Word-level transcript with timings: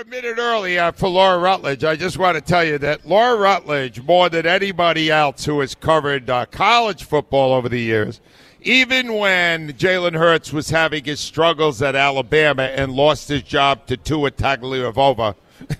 A 0.00 0.04
minute 0.06 0.38
early 0.38 0.78
uh, 0.78 0.92
for 0.92 1.10
Laura 1.10 1.38
Rutledge. 1.38 1.84
I 1.84 1.94
just 1.94 2.16
want 2.16 2.34
to 2.36 2.40
tell 2.40 2.64
you 2.64 2.78
that 2.78 3.04
Laura 3.06 3.36
Rutledge, 3.36 4.00
more 4.00 4.30
than 4.30 4.46
anybody 4.46 5.10
else 5.10 5.44
who 5.44 5.60
has 5.60 5.74
covered 5.74 6.30
uh, 6.30 6.46
college 6.46 7.04
football 7.04 7.52
over 7.52 7.68
the 7.68 7.80
years, 7.80 8.22
even 8.62 9.12
when 9.12 9.74
Jalen 9.74 10.16
Hurts 10.16 10.54
was 10.54 10.70
having 10.70 11.04
his 11.04 11.20
struggles 11.20 11.82
at 11.82 11.94
Alabama 11.94 12.62
and 12.62 12.92
lost 12.92 13.28
his 13.28 13.42
job 13.42 13.84
to 13.88 13.98
Tua 13.98 14.30
Tagovailoa. 14.30 15.34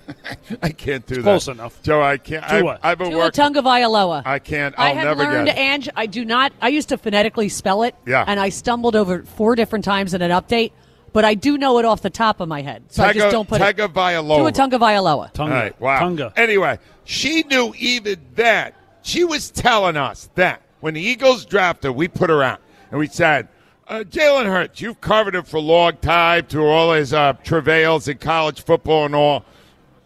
I 0.61 0.69
can't 0.69 1.03
do 1.07 1.15
It's 1.15 1.23
that. 1.23 1.23
close 1.23 1.47
enough. 1.47 1.81
Joe, 1.81 2.03
I 2.03 2.17
can't. 2.17 2.43
I, 2.47 2.59
Tua. 2.59 2.79
I've 2.83 2.99
been 2.99 3.09
Tua 3.09 3.17
working. 3.17 3.43
Tagovailoa. 3.43 4.21
I 4.23 4.37
can't. 4.37 4.75
I'll 4.77 4.85
I 4.85 4.93
have 4.93 5.17
never 5.17 5.23
learned, 5.23 5.47
get 5.47 5.57
it. 5.57 5.59
Ange, 5.59 5.89
I 5.95 6.05
do 6.05 6.23
not. 6.25 6.53
I 6.61 6.67
used 6.67 6.89
to 6.89 6.97
phonetically 6.99 7.49
spell 7.49 7.81
it. 7.81 7.95
Yeah. 8.05 8.23
And 8.27 8.39
I 8.39 8.49
stumbled 8.49 8.95
over 8.95 9.15
it 9.15 9.27
four 9.27 9.55
different 9.55 9.83
times 9.83 10.13
in 10.13 10.21
an 10.21 10.29
update, 10.29 10.73
but 11.13 11.25
I 11.25 11.33
do 11.33 11.57
know 11.57 11.77
it 11.79 11.85
off 11.85 12.01
the 12.01 12.09
top 12.09 12.39
of 12.39 12.47
my 12.47 12.61
head. 12.61 12.83
So 12.89 13.03
I 13.03 13.13
just 13.13 13.31
don't 13.31 13.47
put 13.47 13.61
it. 13.61 13.75
Tagovailoa. 13.75 14.37
Tua 14.37 14.51
Tagovailoa. 14.51 15.33
Tunga. 15.33 15.53
All 15.53 15.61
right, 15.61 15.81
wow. 15.81 15.99
Tunga. 15.99 16.33
Anyway, 16.35 16.79
she 17.03 17.43
knew 17.43 17.73
even 17.77 18.19
that. 18.35 18.75
She 19.03 19.23
was 19.23 19.49
telling 19.49 19.97
us 19.97 20.29
that 20.35 20.61
when 20.79 20.93
the 20.93 21.01
Eagles 21.01 21.45
drafted, 21.45 21.85
her, 21.89 21.91
we 21.91 22.07
put 22.07 22.29
her 22.29 22.43
out 22.43 22.61
and 22.91 22.99
we 22.99 23.07
said, 23.07 23.47
uh, 23.87 24.03
Jalen 24.07 24.45
Hurts, 24.45 24.79
you've 24.79 25.01
covered 25.01 25.35
him 25.35 25.43
for 25.43 25.57
a 25.57 25.61
long 25.61 25.97
time 25.97 26.45
through 26.45 26.67
all 26.67 26.93
his 26.93 27.13
uh, 27.13 27.33
travails 27.43 28.07
in 28.07 28.17
college 28.19 28.63
football 28.63 29.05
and 29.05 29.15
all. 29.15 29.43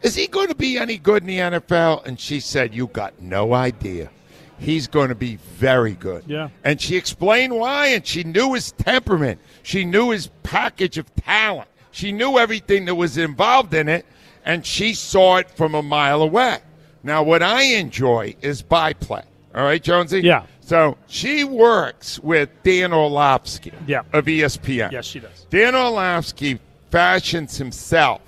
Is 0.01 0.15
he 0.15 0.27
going 0.27 0.47
to 0.47 0.55
be 0.55 0.77
any 0.77 0.97
good 0.97 1.23
in 1.23 1.27
the 1.27 1.37
NFL? 1.37 2.05
And 2.05 2.19
she 2.19 2.39
said, 2.39 2.73
You 2.73 2.87
got 2.87 3.21
no 3.21 3.53
idea. 3.53 4.09
He's 4.59 4.87
going 4.87 5.09
to 5.09 5.15
be 5.15 5.35
very 5.57 5.93
good. 5.93 6.23
Yeah. 6.27 6.49
And 6.63 6.79
she 6.79 6.95
explained 6.95 7.55
why, 7.55 7.87
and 7.87 8.05
she 8.05 8.23
knew 8.23 8.53
his 8.53 8.71
temperament. 8.73 9.39
She 9.63 9.85
knew 9.85 10.11
his 10.11 10.27
package 10.43 10.97
of 10.97 11.13
talent. 11.15 11.67
She 11.91 12.11
knew 12.11 12.37
everything 12.37 12.85
that 12.85 12.95
was 12.95 13.17
involved 13.17 13.73
in 13.73 13.87
it, 13.87 14.05
and 14.45 14.65
she 14.65 14.93
saw 14.93 15.37
it 15.37 15.49
from 15.49 15.75
a 15.75 15.81
mile 15.81 16.21
away. 16.21 16.59
Now, 17.03 17.23
what 17.23 17.43
I 17.43 17.63
enjoy 17.63 18.35
is 18.41 18.61
byplay. 18.61 19.23
All 19.53 19.63
right, 19.63 19.81
Jonesy? 19.81 20.21
Yeah. 20.21 20.43
So 20.61 20.97
she 21.07 21.43
works 21.43 22.19
with 22.19 22.49
Dan 22.63 22.91
Orlovsky 22.91 23.71
Yeah. 23.87 24.01
of 24.13 24.25
ESPN. 24.27 24.91
Yes, 24.91 25.05
she 25.05 25.19
does. 25.19 25.45
Dan 25.49 25.75
Orlovsky 25.75 26.59
fashions 26.89 27.57
himself 27.57 28.21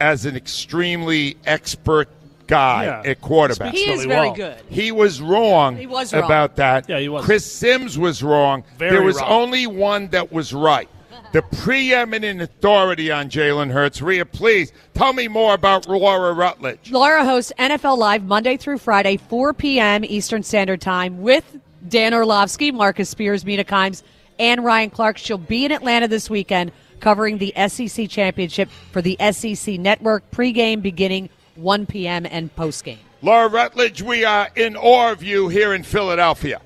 as 0.00 0.26
an 0.26 0.36
extremely 0.36 1.36
expert 1.46 2.08
guy 2.46 2.84
Yeah. 2.84 3.10
at 3.10 3.20
quarterback. 3.20 3.72
He 3.74 3.82
is 3.90 4.04
really 4.04 4.08
very 4.08 4.26
well. 4.28 4.34
good. 4.36 4.56
He 4.68 4.92
was 4.92 5.20
wrong 5.20 5.76
He 5.76 5.86
was 5.86 6.12
wrong. 6.12 6.22
about 6.24 6.56
that. 6.56 6.88
Yeah, 6.88 6.98
he 6.98 7.08
was. 7.08 7.24
Chris 7.24 7.50
Sims 7.50 7.98
was 7.98 8.22
wrong. 8.22 8.64
Very 8.78 8.92
there 8.92 9.02
was 9.02 9.20
wrong. 9.20 9.30
only 9.30 9.66
one 9.66 10.08
that 10.08 10.32
was 10.32 10.52
right. 10.52 10.88
The 11.32 11.42
preeminent 11.42 12.40
authority 12.40 13.10
on 13.10 13.28
Jalen 13.28 13.72
Hurts. 13.72 14.00
Rhea, 14.00 14.24
please 14.24 14.72
tell 14.94 15.12
me 15.12 15.26
more 15.26 15.54
about 15.54 15.88
Laura 15.88 16.32
Rutledge. 16.32 16.92
Laura 16.92 17.24
hosts 17.24 17.52
NFL 17.58 17.98
Live 17.98 18.22
Monday 18.24 18.56
through 18.56 18.78
Friday, 18.78 19.16
4 19.16 19.52
p.m. 19.52 20.04
Eastern 20.04 20.42
Standard 20.44 20.80
Time 20.80 21.22
with 21.22 21.58
Dan 21.88 22.14
Orlovsky, 22.14 22.70
Marcus 22.70 23.08
Spears, 23.08 23.44
Mina 23.44 23.64
Kimes, 23.64 24.02
and 24.38 24.64
Ryan 24.64 24.90
Clark. 24.90 25.18
She'll 25.18 25.36
be 25.38 25.64
in 25.64 25.72
Atlanta 25.72 26.06
this 26.06 26.30
weekend 26.30 26.70
covering 27.00 27.38
the 27.38 27.52
SEC 27.68 28.08
Championship 28.08 28.68
for 28.92 29.02
the 29.02 29.16
SEC 29.32 29.78
Network 29.78 30.30
pregame 30.30 30.80
beginning 30.82 31.28
1 31.56 31.86
p.m. 31.86 32.26
and 32.30 32.54
postgame. 32.54 32.98
Laura 33.22 33.48
Rutledge, 33.48 34.02
we 34.02 34.24
are 34.24 34.48
in 34.54 34.76
awe 34.76 35.12
of 35.12 35.22
you 35.22 35.48
here 35.48 35.72
in 35.72 35.82
Philadelphia. 35.82 36.60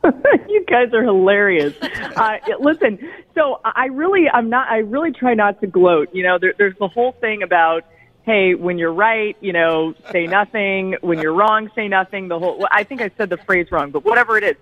you 0.04 0.64
guys 0.68 0.92
are 0.92 1.02
hilarious. 1.02 1.74
Uh, 2.18 2.36
listen, 2.58 2.98
so 3.36 3.60
I 3.64 3.86
really, 3.86 4.28
I'm 4.28 4.50
not, 4.50 4.68
I 4.68 4.78
really 4.78 5.12
try 5.12 5.34
not 5.34 5.60
to 5.60 5.68
gloat. 5.68 6.08
You 6.12 6.24
know, 6.24 6.36
there, 6.40 6.52
there's 6.58 6.76
the 6.78 6.88
whole 6.88 7.12
thing 7.12 7.44
about, 7.44 7.84
hey, 8.24 8.56
when 8.56 8.76
you're 8.76 8.92
right, 8.92 9.36
you 9.40 9.52
know, 9.52 9.94
say 10.10 10.26
nothing. 10.38 10.96
When 11.00 11.20
you're 11.20 11.32
wrong, 11.32 11.70
say 11.76 11.86
nothing. 11.86 12.26
The 12.26 12.40
whole, 12.40 12.66
I 12.72 12.82
think 12.82 13.02
I 13.02 13.12
said 13.16 13.30
the 13.30 13.36
phrase 13.36 13.70
wrong, 13.70 13.92
but 13.92 14.04
whatever 14.04 14.36
it 14.36 14.42
is. 14.42 14.56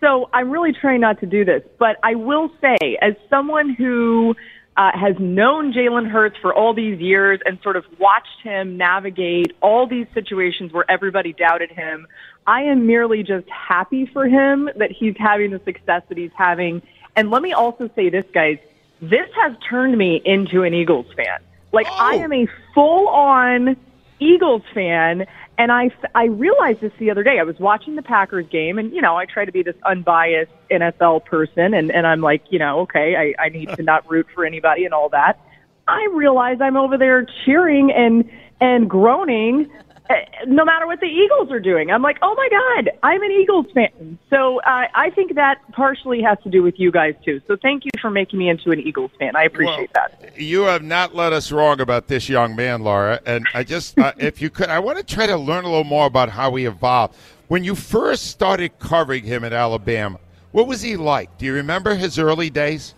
So 0.00 0.30
I'm 0.32 0.50
really 0.50 0.72
trying 0.72 1.02
not 1.02 1.20
to 1.20 1.26
do 1.26 1.44
this. 1.44 1.62
But 1.78 1.98
I 2.02 2.14
will 2.14 2.50
say, 2.62 2.96
as 3.02 3.12
someone 3.28 3.68
who 3.74 4.34
uh, 4.76 4.90
has 4.94 5.16
known 5.18 5.72
Jalen 5.72 6.08
Hurts 6.08 6.36
for 6.40 6.54
all 6.54 6.74
these 6.74 6.98
years 7.00 7.40
and 7.44 7.58
sort 7.62 7.76
of 7.76 7.84
watched 7.98 8.40
him 8.42 8.76
navigate 8.76 9.52
all 9.60 9.86
these 9.86 10.06
situations 10.14 10.72
where 10.72 10.90
everybody 10.90 11.32
doubted 11.32 11.70
him. 11.70 12.06
I 12.46 12.62
am 12.62 12.86
merely 12.86 13.22
just 13.22 13.48
happy 13.48 14.06
for 14.06 14.26
him 14.26 14.68
that 14.76 14.90
he's 14.90 15.14
having 15.18 15.50
the 15.50 15.60
success 15.64 16.02
that 16.08 16.16
he's 16.16 16.32
having. 16.34 16.82
And 17.14 17.30
let 17.30 17.42
me 17.42 17.52
also 17.52 17.90
say 17.94 18.08
this, 18.08 18.24
guys. 18.32 18.58
This 19.00 19.28
has 19.42 19.56
turned 19.68 19.98
me 19.98 20.22
into 20.24 20.62
an 20.62 20.74
Eagles 20.74 21.06
fan. 21.14 21.40
Like 21.72 21.86
I 21.88 22.16
am 22.16 22.32
a 22.32 22.46
full 22.74 23.08
on 23.08 23.76
Eagles 24.20 24.62
fan. 24.72 25.26
And 25.58 25.70
I, 25.70 25.90
I 26.14 26.24
realized 26.24 26.80
this 26.80 26.92
the 26.98 27.10
other 27.10 27.22
day. 27.22 27.38
I 27.38 27.44
was 27.44 27.58
watching 27.58 27.94
the 27.94 28.02
Packers 28.02 28.46
game, 28.48 28.78
and 28.78 28.92
you 28.92 29.02
know, 29.02 29.16
I 29.16 29.26
try 29.26 29.44
to 29.44 29.52
be 29.52 29.62
this 29.62 29.76
unbiased 29.84 30.50
NFL 30.70 31.26
person, 31.26 31.74
and 31.74 31.92
and 31.92 32.06
I'm 32.06 32.20
like, 32.20 32.42
you 32.50 32.58
know, 32.58 32.80
okay, 32.80 33.34
I, 33.38 33.44
I 33.44 33.48
need 33.50 33.68
to 33.70 33.82
not 33.82 34.10
root 34.10 34.26
for 34.34 34.44
anybody 34.46 34.84
and 34.84 34.94
all 34.94 35.10
that. 35.10 35.38
I 35.86 36.08
realize 36.14 36.58
I'm 36.60 36.76
over 36.76 36.96
there 36.96 37.26
cheering 37.44 37.92
and 37.92 38.30
and 38.60 38.88
groaning, 38.88 39.70
no 40.46 40.64
matter 40.64 40.86
what 40.86 41.00
the 41.00 41.06
Eagles 41.06 41.50
are 41.50 41.60
doing. 41.60 41.90
I'm 41.90 42.02
like, 42.02 42.18
oh 42.22 42.34
my 42.34 42.48
god, 42.50 42.90
I'm 43.02 43.22
an 43.22 43.30
Eagles 43.30 43.66
fan. 43.74 44.18
So 44.30 44.60
uh, 44.60 44.86
I 44.94 45.10
think 45.10 45.34
that 45.34 45.60
partially 45.72 46.22
has 46.22 46.38
to 46.44 46.50
do 46.50 46.62
with 46.62 46.78
you 46.78 46.90
guys 46.90 47.14
too. 47.24 47.40
So 47.46 47.56
thank 47.56 47.84
you 47.84 47.90
for 48.00 48.10
making 48.10 48.38
me 48.38 48.48
into 48.48 48.70
an 48.70 48.80
Eagles 48.80 49.10
fan. 49.18 49.36
I 49.36 49.44
appreciate 49.44 49.90
Well, 49.94 50.08
that. 50.20 50.40
You 50.40 50.62
have 50.62 50.82
not 50.82 51.14
led 51.14 51.32
us 51.32 51.52
wrong 51.52 51.80
about 51.80 52.08
this 52.08 52.28
young 52.28 52.56
man, 52.56 52.82
Laura. 52.82 53.20
And 53.26 53.46
I 53.54 53.64
just, 53.64 53.98
uh, 53.98 54.12
if 54.18 54.40
you 54.40 54.50
could, 54.50 54.68
I 54.68 54.78
want 54.78 54.98
to 54.98 55.04
try 55.04 55.26
to 55.26 55.36
learn 55.36 55.64
a 55.64 55.68
little 55.68 55.84
more 55.84 56.06
about 56.06 56.28
how 56.30 56.54
he 56.54 56.66
evolved. 56.66 57.16
When 57.48 57.64
you 57.64 57.74
first 57.74 58.28
started 58.28 58.78
covering 58.78 59.24
him 59.24 59.44
at 59.44 59.52
Alabama, 59.52 60.18
what 60.52 60.66
was 60.66 60.82
he 60.82 60.96
like? 60.96 61.36
Do 61.38 61.46
you 61.46 61.54
remember 61.54 61.94
his 61.94 62.18
early 62.18 62.50
days? 62.50 62.94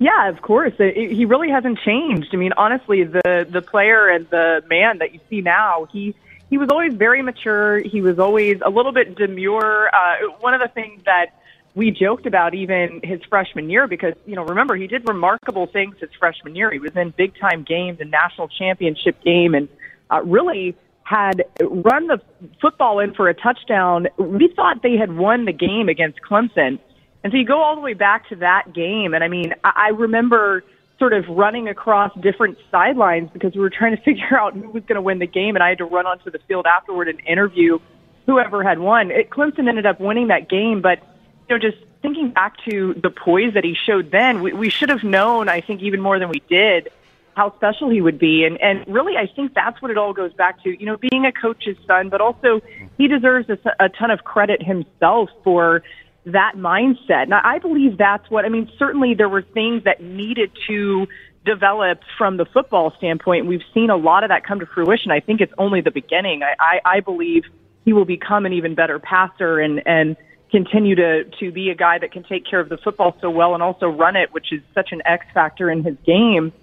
Yeah, 0.00 0.28
of 0.28 0.42
course. 0.42 0.74
It, 0.78 0.96
it, 0.96 1.12
he 1.12 1.24
really 1.24 1.50
hasn't 1.50 1.80
changed. 1.80 2.28
I 2.32 2.36
mean, 2.36 2.52
honestly, 2.56 3.02
the 3.02 3.46
the 3.50 3.60
player 3.62 4.08
and 4.08 4.28
the 4.30 4.62
man 4.68 4.98
that 4.98 5.12
you 5.12 5.18
see 5.28 5.40
now, 5.40 5.88
he 5.90 6.14
he 6.50 6.58
was 6.58 6.68
always 6.70 6.94
very 6.94 7.22
mature. 7.22 7.78
He 7.78 8.00
was 8.00 8.18
always 8.18 8.58
a 8.64 8.70
little 8.70 8.92
bit 8.92 9.16
demure. 9.16 9.90
Uh, 9.94 10.30
one 10.40 10.54
of 10.54 10.60
the 10.60 10.68
things 10.68 11.02
that 11.04 11.38
we 11.74 11.90
joked 11.90 12.26
about 12.26 12.54
even 12.54 13.00
his 13.04 13.20
freshman 13.28 13.70
year 13.70 13.86
because 13.86 14.14
you 14.26 14.34
know 14.34 14.44
remember 14.44 14.74
he 14.74 14.86
did 14.86 15.06
remarkable 15.06 15.66
things 15.66 15.96
his 16.00 16.10
freshman 16.18 16.56
year. 16.56 16.70
He 16.70 16.78
was 16.78 16.96
in 16.96 17.14
big 17.16 17.38
time 17.38 17.62
games 17.62 18.00
and 18.00 18.10
national 18.10 18.48
championship 18.48 19.22
game 19.22 19.54
and 19.54 19.68
uh, 20.10 20.22
really 20.24 20.74
had 21.04 21.44
run 21.60 22.06
the 22.06 22.20
football 22.60 22.98
in 22.98 23.14
for 23.14 23.28
a 23.28 23.34
touchdown. 23.34 24.08
We 24.18 24.52
thought 24.54 24.82
they 24.82 24.96
had 24.96 25.16
won 25.16 25.44
the 25.44 25.52
game 25.52 25.88
against 25.88 26.18
Clemson. 26.28 26.78
And 27.24 27.32
so 27.32 27.36
you 27.36 27.44
go 27.44 27.62
all 27.62 27.74
the 27.74 27.80
way 27.80 27.94
back 27.94 28.28
to 28.28 28.36
that 28.36 28.72
game. 28.74 29.14
And 29.14 29.22
I 29.22 29.28
mean, 29.28 29.54
I 29.64 29.72
I 29.76 29.88
remember 29.90 30.64
sort 30.98 31.12
of 31.12 31.24
running 31.28 31.68
across 31.68 32.12
different 32.20 32.58
sidelines 32.70 33.30
because 33.32 33.54
we 33.54 33.60
were 33.60 33.70
trying 33.70 33.96
to 33.96 34.02
figure 34.04 34.38
out 34.38 34.54
who 34.54 34.70
was 34.70 34.82
going 34.84 34.96
to 34.96 35.02
win 35.02 35.18
the 35.18 35.26
game. 35.26 35.56
And 35.56 35.62
I 35.62 35.70
had 35.70 35.78
to 35.78 35.84
run 35.84 36.06
onto 36.06 36.30
the 36.30 36.40
field 36.48 36.66
afterward 36.66 37.08
and 37.08 37.20
interview 37.26 37.78
whoever 38.26 38.62
had 38.62 38.78
won. 38.78 39.10
It, 39.10 39.30
Clemson 39.30 39.68
ended 39.68 39.86
up 39.86 40.00
winning 40.00 40.28
that 40.28 40.48
game. 40.48 40.82
But, 40.82 41.00
you 41.48 41.56
know, 41.56 41.58
just 41.58 41.78
thinking 42.02 42.30
back 42.30 42.56
to 42.68 42.94
the 43.02 43.10
poise 43.10 43.54
that 43.54 43.64
he 43.64 43.74
showed 43.74 44.10
then, 44.10 44.42
we, 44.42 44.52
we 44.52 44.70
should 44.70 44.88
have 44.90 45.02
known, 45.02 45.48
I 45.48 45.60
think, 45.60 45.82
even 45.82 46.00
more 46.00 46.18
than 46.18 46.28
we 46.28 46.42
did, 46.48 46.90
how 47.34 47.54
special 47.56 47.88
he 47.88 48.00
would 48.00 48.18
be. 48.18 48.44
And, 48.44 48.60
and 48.60 48.84
really, 48.86 49.16
I 49.16 49.26
think 49.26 49.54
that's 49.54 49.80
what 49.80 49.90
it 49.90 49.96
all 49.96 50.12
goes 50.12 50.32
back 50.32 50.62
to, 50.64 50.78
you 50.78 50.86
know, 50.86 50.96
being 50.96 51.24
a 51.24 51.32
coach's 51.32 51.76
son, 51.86 52.08
but 52.08 52.20
also 52.20 52.60
he 52.98 53.08
deserves 53.08 53.48
a, 53.48 53.58
a 53.78 53.88
ton 53.88 54.10
of 54.10 54.24
credit 54.24 54.62
himself 54.62 55.30
for 55.44 55.82
that 56.32 56.52
mindset. 56.56 57.24
And 57.24 57.34
I 57.34 57.58
believe 57.58 57.98
that's 57.98 58.28
what, 58.30 58.44
I 58.44 58.48
mean, 58.48 58.70
certainly 58.78 59.14
there 59.14 59.28
were 59.28 59.42
things 59.42 59.84
that 59.84 60.02
needed 60.02 60.50
to 60.68 61.06
develop 61.44 62.00
from 62.16 62.36
the 62.36 62.44
football 62.44 62.92
standpoint. 62.98 63.46
We've 63.46 63.62
seen 63.72 63.90
a 63.90 63.96
lot 63.96 64.24
of 64.24 64.30
that 64.30 64.44
come 64.44 64.60
to 64.60 64.66
fruition. 64.66 65.10
I 65.10 65.20
think 65.20 65.40
it's 65.40 65.52
only 65.58 65.80
the 65.80 65.90
beginning. 65.90 66.42
I, 66.42 66.54
I, 66.58 66.96
I 66.96 67.00
believe 67.00 67.44
he 67.84 67.92
will 67.92 68.04
become 68.04 68.46
an 68.46 68.52
even 68.52 68.74
better 68.74 68.98
passer 68.98 69.58
and, 69.60 69.82
and, 69.86 70.16
continue 70.50 70.94
to 70.94 71.24
to 71.38 71.52
be 71.52 71.68
a 71.68 71.74
guy 71.74 71.98
that 71.98 72.10
can 72.10 72.24
take 72.24 72.42
care 72.46 72.58
of 72.58 72.70
the 72.70 72.78
football 72.78 73.14
so 73.20 73.28
well 73.28 73.52
and 73.52 73.62
also 73.62 73.86
run 73.86 74.16
it, 74.16 74.32
which 74.32 74.50
is 74.50 74.62
such 74.74 74.92
an 74.92 75.02
X 75.04 75.26
factor 75.34 75.70
in 75.70 75.84
his 75.84 75.94
game 76.06 76.54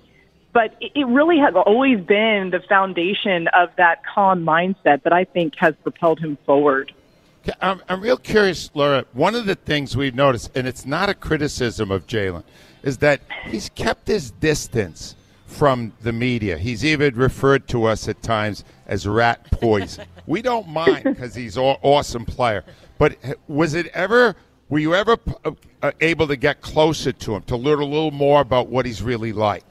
but 0.56 0.74
it 0.80 1.06
really 1.06 1.38
has 1.38 1.54
always 1.54 2.00
been 2.00 2.50
the 2.50 2.62
foundation 2.70 3.50
of 3.50 3.72
that 3.76 4.02
calm 4.06 4.46
mindset 4.46 5.04
that 5.04 5.12
I 5.12 5.26
think 5.26 5.54
has 5.58 5.76
propelled 5.84 6.18
him 6.18 6.38
forward. 6.46 6.94
I'm, 7.62 7.82
I'm 7.88 8.02
real 8.02 8.18
curious, 8.18 8.70
Laura. 8.74 9.06
One 9.14 9.36
of 9.36 9.46
the 9.46 9.56
things 9.56 9.96
we've 9.96 10.16
noticed, 10.16 10.52
and 10.56 10.68
it's 10.68 10.86
not 10.86 11.10
a 11.10 11.14
criticism 11.14 11.92
of 11.92 12.08
Jalen, 12.08 12.44
is 12.84 12.98
that 13.00 13.22
he's 13.46 13.70
kept 13.70 14.08
his 14.08 14.32
distance 14.32 15.16
from 15.46 15.94
the 16.02 16.12
media. 16.12 16.58
He's 16.58 16.84
even 16.84 17.16
referred 17.16 17.68
to 17.70 17.86
us 17.86 18.08
at 18.08 18.22
times 18.22 18.64
as 18.88 19.08
rat 19.08 19.50
poison. 19.52 20.06
we 20.28 20.42
don't 20.42 20.68
mind 20.68 21.04
because 21.04 21.36
he's 21.36 21.58
an 21.58 21.78
awesome 21.82 22.26
player. 22.26 22.64
But 22.98 23.18
was 23.48 23.74
it 23.74 23.88
ever? 23.88 24.36
Were 24.70 24.80
you 24.80 24.96
ever 24.96 25.18
uh, 25.44 25.92
able 26.02 26.28
to 26.28 26.36
get 26.36 26.62
closer 26.62 27.12
to 27.12 27.36
him 27.36 27.44
to 27.44 27.56
learn 27.56 27.80
a 27.80 27.86
little 27.86 28.12
more 28.12 28.42
about 28.42 28.68
what 28.68 28.86
he's 28.86 29.02
really 29.02 29.32
like? 29.32 29.64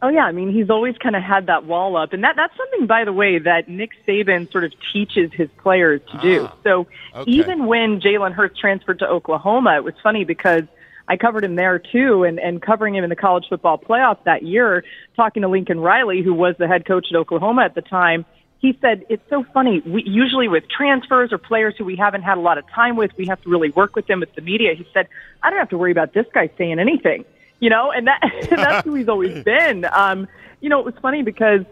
Oh 0.00 0.08
yeah, 0.08 0.24
I 0.24 0.32
mean 0.32 0.52
he's 0.52 0.70
always 0.70 0.96
kind 0.98 1.16
of 1.16 1.22
had 1.22 1.46
that 1.46 1.64
wall 1.64 1.96
up, 1.96 2.12
and 2.12 2.22
that 2.22 2.36
that's 2.36 2.56
something, 2.56 2.86
by 2.86 3.04
the 3.04 3.12
way, 3.12 3.38
that 3.40 3.68
Nick 3.68 3.90
Saban 4.06 4.50
sort 4.52 4.62
of 4.62 4.72
teaches 4.92 5.32
his 5.32 5.48
players 5.58 6.00
to 6.12 6.18
do. 6.18 6.46
Ah, 6.48 6.56
so 6.62 6.86
okay. 7.16 7.30
even 7.30 7.66
when 7.66 8.00
Jalen 8.00 8.32
Hurts 8.32 8.58
transferred 8.58 9.00
to 9.00 9.08
Oklahoma, 9.08 9.74
it 9.76 9.82
was 9.82 9.94
funny 10.00 10.24
because 10.24 10.62
I 11.08 11.16
covered 11.16 11.42
him 11.42 11.56
there 11.56 11.80
too, 11.80 12.22
and 12.22 12.38
and 12.38 12.62
covering 12.62 12.94
him 12.94 13.02
in 13.02 13.10
the 13.10 13.16
college 13.16 13.46
football 13.48 13.76
playoffs 13.76 14.22
that 14.22 14.44
year, 14.44 14.84
talking 15.16 15.42
to 15.42 15.48
Lincoln 15.48 15.80
Riley, 15.80 16.22
who 16.22 16.32
was 16.32 16.54
the 16.58 16.68
head 16.68 16.86
coach 16.86 17.06
at 17.10 17.16
Oklahoma 17.16 17.62
at 17.62 17.74
the 17.74 17.82
time. 17.82 18.24
He 18.60 18.76
said, 18.80 19.04
it's 19.08 19.22
so 19.30 19.44
funny. 19.54 19.80
We, 19.86 20.02
usually 20.04 20.48
with 20.48 20.64
transfers 20.68 21.32
or 21.32 21.38
players 21.38 21.74
who 21.78 21.84
we 21.84 21.94
haven't 21.94 22.22
had 22.22 22.38
a 22.38 22.40
lot 22.40 22.58
of 22.58 22.68
time 22.68 22.96
with, 22.96 23.12
we 23.16 23.26
have 23.26 23.40
to 23.42 23.48
really 23.48 23.70
work 23.70 23.94
with 23.94 24.08
them 24.08 24.18
with 24.18 24.34
the 24.34 24.40
media. 24.42 24.74
He 24.74 24.84
said, 24.92 25.06
I 25.44 25.50
don't 25.50 25.60
have 25.60 25.68
to 25.68 25.78
worry 25.78 25.92
about 25.92 26.12
this 26.12 26.26
guy 26.34 26.50
saying 26.58 26.80
anything 26.80 27.24
you 27.60 27.70
know, 27.70 27.90
and 27.90 28.06
that 28.06 28.20
that's 28.50 28.84
who 28.84 28.94
he's 28.94 29.08
always 29.08 29.44
been. 29.44 29.84
Um, 29.90 30.28
you 30.60 30.68
know, 30.68 30.80
it 30.80 30.84
was 30.84 30.94
funny 31.00 31.22
because 31.22 31.62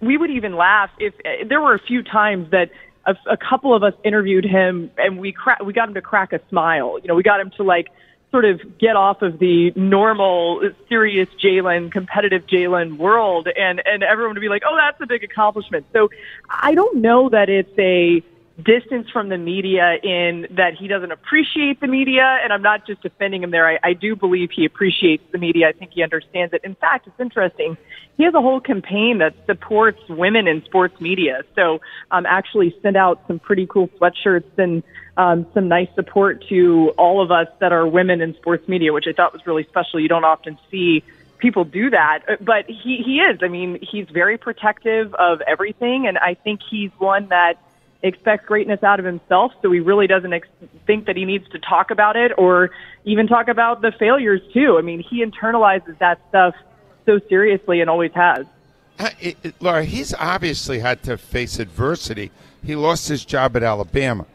we 0.00 0.16
would 0.16 0.30
even 0.30 0.56
laugh 0.56 0.90
if 0.98 1.14
uh, 1.24 1.46
there 1.48 1.60
were 1.60 1.74
a 1.74 1.78
few 1.80 2.02
times 2.02 2.50
that 2.50 2.70
a, 3.06 3.14
a 3.30 3.36
couple 3.36 3.74
of 3.74 3.82
us 3.82 3.94
interviewed 4.04 4.44
him 4.44 4.90
and 4.96 5.18
we 5.18 5.32
cra- 5.32 5.62
we 5.64 5.72
got 5.72 5.88
him 5.88 5.94
to 5.94 6.02
crack 6.02 6.32
a 6.32 6.40
smile. 6.48 6.98
You 7.00 7.08
know, 7.08 7.14
we 7.14 7.22
got 7.22 7.40
him 7.40 7.50
to 7.56 7.62
like 7.62 7.88
sort 8.30 8.44
of 8.44 8.78
get 8.78 8.96
off 8.96 9.22
of 9.22 9.38
the 9.38 9.72
normal 9.76 10.60
serious 10.88 11.28
Jalen, 11.42 11.92
competitive 11.92 12.46
Jalen 12.46 12.98
world 12.98 13.48
and 13.48 13.80
and 13.84 14.02
everyone 14.02 14.34
would 14.34 14.40
be 14.40 14.48
like, 14.48 14.62
"Oh, 14.66 14.76
that's 14.76 15.00
a 15.00 15.06
big 15.06 15.22
accomplishment." 15.22 15.86
So, 15.92 16.10
I 16.48 16.74
don't 16.74 17.00
know 17.00 17.28
that 17.28 17.48
it's 17.48 17.78
a 17.78 18.22
distance 18.62 19.10
from 19.10 19.30
the 19.30 19.38
media 19.38 19.96
in 20.02 20.46
that 20.52 20.74
he 20.78 20.86
doesn't 20.86 21.10
appreciate 21.10 21.80
the 21.80 21.88
media, 21.88 22.38
and 22.42 22.52
I'm 22.52 22.62
not 22.62 22.86
just 22.86 23.02
defending 23.02 23.42
him 23.42 23.50
there. 23.50 23.66
I, 23.66 23.78
I 23.82 23.92
do 23.94 24.14
believe 24.14 24.50
he 24.52 24.64
appreciates 24.64 25.24
the 25.32 25.38
media. 25.38 25.68
I 25.68 25.72
think 25.72 25.90
he 25.92 26.02
understands 26.04 26.54
it. 26.54 26.60
In 26.62 26.76
fact, 26.76 27.08
it's 27.08 27.18
interesting. 27.18 27.76
He 28.16 28.22
has 28.22 28.32
a 28.34 28.40
whole 28.40 28.60
campaign 28.60 29.18
that 29.18 29.34
supports 29.46 30.00
women 30.08 30.46
in 30.46 30.64
sports 30.64 31.00
media. 31.00 31.42
So, 31.56 31.80
um, 32.12 32.26
actually 32.26 32.76
sent 32.80 32.96
out 32.96 33.22
some 33.26 33.40
pretty 33.40 33.66
cool 33.66 33.88
sweatshirts 33.88 34.56
and 34.56 34.84
um, 35.16 35.46
some 35.52 35.66
nice 35.66 35.88
support 35.96 36.44
to 36.48 36.92
all 36.96 37.20
of 37.22 37.32
us 37.32 37.48
that 37.60 37.72
are 37.72 37.86
women 37.86 38.20
in 38.20 38.34
sports 38.36 38.68
media, 38.68 38.92
which 38.92 39.06
I 39.08 39.12
thought 39.12 39.32
was 39.32 39.44
really 39.46 39.64
special. 39.64 39.98
You 39.98 40.08
don't 40.08 40.24
often 40.24 40.58
see 40.70 41.02
people 41.38 41.64
do 41.64 41.90
that, 41.90 42.20
but 42.40 42.66
he 42.68 43.02
he 43.04 43.18
is. 43.18 43.40
I 43.42 43.48
mean, 43.48 43.80
he's 43.82 44.08
very 44.08 44.38
protective 44.38 45.12
of 45.14 45.40
everything, 45.40 46.06
and 46.06 46.18
I 46.18 46.34
think 46.34 46.60
he's 46.70 46.92
one 46.98 47.28
that 47.30 47.54
expects 48.04 48.46
greatness 48.46 48.82
out 48.82 49.00
of 49.00 49.06
himself, 49.06 49.52
so 49.62 49.72
he 49.72 49.80
really 49.80 50.06
doesn't 50.06 50.32
ex- 50.32 50.46
think 50.86 51.06
that 51.06 51.16
he 51.16 51.24
needs 51.24 51.48
to 51.48 51.58
talk 51.58 51.90
about 51.90 52.16
it 52.16 52.32
or 52.36 52.70
even 53.04 53.26
talk 53.26 53.48
about 53.48 53.80
the 53.80 53.92
failures 53.98 54.42
too. 54.52 54.76
I 54.78 54.82
mean, 54.82 55.00
he 55.00 55.24
internalizes 55.24 55.98
that 55.98 56.20
stuff 56.28 56.54
so 57.06 57.18
seriously 57.28 57.80
and 57.80 57.88
always 57.88 58.12
has. 58.12 58.46
Uh, 58.98 59.10
it, 59.20 59.36
it, 59.42 59.54
Laura, 59.60 59.84
he's 59.84 60.14
obviously 60.14 60.78
had 60.78 61.02
to 61.02 61.16
face 61.16 61.58
adversity. 61.58 62.30
He 62.62 62.76
lost 62.76 63.08
his 63.08 63.24
job 63.24 63.56
at 63.56 63.62
Alabama. 63.62 64.26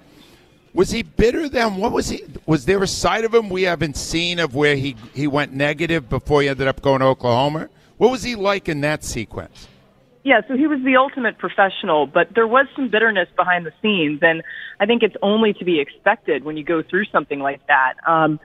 Was 0.74 0.90
he 0.92 1.04
bitter 1.04 1.48
then? 1.48 1.78
What 1.78 1.92
was 1.92 2.10
he? 2.10 2.24
Was 2.46 2.66
there 2.66 2.82
a 2.84 2.88
side 2.88 3.24
of 3.24 3.34
him 3.34 3.50
we 3.50 3.64
haven't 3.64 3.98
seen 3.98 4.40
of 4.40 4.54
where 4.56 4.76
he 4.76 4.96
he 5.14 5.28
went 5.28 5.54
negative 5.54 6.10
before 6.10 6.42
he 6.42 6.50
ended 6.50 6.68
up 6.68 6.82
going 6.82 7.00
to 7.00 7.08
Oklahoma? 7.08 7.70
What 7.98 8.12
was 8.12 8.24
he 8.24 8.36
like 8.36 8.70
in 8.70 8.82
that 8.82 9.04
sequence? 9.04 9.68
Yeah, 10.24 10.42
so 10.50 10.58
he 10.58 10.68
was 10.68 10.80
the 10.84 10.98
ultimate 10.98 11.38
professional, 11.38 12.06
but 12.06 12.28
there 12.36 12.46
was 12.46 12.68
some 12.76 12.90
bitterness 12.90 13.30
behind 13.38 13.66
the 13.66 13.72
scenes, 13.82 14.20
and 14.22 14.44
I 14.78 14.86
think 14.86 15.02
it's 15.02 15.16
only 15.22 15.54
to 15.54 15.64
be 15.64 15.80
expected 15.80 16.44
when 16.44 16.58
you 16.58 16.64
go 16.66 16.84
through 16.84 17.06
something 17.06 17.40
like 17.40 17.66
that. 17.68 17.94
Um, 18.06 18.38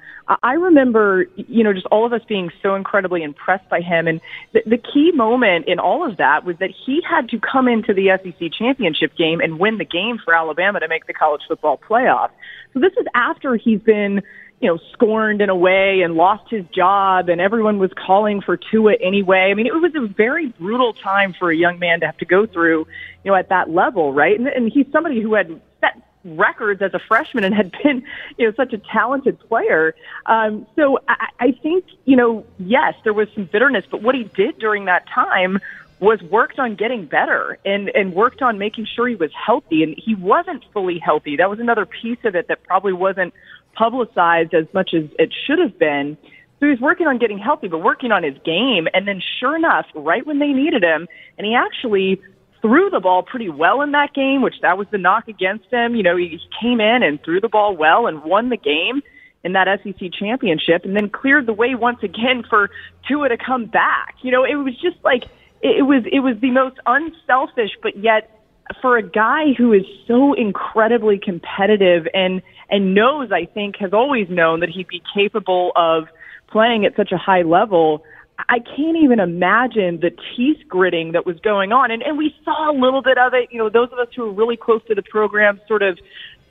I 0.43 0.53
remember, 0.53 1.26
you 1.35 1.65
know, 1.65 1.73
just 1.73 1.87
all 1.87 2.06
of 2.06 2.12
us 2.12 2.21
being 2.29 2.50
so 2.62 2.76
incredibly 2.76 3.25
impressed 3.25 3.69
by 3.69 3.81
him, 3.81 4.06
and 4.06 4.21
the, 4.53 4.62
the 4.67 4.79
key 4.79 5.11
moment 5.12 5.67
in 5.67 5.81
all 5.81 6.09
of 6.09 6.17
that 6.19 6.44
was 6.44 6.56
that 6.61 6.71
he 6.87 7.00
had 7.09 7.29
to 7.31 7.41
come 7.41 7.67
into 7.67 7.93
the 7.93 8.17
SEC 8.23 8.53
championship 8.56 9.17
game 9.17 9.41
and 9.41 9.59
win 9.59 9.79
the 9.79 9.85
game 9.85 10.19
for 10.25 10.32
Alabama 10.32 10.79
to 10.79 10.87
make 10.87 11.09
the 11.09 11.12
college 11.12 11.43
football 11.49 11.77
playoff. 11.77 12.31
So 12.73 12.79
this 12.79 12.93
is 12.93 13.06
after 13.17 13.56
he's 13.56 13.81
been 13.81 14.23
you 14.65 14.71
know, 14.71 14.79
scorned 14.95 15.43
in 15.43 15.51
a 15.51 15.55
way 15.55 16.01
and 16.01 16.15
lost 16.15 16.51
his 16.51 16.65
job 16.75 17.29
and 17.29 17.39
everyone 17.39 17.79
was 17.79 17.91
calling 17.93 18.41
for 18.41 18.57
Tua 18.57 18.95
anyway. 18.95 19.51
I 19.51 19.55
mean, 19.55 19.67
it 19.67 19.75
was 19.75 19.95
a 19.95 20.07
very 20.07 20.47
brutal 20.47 20.95
time 20.95 21.35
for 21.35 21.51
a 21.51 21.55
young 21.55 21.79
man 21.79 22.01
to 22.01 22.07
have 22.07 22.17
to 22.17 22.25
go 22.25 22.47
through, 22.47 22.87
you 23.25 23.31
know, 23.31 23.35
at 23.35 23.51
that 23.51 23.69
level, 23.69 24.15
right? 24.15 24.39
And, 24.39 24.49
and 24.49 24.73
he's 24.73 24.87
somebody 24.91 25.21
who 25.21 25.35
had 25.35 25.61
set 25.83 26.01
records 26.25 26.81
as 26.81 26.95
a 26.95 26.99
freshman 26.99 27.45
and 27.45 27.55
had 27.55 27.73
been, 27.83 28.05
you 28.39 28.47
know, 28.47 28.55
such 28.57 28.73
a 28.73 28.79
talented 28.79 29.39
player. 29.39 29.95
Um, 30.25 30.67
so 30.77 30.99
I, 31.09 31.29
I 31.39 31.53
think, 31.53 31.85
you 32.07 32.17
know, 32.17 32.47
yes, 32.59 32.95
there 33.05 33.13
was 33.13 33.29
some 33.35 33.45
bitterness, 33.45 33.85
but 33.91 34.01
what 34.01 34.15
he 34.15 34.25
did 34.25 34.59
during 34.59 34.87
that 34.87 35.07
time 35.11 35.59
was 36.01 36.23
worked 36.23 36.59
on 36.59 36.75
getting 36.75 37.05
better 37.05 37.59
and, 37.67 37.91
and 37.91 38.15
worked 38.15 38.41
on 38.41 38.56
making 38.56 38.87
sure 38.87 39.09
he 39.09 39.15
was 39.15 39.31
healthy. 39.35 39.83
And 39.83 39.94
he 39.99 40.15
wasn't 40.15 40.65
fully 40.73 40.99
healthy. 40.99 41.37
That 41.37 41.51
was 41.51 41.61
another 41.61 41.85
piece 41.85 42.19
of 42.25 42.35
it 42.35 42.49
that 42.49 42.65
probably 42.65 42.94
wasn't 42.94 43.35
publicized 43.75 44.55
as 44.55 44.67
much 44.73 44.91
as 44.95 45.05
it 45.19 45.33
should 45.47 45.59
have 45.59 45.79
been. 45.79 46.17
So 46.61 46.69
he's 46.69 46.81
working 46.81 47.07
on 47.07 47.19
getting 47.19 47.39
healthy, 47.39 47.69
but 47.69 47.79
working 47.79 48.13
on 48.13 48.23
his 48.23 48.37
game. 48.45 48.89
And 48.95 49.07
then 49.07 49.21
sure 49.41 49.57
enough, 49.57 49.87
right 49.95 50.27
when 50.27 50.39
they 50.39 50.49
needed 50.49 50.83
him, 50.83 51.07
and 51.37 51.47
he 51.47 51.55
actually 51.55 52.21
threw 52.63 52.89
the 52.89 53.01
ball 53.01 53.23
pretty 53.23 53.51
well 53.51 53.83
in 53.83 53.93
that 53.93 54.15
game, 54.15 54.41
which 54.41 54.55
that 54.63 54.79
was 54.79 54.87
the 54.91 54.97
knock 54.97 55.29
against 55.29 55.67
him. 55.71 55.95
You 55.95 56.03
know, 56.03 56.17
he 56.17 56.41
came 56.63 56.81
in 56.81 57.03
and 57.03 57.23
threw 57.23 57.41
the 57.41 57.49
ball 57.49 57.77
well 57.77 58.07
and 58.07 58.23
won 58.25 58.49
the 58.49 58.57
game 58.57 59.03
in 59.45 59.53
that 59.53 59.69
SEC 59.83 60.11
championship 60.19 60.85
and 60.85 60.97
then 60.97 61.11
cleared 61.11 61.45
the 61.45 61.53
way 61.53 61.75
once 61.75 61.99
again 62.03 62.43
for 62.49 62.71
Tua 63.07 63.29
to 63.29 63.37
come 63.37 63.67
back. 63.67 64.17
You 64.23 64.33
know, 64.33 64.45
it 64.45 64.55
was 64.55 64.75
just 64.81 64.97
like, 65.05 65.25
it 65.61 65.87
was, 65.87 66.05
it 66.11 66.21
was 66.21 66.37
the 66.41 66.51
most 66.51 66.77
unselfish, 66.87 67.73
but 67.83 67.99
yet 67.99 68.31
for 68.81 68.97
a 68.97 69.03
guy 69.03 69.53
who 69.56 69.73
is 69.73 69.85
so 70.06 70.33
incredibly 70.35 71.19
competitive 71.19 72.06
and 72.15 72.43
and 72.71 72.94
knows, 72.94 73.31
I 73.31 73.44
think, 73.44 73.77
has 73.77 73.93
always 73.93 74.29
known 74.31 74.61
that 74.61 74.71
he'd 74.71 74.89
be 74.89 75.03
capable 75.15 75.73
of 75.77 76.05
playing 76.49 76.87
at 76.87 76.97
such 76.97 77.13
a 77.13 77.19
high 77.19 77.43
level. 77.43 78.03
I 78.49 78.59
can't 78.59 78.97
even 78.97 79.21
imagine 79.21 80.01
the 80.01 80.11
teeth 80.35 80.67
gritting 80.69 81.13
that 81.13 81.27
was 81.27 81.39
going 81.41 81.73
on. 81.73 81.91
And, 81.91 82.03
and 82.03 82.17
we 82.19 82.35
saw 82.44 82.71
a 82.71 82.75
little 82.77 83.03
bit 83.03 83.19
of 83.19 83.35
it. 83.35 83.51
You 83.53 83.59
know, 83.59 83.69
those 83.69 83.93
of 83.93 83.99
us 83.99 84.09
who 84.17 84.23
were 84.23 84.33
really 84.33 84.56
close 84.56 84.81
to 84.89 84.94
the 84.94 85.03
program 85.03 85.61
sort 85.69 85.83
of 85.83 85.99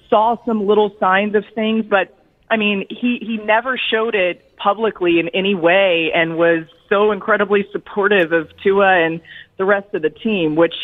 saw 0.10 0.38
some 0.46 0.67
little 0.67 0.96
signs 1.00 1.36
of 1.36 1.43
things, 1.55 1.86
but 1.89 2.15
I 2.50 2.58
mean, 2.58 2.86
he, 2.89 3.17
he 3.20 3.38
never 3.38 3.77
showed 3.77 4.13
it 4.13 4.55
publicly 4.58 5.20
in 5.20 5.29
any 5.29 5.55
way 5.55 6.12
and 6.13 6.38
was 6.38 6.65
so 6.88 7.12
incredibly 7.12 7.65
supportive 7.72 8.32
of 8.32 8.50
Tua 8.62 9.03
and 9.03 9.20
the 9.58 9.65
rest 9.65 9.93
of 9.93 10.03
the 10.03 10.12
team, 10.12 10.55
which 10.55 10.75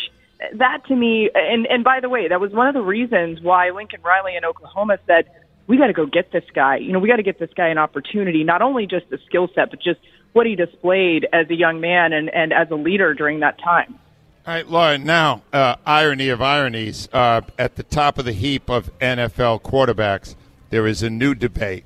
that 0.54 0.84
to 0.86 0.96
me, 0.96 1.30
and 1.34 1.66
and 1.66 1.84
by 1.84 2.00
the 2.00 2.08
way, 2.08 2.28
that 2.28 2.40
was 2.40 2.52
one 2.52 2.66
of 2.66 2.74
the 2.74 2.82
reasons 2.82 3.40
why 3.40 3.70
Lincoln 3.70 4.00
Riley 4.02 4.36
in 4.36 4.44
Oklahoma 4.44 4.98
said 5.06 5.30
we 5.66 5.76
got 5.76 5.86
to 5.86 5.92
go 5.92 6.06
get 6.06 6.32
this 6.32 6.44
guy. 6.54 6.76
You 6.76 6.92
know, 6.92 6.98
we 6.98 7.08
got 7.08 7.16
to 7.16 7.22
get 7.22 7.38
this 7.38 7.50
guy 7.54 7.68
an 7.68 7.78
opportunity, 7.78 8.42
not 8.44 8.62
only 8.62 8.86
just 8.86 9.08
the 9.10 9.18
skill 9.26 9.48
set, 9.54 9.70
but 9.70 9.80
just 9.80 10.00
what 10.32 10.46
he 10.46 10.56
displayed 10.56 11.26
as 11.32 11.48
a 11.50 11.54
young 11.54 11.80
man 11.80 12.12
and 12.12 12.28
and 12.30 12.52
as 12.52 12.70
a 12.70 12.74
leader 12.74 13.14
during 13.14 13.40
that 13.40 13.58
time. 13.58 13.98
All 14.46 14.54
right, 14.54 14.66
Lauren, 14.66 15.04
Now, 15.04 15.42
uh, 15.52 15.76
irony 15.84 16.30
of 16.30 16.40
ironies, 16.40 17.08
uh, 17.12 17.42
at 17.58 17.76
the 17.76 17.82
top 17.82 18.18
of 18.18 18.24
the 18.24 18.32
heap 18.32 18.70
of 18.70 18.90
NFL 18.98 19.60
quarterbacks, 19.60 20.34
there 20.70 20.86
is 20.86 21.02
a 21.02 21.10
new 21.10 21.34
debate. 21.34 21.84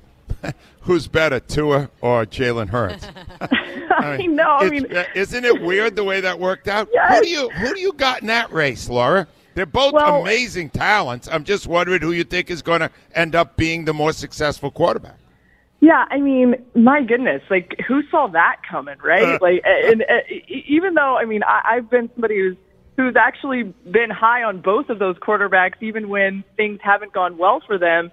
who's 0.81 1.07
better, 1.07 1.39
Tua 1.39 1.89
or 2.01 2.25
Jalen 2.25 2.69
Hurts? 2.69 3.07
I 3.91 4.25
know. 4.27 4.43
I 4.59 4.65
It's- 4.65 4.71
mean, 4.83 4.95
uh, 4.97 5.03
isn't 5.15 5.45
it 5.45 5.61
weird 5.61 5.95
the 5.95 6.03
way 6.03 6.21
that 6.21 6.39
worked 6.39 6.67
out? 6.67 6.89
Yes. 6.93 7.17
Who 7.17 7.23
do 7.23 7.29
you 7.29 7.49
who 7.49 7.73
do 7.73 7.79
you 7.79 7.93
got 7.93 8.21
in 8.21 8.27
that 8.27 8.51
race, 8.51 8.89
Laura? 8.89 9.27
They're 9.55 9.65
both 9.65 9.93
Well- 9.93 10.21
amazing 10.21 10.69
talents. 10.71 11.27
I'm 11.31 11.43
just 11.43 11.65
wondering 11.67 12.01
who 12.01 12.11
you 12.11 12.23
think 12.23 12.49
is 12.49 12.61
going 12.61 12.81
to 12.81 12.91
end 13.13 13.35
up 13.35 13.55
being 13.57 13.85
the 13.85 13.93
more 13.93 14.11
successful 14.11 14.69
quarterback. 14.71 15.17
Yeah, 15.81 16.05
I 16.09 16.19
mean, 16.19 16.55
my 16.73 17.03
goodness, 17.03 17.41
like 17.49 17.75
who 17.87 18.01
saw 18.09 18.27
that 18.27 18.57
coming, 18.69 18.97
right? 19.03 19.23
Uh. 19.23 19.37
like, 19.41 19.61
and, 19.65 20.01
and 20.01 20.21
e- 20.29 20.65
even 20.67 20.93
though 20.95 21.17
I 21.17 21.25
mean, 21.25 21.43
I, 21.43 21.61
I've 21.75 21.89
been 21.89 22.09
somebody 22.13 22.37
who's 22.37 22.57
who's 22.97 23.15
actually 23.17 23.63
been 23.91 24.09
high 24.09 24.41
on 24.43 24.61
both 24.61 24.89
of 24.89 24.99
those 24.99 25.17
quarterbacks, 25.17 25.73
even 25.81 26.07
when 26.09 26.43
things 26.55 26.79
haven't 26.81 27.11
gone 27.11 27.37
well 27.37 27.61
for 27.67 27.77
them. 27.77 28.09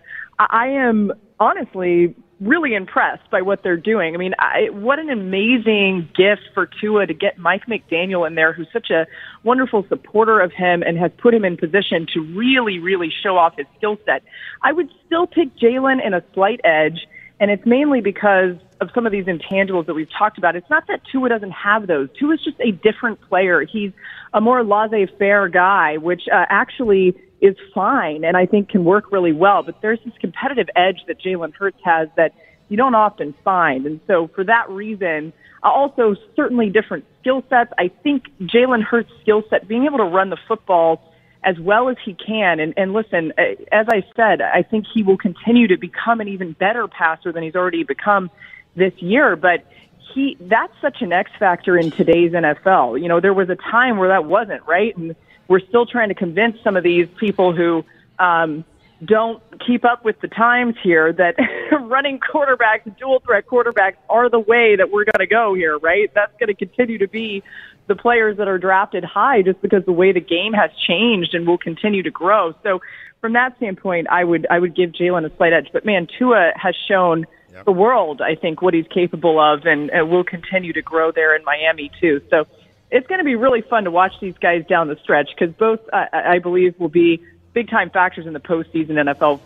I, 0.51 0.69
am 0.69 1.13
honestly 1.39 2.15
really 2.41 2.75
impressed 2.75 3.31
by 3.31 3.43
what 3.43 3.63
they're 3.63 3.77
doing. 3.77 4.15
I 4.15 4.19
mean, 4.19 4.35
I, 4.39 4.71
what 4.71 4.99
an 4.99 5.11
amazing 5.11 6.09
gift 6.15 6.43
for 6.55 6.69
Tua 6.81 7.07
to 7.07 7.15
get 7.15 7.39
Mike 7.39 7.67
McDaniel 7.67 8.27
in 8.27 8.35
there, 8.35 8.53
who's 8.53 8.69
such 8.73 8.91
a 8.91 9.07
wonderful 9.45 9.87
supporter 9.89 10.41
of 10.41 10.53
him 10.53 10.83
and 10.83 10.99
has 10.99 11.13
put 11.19 11.35
him 11.35 11.45
in 11.45 11.57
position 11.57 12.07
to 12.15 12.21
really, 12.21 12.79
really 12.79 13.13
show 13.23 13.37
off 13.37 13.55
his 13.57 13.67
skill 13.77 13.97
set. 14.05 14.23
I 14.63 14.73
would 14.73 14.91
still 15.07 15.27
pick 15.27 15.57
Jalen 15.57 16.05
in 16.05 16.15
a 16.15 16.23
slight 16.35 16.61
edge. 16.65 17.07
And 17.41 17.51
it's 17.51 17.67
mainly 17.67 18.01
because 18.01 18.55
of 18.81 18.91
some 18.95 19.05
of 19.05 19.11
these 19.11 19.25
intangibles 19.25 19.87
that 19.87 19.95
we've 19.95 20.11
talked 20.17 20.39
about. 20.39 20.55
It's 20.55 20.71
not 20.71 20.87
that 20.87 21.01
Tua 21.11 21.29
doesn't 21.29 21.51
have 21.51 21.89
those. 21.89 22.09
Tua 22.17 22.35
is 22.35 22.41
just 22.45 22.57
a 22.61 22.71
different 22.71 23.21
player. 23.21 23.63
He's 23.63 23.91
a 24.33 24.41
more 24.41 24.63
laissez-faire 24.63 25.49
guy, 25.49 25.97
which 25.97 26.23
uh, 26.33 26.47
actually 26.49 27.17
is 27.43 27.57
fine 27.75 28.25
and 28.25 28.37
I 28.37 28.47
think 28.47 28.71
can 28.71 28.85
work 28.85 29.13
really 29.13 29.33
well. 29.33 29.63
But 29.63 29.83
there's 29.83 29.99
this 30.05 30.15
competitive 30.21 30.69
edge 30.75 31.01
that 31.09 31.21
Jalen 31.21 31.53
Hurts 31.53 31.79
has 31.85 32.09
that 32.17 32.33
you 32.69 32.77
don't 32.77 32.95
often 32.95 33.35
find. 33.45 33.85
And 33.85 34.01
so 34.07 34.31
for 34.35 34.45
that 34.45 34.71
reason, 34.71 35.33
also 35.63 36.15
certainly 36.35 36.71
different 36.71 37.05
skill 37.21 37.45
sets. 37.51 37.73
I 37.79 37.89
think 38.03 38.25
Jalen 38.41 38.83
Hurts' 38.83 39.11
skill 39.21 39.43
set, 39.51 39.69
being 39.69 39.85
able 39.85 39.99
to 39.99 40.05
run 40.05 40.31
the 40.31 40.39
football 40.49 41.13
as 41.45 41.59
well 41.59 41.89
as 41.89 41.97
he 42.05 42.15
can. 42.15 42.61
And, 42.61 42.73
and 42.77 42.93
listen, 42.93 43.33
uh, 43.37 43.43
as 43.73 43.87
I 43.91 44.05
said, 44.15 44.41
I 44.41 44.63
think 44.63 44.87
he 44.93 45.03
will 45.03 45.19
continue 45.19 45.67
to 45.69 45.77
become 45.77 46.21
an 46.21 46.29
even 46.29 46.53
better 46.53 46.87
passer 46.87 47.33
than 47.33 47.43
he's 47.43 47.57
already 47.57 47.83
become 47.83 48.31
this 48.77 48.93
year. 48.99 49.35
But 49.35 49.67
he, 50.15 50.37
that's 50.41 50.73
such 50.81 51.03
an 51.03 51.13
X 51.13 51.31
factor 51.39 51.77
in 51.77 51.91
today's 51.91 52.33
NFL. 52.33 53.01
You 53.01 53.09
know, 53.09 53.21
there 53.21 53.35
was 53.35 53.51
a 53.51 53.57
time 53.57 53.99
where 53.99 54.09
that 54.09 54.25
wasn't, 54.25 54.67
right? 54.67 54.97
And 54.97 55.17
we're 55.53 55.61
still 55.69 55.85
trying 55.85 56.09
to 56.09 56.15
convince 56.15 56.57
some 56.65 56.79
of 56.79 56.83
these 56.83 57.07
people 57.21 57.55
who, 57.55 57.85
um, 58.19 58.65
don't 59.05 59.43
keep 59.67 59.85
up 59.85 60.03
with 60.03 60.19
the 60.21 60.29
times 60.29 60.77
here 60.83 61.13
that 61.13 61.35
running 61.83 62.19
quarterbacks, 62.21 62.97
dual 62.99 63.21
threat 63.21 63.47
quarterbacks 63.47 63.97
are 64.09 64.31
the 64.31 64.39
way 64.39 64.77
that 64.77 64.91
we're 64.91 65.05
going 65.05 65.19
to 65.19 65.27
go 65.27 65.55
here, 65.55 65.77
right? 65.79 66.11
That's 66.15 66.33
going 66.39 66.49
to 66.49 66.55
continue 66.55 66.99
to 66.99 67.09
be 67.09 67.43
the 67.89 67.97
players 67.97 68.39
that 68.39 68.49
are 68.49 68.57
drafted 68.59 69.05
high 69.05 69.43
just 69.43 69.61
because 69.61 69.85
the 69.85 69.93
way 69.93 70.13
the 70.13 70.21
game 70.21 70.55
has 70.55 70.71
changed 70.87 71.35
and 71.35 71.47
will 71.47 71.59
continue 71.59 72.03
to 72.05 72.11
grow. 72.11 72.55
So 72.63 72.81
from 73.21 73.35
that 73.35 73.57
standpoint, 73.59 74.07
I 74.09 74.25
would, 74.25 74.47
I 74.49 74.59
would 74.59 74.75
give 74.75 74.93
Jalen 74.93 75.31
a 75.31 75.37
slight 75.37 75.53
edge, 75.53 75.69
but 75.73 75.85
man, 75.85 76.07
Tua 76.19 76.53
has 76.57 76.75
shown 76.89 77.27
Yep. 77.53 77.67
the 77.67 77.73
world, 77.73 78.23
I 78.23 78.35
think, 78.35 78.63
what 78.63 78.73
he's 78.73 78.87
capable 78.89 79.39
of 79.39 79.67
and, 79.67 79.91
and 79.91 80.09
will 80.09 80.25
continue 80.25 80.73
to 80.73 80.81
grow 80.81 81.13
there 81.13 81.37
in 81.37 81.45
Miami 81.45 81.91
too. 82.01 82.23
So 82.31 82.47
it's 82.93 83.07
going 83.07 83.19
to 83.19 83.25
be 83.25 83.35
really 83.35 83.63
fun 83.63 83.85
to 83.85 83.91
watch 83.91 84.13
these 84.21 84.37
guys 84.39 84.65
down 84.67 84.89
the 84.89 84.97
stretch 85.03 85.31
because 85.35 85.55
both, 85.55 85.81
I 85.93 86.39
believe, 86.39 86.79
will 86.79 86.91
be 86.91 87.23
big 87.55 87.69
time 87.69 87.89
factors 87.91 88.27
in 88.27 88.35
the 88.35 88.41
postseason 88.41 88.91
NFL. 88.91 89.41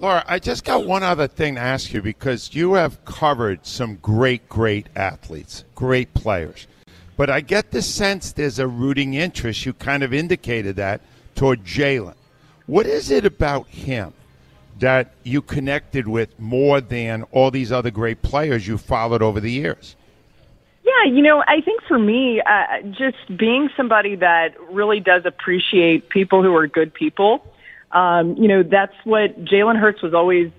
Laura, 0.00 0.24
I 0.26 0.40
just 0.40 0.64
got 0.64 0.84
one 0.84 1.04
other 1.04 1.28
thing 1.28 1.54
to 1.54 1.60
ask 1.60 1.92
you 1.92 2.02
because 2.02 2.54
you 2.54 2.74
have 2.74 3.04
covered 3.04 3.64
some 3.64 3.96
great, 3.96 4.48
great 4.48 4.88
athletes, 4.96 5.64
great 5.76 6.12
players. 6.14 6.66
But 7.16 7.30
I 7.30 7.40
get 7.40 7.70
the 7.70 7.82
sense 7.82 8.32
there's 8.32 8.58
a 8.58 8.66
rooting 8.66 9.14
interest. 9.14 9.64
You 9.64 9.72
kind 9.72 10.02
of 10.02 10.12
indicated 10.12 10.76
that 10.76 11.00
toward 11.36 11.64
Jalen. 11.64 12.14
What 12.66 12.86
is 12.86 13.10
it 13.10 13.24
about 13.24 13.68
him 13.68 14.12
that 14.80 15.12
you 15.22 15.42
connected 15.42 16.06
with 16.06 16.38
more 16.38 16.80
than 16.80 17.22
all 17.30 17.50
these 17.50 17.72
other 17.72 17.90
great 17.90 18.22
players 18.22 18.66
you 18.66 18.78
followed 18.78 19.22
over 19.22 19.40
the 19.40 19.50
years? 19.50 19.96
Yeah, 20.88 21.12
you 21.12 21.22
know, 21.22 21.44
I 21.46 21.60
think 21.60 21.82
for 21.86 21.98
me, 21.98 22.40
uh, 22.40 22.80
just 22.82 23.18
being 23.36 23.68
somebody 23.76 24.16
that 24.16 24.54
really 24.70 25.00
does 25.00 25.22
appreciate 25.26 26.08
people 26.08 26.42
who 26.42 26.54
are 26.54 26.66
good 26.66 26.94
people, 26.94 27.44
um, 27.92 28.36
you 28.36 28.48
know, 28.48 28.62
that's 28.62 28.94
what 29.04 29.44
Jalen 29.44 29.78
Hurts 29.78 30.00
was 30.02 30.14
always, 30.14 30.50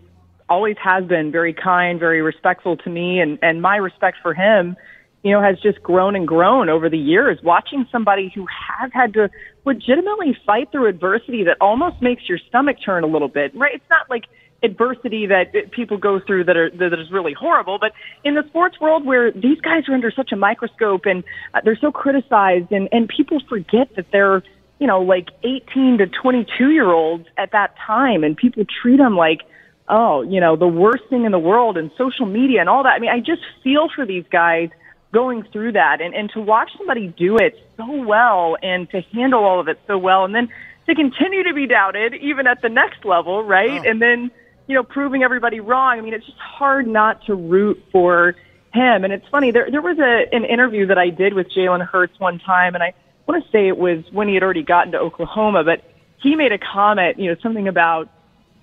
always 0.47 0.77
has 0.83 1.05
been 1.05 1.31
very 1.31 1.53
kind, 1.53 1.99
very 1.99 2.21
respectful 2.21 2.77
to 2.77 2.89
me, 2.89 3.19
and 3.19 3.39
and 3.41 3.61
my 3.61 3.77
respect 3.77 4.17
for 4.21 4.35
him, 4.35 4.75
you 5.23 5.31
know, 5.31 5.41
has 5.41 5.59
just 5.61 5.81
grown 5.81 6.15
and 6.15 6.27
grown 6.27 6.69
over 6.69 6.89
the 6.89 6.97
years. 6.97 7.39
Watching 7.41 7.87
somebody 7.91 8.31
who 8.33 8.45
has 8.47 8.91
had 8.93 9.13
to 9.13 9.29
legitimately 9.65 10.37
fight 10.45 10.71
through 10.71 10.87
adversity 10.87 11.43
that 11.45 11.57
almost 11.59 12.01
makes 12.01 12.29
your 12.29 12.37
stomach 12.49 12.77
turn 12.85 13.03
a 13.03 13.07
little 13.07 13.29
bit, 13.29 13.55
right? 13.55 13.73
It's 13.73 13.89
not 13.89 14.09
like 14.09 14.25
adversity 14.61 15.25
that 15.27 15.71
people 15.71 15.97
go 15.97 16.19
through 16.19 16.43
that 16.45 16.57
are 16.57 16.69
that 16.69 16.93
is 16.99 17.11
really 17.11 17.33
horrible. 17.33 17.79
But 17.79 17.93
in 18.23 18.35
the 18.35 18.43
sports 18.47 18.79
world, 18.79 19.05
where 19.05 19.31
these 19.31 19.59
guys 19.61 19.87
are 19.87 19.93
under 19.93 20.11
such 20.11 20.31
a 20.31 20.35
microscope 20.35 21.05
and 21.05 21.23
uh, 21.53 21.61
they're 21.63 21.77
so 21.79 21.91
criticized, 21.91 22.71
and 22.71 22.89
and 22.91 23.07
people 23.07 23.39
forget 23.47 23.95
that 23.95 24.07
they're 24.11 24.43
you 24.79 24.87
know 24.87 25.01
like 25.01 25.29
18 25.43 25.99
to 25.99 26.07
22 26.07 26.69
year 26.71 26.89
olds 26.91 27.25
at 27.37 27.51
that 27.51 27.75
time, 27.85 28.23
and 28.23 28.35
people 28.35 28.63
treat 28.81 28.97
them 28.97 29.15
like 29.15 29.41
oh 29.87 30.21
you 30.21 30.39
know 30.39 30.55
the 30.55 30.67
worst 30.67 31.03
thing 31.09 31.25
in 31.25 31.31
the 31.31 31.39
world, 31.39 31.77
and 31.77 31.91
social 31.97 32.25
media 32.25 32.59
and 32.59 32.69
all 32.69 32.83
that. 32.83 32.93
I 32.93 32.99
mean, 32.99 33.11
I 33.11 33.19
just 33.19 33.41
feel 33.63 33.87
for 33.95 34.05
these 34.05 34.25
guys 34.29 34.69
going 35.11 35.43
through 35.53 35.73
that, 35.73 36.01
and 36.01 36.13
and 36.13 36.29
to 36.31 36.41
watch 36.41 36.71
somebody 36.77 37.07
do 37.07 37.37
it 37.37 37.57
so 37.77 37.89
well, 38.03 38.57
and 38.61 38.89
to 38.89 39.01
handle 39.13 39.43
all 39.43 39.59
of 39.59 39.69
it 39.69 39.79
so 39.87 39.97
well, 39.97 40.25
and 40.25 40.35
then 40.35 40.49
to 40.89 40.95
continue 40.95 41.43
to 41.43 41.53
be 41.53 41.67
doubted 41.67 42.15
even 42.15 42.47
at 42.47 42.61
the 42.61 42.69
next 42.69 43.05
level, 43.05 43.43
right? 43.43 43.81
Oh. 43.85 43.89
And 43.89 44.01
then 44.01 44.31
you 44.69 44.75
know, 44.75 44.83
proving 44.83 45.23
everybody 45.23 45.59
wrong. 45.59 45.97
I 45.97 46.01
mean, 46.01 46.13
it's 46.13 46.27
just 46.27 46.37
hard 46.37 46.87
not 46.87 47.25
to 47.25 47.33
root 47.33 47.83
for 47.91 48.35
him. 48.71 49.03
And 49.03 49.11
it's 49.11 49.27
funny, 49.29 49.49
there 49.49 49.69
there 49.71 49.81
was 49.81 49.97
a 49.97 50.33
an 50.33 50.45
interview 50.45 50.85
that 50.85 50.97
I 50.99 51.09
did 51.09 51.33
with 51.33 51.47
Jalen 51.49 51.83
Hurts 51.85 52.19
one 52.19 52.37
time, 52.37 52.75
and 52.75 52.83
I 52.83 52.93
want 53.27 53.43
to 53.43 53.51
say 53.51 53.67
it 53.67 53.77
was 53.77 54.03
when 54.11 54.27
he 54.27 54.35
had 54.35 54.43
already 54.43 54.61
gotten 54.61 54.91
to 54.91 54.99
Oklahoma, 54.99 55.63
but 55.63 55.83
he 56.21 56.35
made 56.35 56.51
a 56.51 56.59
comment, 56.59 57.17
you 57.17 57.31
know, 57.31 57.35
something 57.41 57.67
about 57.67 58.09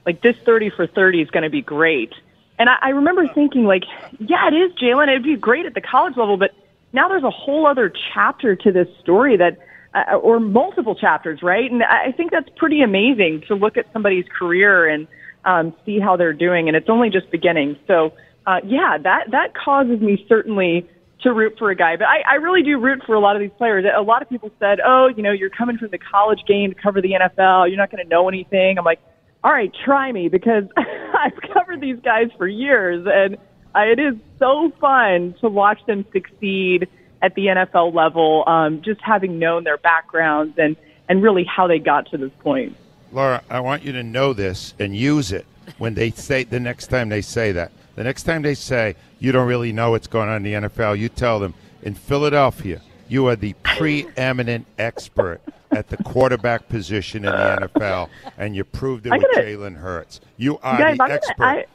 like 0.06 0.22
this 0.22 0.36
thirty 0.44 0.70
for 0.70 0.86
thirty 0.86 1.20
is 1.20 1.28
going 1.30 1.42
to 1.42 1.50
be 1.50 1.60
great. 1.60 2.12
And 2.56 2.68
I, 2.68 2.76
I 2.80 2.88
remember 2.90 3.26
thinking, 3.26 3.64
like, 3.64 3.82
yeah, 4.20 4.46
it 4.46 4.54
is, 4.54 4.72
Jalen. 4.80 5.08
It'd 5.08 5.25
be 5.25 5.34
great 5.34 5.66
at 5.66 5.75
the 5.75 5.80
college 5.80 6.16
level, 6.16 6.36
but 6.36 6.52
now 6.92 7.08
there's 7.08 7.25
a 7.25 7.30
whole 7.30 7.66
other 7.66 7.92
chapter 8.14 8.54
to 8.54 8.70
this 8.70 8.86
story 9.00 9.36
that, 9.36 9.58
uh, 9.92 10.14
or 10.14 10.38
multiple 10.38 10.94
chapters, 10.94 11.42
right? 11.42 11.68
And 11.68 11.82
I 11.82 12.12
think 12.12 12.30
that's 12.30 12.48
pretty 12.56 12.80
amazing 12.80 13.42
to 13.48 13.56
look 13.56 13.76
at 13.76 13.92
somebody's 13.92 14.26
career 14.38 14.86
and 14.86 15.08
um, 15.46 15.72
see 15.86 16.00
how 16.00 16.16
they're 16.16 16.32
doing, 16.32 16.68
and 16.68 16.76
it's 16.76 16.90
only 16.90 17.08
just 17.08 17.30
beginning. 17.30 17.78
So, 17.86 18.12
uh, 18.46 18.60
yeah, 18.64 18.98
that 19.02 19.30
that 19.30 19.54
causes 19.54 20.00
me 20.00 20.26
certainly 20.28 20.88
to 21.22 21.32
root 21.32 21.54
for 21.58 21.70
a 21.70 21.76
guy. 21.76 21.96
But 21.96 22.08
I, 22.08 22.22
I 22.28 22.34
really 22.34 22.62
do 22.62 22.78
root 22.78 23.02
for 23.06 23.14
a 23.14 23.20
lot 23.20 23.36
of 23.36 23.40
these 23.40 23.52
players. 23.56 23.86
A 23.96 24.02
lot 24.02 24.22
of 24.22 24.28
people 24.28 24.50
said, 24.58 24.80
"Oh, 24.84 25.08
you 25.16 25.22
know, 25.22 25.32
you're 25.32 25.50
coming 25.50 25.78
from 25.78 25.88
the 25.90 25.98
college 25.98 26.40
game 26.46 26.74
to 26.74 26.80
cover 26.80 27.00
the 27.00 27.12
NFL. 27.12 27.68
You're 27.68 27.78
not 27.78 27.90
going 27.90 28.02
to 28.02 28.08
know 28.08 28.28
anything." 28.28 28.76
I'm 28.76 28.84
like, 28.84 29.00
"All 29.44 29.52
right, 29.52 29.72
try 29.84 30.10
me," 30.10 30.28
because 30.28 30.64
I've 30.76 31.40
covered 31.54 31.80
these 31.80 32.00
guys 32.00 32.28
for 32.36 32.48
years, 32.48 33.06
and 33.08 33.36
uh, 33.74 33.90
it 33.90 34.00
is 34.00 34.14
so 34.40 34.72
fun 34.80 35.36
to 35.40 35.48
watch 35.48 35.78
them 35.86 36.04
succeed 36.12 36.88
at 37.22 37.34
the 37.36 37.46
NFL 37.46 37.94
level. 37.94 38.44
Um, 38.48 38.82
just 38.82 39.00
having 39.00 39.38
known 39.38 39.62
their 39.62 39.78
backgrounds 39.78 40.58
and 40.58 40.76
and 41.08 41.22
really 41.22 41.44
how 41.44 41.68
they 41.68 41.78
got 41.78 42.10
to 42.10 42.18
this 42.18 42.32
point. 42.40 42.76
Laura, 43.16 43.42
I 43.49 43.61
want 43.61 43.82
you 43.82 43.92
to 43.92 44.02
know 44.02 44.35
this 44.35 44.75
and 44.78 44.94
use 44.94 45.32
it 45.32 45.46
when 45.78 45.94
they 45.94 46.11
say 46.11 46.44
the 46.44 46.61
next 46.61 46.88
time 46.88 47.08
they 47.08 47.23
say 47.23 47.50
that. 47.50 47.73
The 47.94 48.04
next 48.04 48.25
time 48.25 48.42
they 48.42 48.54
say 48.54 48.94
you 49.20 49.32
don't 49.32 49.49
really 49.49 49.73
know 49.73 49.92
what's 49.92 50.06
going 50.06 50.28
on 50.28 50.44
in 50.44 50.62
the 50.62 50.68
NFL, 50.68 50.99
you 50.99 51.08
tell 51.08 51.38
them 51.38 51.54
in 51.82 51.94
Philadelphia, 51.94 52.82
you 53.08 53.26
are 53.28 53.35
the 53.35 53.54
preeminent 53.62 54.66
expert 54.78 55.40
at 55.70 55.88
the 55.88 55.96
quarterback 55.96 56.68
position 56.68 57.25
in 57.25 57.30
the 57.32 57.68
NFL, 57.75 58.11
and 58.37 58.54
you 58.54 58.64
proved 58.64 59.06
it 59.06 59.12
I 59.14 59.16
with 59.16 59.26
Jalen 59.35 59.76
Hurts. 59.76 60.20
You 60.37 60.58
are 60.58 60.76
guys, 60.76 60.99
the 60.99 61.04
I'm 61.04 61.11
expert. 61.11 61.38
gonna, 61.38 61.58
I, 61.61 61.66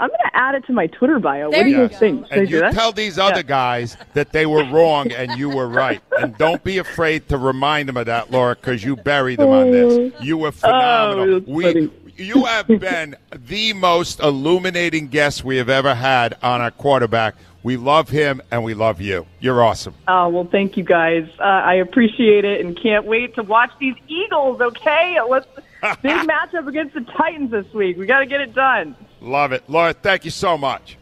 I'm 0.00 0.08
gonna 0.10 0.30
add 0.34 0.54
it 0.54 0.64
to 0.66 0.72
my 0.72 0.86
Twitter 0.86 1.18
bio. 1.18 1.50
There 1.50 1.60
what 1.60 1.64
do 1.64 1.70
you 1.70 1.82
you 1.82 1.88
think? 1.88 2.26
Should 2.28 2.38
and 2.38 2.50
you 2.50 2.60
tell 2.72 2.92
these 2.92 3.18
other 3.18 3.36
Yeah. 3.36 3.42
guys 3.42 3.96
that 4.14 4.32
they 4.32 4.46
were 4.46 4.64
wrong 4.64 5.10
and 5.12 5.32
you 5.38 5.48
were 5.50 5.66
right. 5.68 6.00
And 6.18 6.36
don't 6.38 6.62
be 6.62 6.78
afraid 6.78 7.28
to 7.30 7.38
remind 7.38 7.88
them 7.88 7.96
of 7.96 8.06
that, 8.06 8.30
Laura, 8.30 8.54
because 8.54 8.84
you 8.84 8.94
buried 8.96 9.38
them 9.40 9.50
on 9.50 9.70
this. 9.72 10.12
You 10.22 10.38
were 10.38 10.52
phenomenal. 10.52 11.36
Oh, 11.36 11.42
we, 11.46 11.90
you 12.16 12.44
have 12.44 12.66
been 12.68 13.16
the 13.46 13.72
most 13.72 14.20
illuminating 14.20 15.08
guest 15.08 15.44
we 15.44 15.56
have 15.56 15.68
ever 15.68 15.94
had 15.94 16.36
on 16.42 16.60
our 16.60 16.70
quarterback. 16.70 17.34
We 17.64 17.76
love 17.76 18.08
him 18.08 18.40
and 18.52 18.62
we 18.62 18.74
love 18.74 19.00
you. 19.00 19.26
You're 19.40 19.62
awesome. 19.62 19.94
Oh 20.06 20.28
well, 20.28 20.44
thank 20.50 20.76
you 20.76 20.84
guys. 20.84 21.28
Uh, 21.40 21.42
I 21.42 21.74
appreciate 21.74 22.44
it 22.44 22.64
and 22.64 22.80
can't 22.80 23.04
wait 23.04 23.34
to 23.34 23.42
watch 23.42 23.70
these 23.80 23.96
Eagles. 24.06 24.60
Okay, 24.60 25.18
let's 25.28 25.46
big 26.02 26.12
matchup 26.28 26.66
against 26.68 26.94
the 26.94 27.00
Titans 27.16 27.50
this 27.50 27.66
week. 27.72 27.96
We 27.96 28.06
got 28.06 28.20
to 28.20 28.26
get 28.26 28.40
it 28.40 28.54
done. 28.54 28.96
Love 29.20 29.52
it. 29.52 29.62
Laura, 29.68 29.92
thank 29.92 30.24
you 30.24 30.30
so 30.30 30.56
much. 30.58 30.96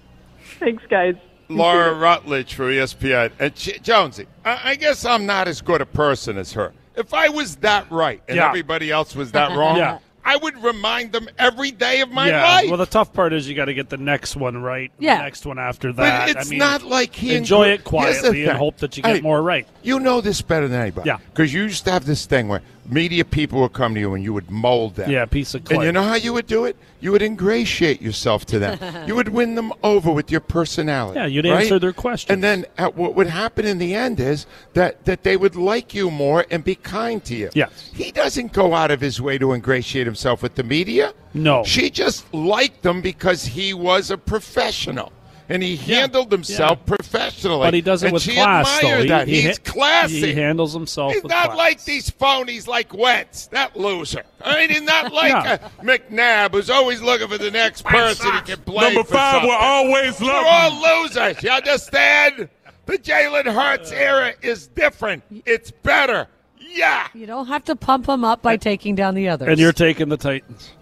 Thanks, 0.59 0.83
guys. 0.89 1.15
Laura 1.49 1.95
Rutledge 1.95 2.55
for 2.55 2.65
ESPN. 2.71 3.31
And 3.39 3.55
J- 3.55 3.79
Jonesy, 3.79 4.27
I-, 4.45 4.71
I 4.71 4.75
guess 4.75 5.05
I'm 5.05 5.27
not 5.27 5.47
as 5.49 5.61
good 5.61 5.81
a 5.81 5.87
person 5.87 6.39
as 6.39 6.53
her. 6.55 6.73
If 6.97 7.15
I 7.15 7.29
was 7.29 7.57
that 7.57 7.91
right 7.91 8.23
and 8.27 8.37
Yeah. 8.37 8.49
everybody 8.49 8.91
else 8.91 9.15
was 9.15 9.33
that 9.33 9.51
wrong, 9.57 9.77
Yeah. 9.77 9.99
I 10.25 10.35
would 10.39 10.61
remind 10.61 11.13
them 11.13 11.29
every 11.39 11.71
day 11.71 12.01
of 12.01 12.11
my 12.11 12.29
yeah. 12.29 12.43
life. 12.43 12.69
Well, 12.69 12.79
the 12.79 12.87
tough 12.87 13.13
part 13.13 13.33
is 13.33 13.49
you 13.49 13.55
got 13.55 13.67
to 13.67 13.75
get 13.75 13.91
the 13.91 13.97
next 13.97 14.35
one 14.35 14.61
right. 14.61 14.91
Yeah. 14.99 15.19
The 15.19 15.23
next 15.23 15.47
one 15.47 15.57
after 15.61 15.93
but 15.93 16.03
that. 16.03 16.29
it's 16.31 16.49
I 16.49 16.51
mean, 16.51 16.59
not 16.59 16.83
like 16.83 17.15
he 17.15 17.37
enjoy 17.37 17.69
inclu- 17.69 17.75
it 17.75 17.85
quietly 17.85 18.45
and 18.45 18.59
hope 18.59 18.79
that 18.79 18.97
you 18.97 19.05
get 19.05 19.17
Hey, 19.17 19.21
more 19.21 19.41
right. 19.41 19.69
You 19.85 20.01
know 20.01 20.21
this 20.21 20.43
better 20.43 20.67
than 20.67 20.81
anybody. 20.81 21.07
Yeah. 21.07 21.19
Because 21.31 21.55
you 21.55 21.63
used 21.63 21.85
to 21.85 21.93
have 21.93 22.07
this 22.07 22.27
thing 22.27 22.49
where 22.49 22.61
media 22.91 23.25
people 23.25 23.61
would 23.61 23.73
come 23.73 23.95
to 23.95 24.01
you 24.01 24.15
and 24.15 24.23
you 24.23 24.33
would 24.33 24.51
mold 24.51 24.97
them. 24.97 25.11
Yeah, 25.11 25.25
piece 25.27 25.55
of 25.55 25.71
And 25.71 25.83
you 25.83 25.93
know 25.93 26.03
how 26.03 26.15
you 26.15 26.33
would 26.33 26.47
do 26.47 26.65
it? 26.65 26.77
You 27.01 27.13
would 27.13 27.23
ingratiate 27.23 28.01
yourself 28.01 28.45
to 28.47 28.59
them. 28.59 28.79
you 29.07 29.15
would 29.15 29.29
win 29.29 29.55
them 29.55 29.73
over 29.83 30.11
with 30.11 30.31
your 30.31 30.41
personality. 30.41 31.19
Yeah, 31.19 31.27
you'd 31.27 31.45
right? 31.45 31.63
answer 31.63 31.79
their 31.79 31.93
questions. 31.93 32.33
And 32.33 32.43
then 32.43 32.67
uh, 32.79 32.91
what 32.91 33.15
would 33.15 33.27
happen 33.27 33.67
in 33.67 33.79
the 33.79 33.95
end 33.95 34.21
is 34.21 34.47
that, 34.75 35.05
that 35.05 35.23
they 35.23 35.37
would 35.37 35.57
like 35.57 35.95
you 35.95 36.11
more 36.11 36.47
and 36.51 36.65
be 36.65 36.75
kind 36.75 37.25
to 37.25 37.35
you. 37.35 37.51
Yes. 37.55 37.91
He 37.95 38.13
doesn't 38.13 38.53
go 38.53 38.75
out 38.75 38.91
of 38.91 39.01
his 39.01 39.21
way 39.21 39.39
to 39.39 39.53
ingratiate 39.53 40.07
himself 40.07 40.43
with 40.43 40.55
the 40.55 40.65
media. 40.65 41.15
No. 41.35 41.65
She 41.65 41.91
just 41.91 42.33
liked 42.33 42.85
him 42.85 43.03
because 43.03 43.45
he 43.45 43.75
was 43.75 44.11
a 44.11 44.19
professional. 44.19 45.13
And 45.49 45.63
he 45.63 45.77
handled 45.77 46.33
himself 46.33 46.85
professionally. 46.87 47.61
But 47.67 47.75
he 47.75 47.81
does 47.81 48.03
it 48.03 48.07
and 48.07 48.15
with 48.15 48.23
she 48.25 48.35
class, 48.35 48.81
though. 48.83 49.01
He, 49.03 49.09
that. 49.09 49.29
he 49.29 49.43
He's 49.43 49.59
classy. 49.61 50.21
He 50.27 50.35
handles 50.35 50.73
himself 50.73 51.13
He's 51.13 51.23
with 51.23 51.31
not 51.31 51.47
class. 51.47 51.57
like 51.57 51.85
these 51.85 52.11
phonies 52.11 52.67
like 52.67 52.93
Wentz, 52.93 53.47
that 53.49 53.77
loser. 53.77 54.25
I 54.45 54.57
mean, 54.57 54.71
he's 54.71 54.83
not 54.83 55.13
like 55.13 55.31
Yeah. 55.31 55.59
uh, 55.63 55.69
McNabb, 55.83 56.51
who's 56.53 56.69
always 56.71 57.01
looking 57.01 57.29
for 57.29 57.39
the 57.39 57.51
next 57.53 57.85
person 57.85 58.33
he 58.35 58.41
can 58.41 58.61
blame. 58.63 58.95
Number 58.95 59.07
for 59.09 59.15
five 59.15 59.33
something. 59.35 59.49
will 59.51 59.57
always 59.57 60.21
We're 60.21 60.27
love 60.27 60.47
all 60.49 60.71
you. 61.01 61.03
losers. 61.05 61.43
You 61.43 61.51
understand? 61.51 62.49
The 62.87 62.99
Jalen 62.99 63.45
Hurts 63.53 63.93
era 63.93 64.33
is 64.43 64.67
different. 64.69 65.23
It's 65.45 65.71
better. 65.71 66.27
Yeah. 66.59 67.07
You 67.15 67.27
don't 67.27 67.47
have 67.47 67.65
to 67.65 67.77
pump 67.77 68.07
them 68.07 68.25
up 68.25 68.43
by 68.43 68.57
taking 68.57 68.97
down 68.97 69.15
the 69.15 69.29
others. 69.29 69.49
And 69.49 69.59
you're 69.61 69.73
taking 69.73 70.09
the 70.09 70.17
Titans. 70.17 70.73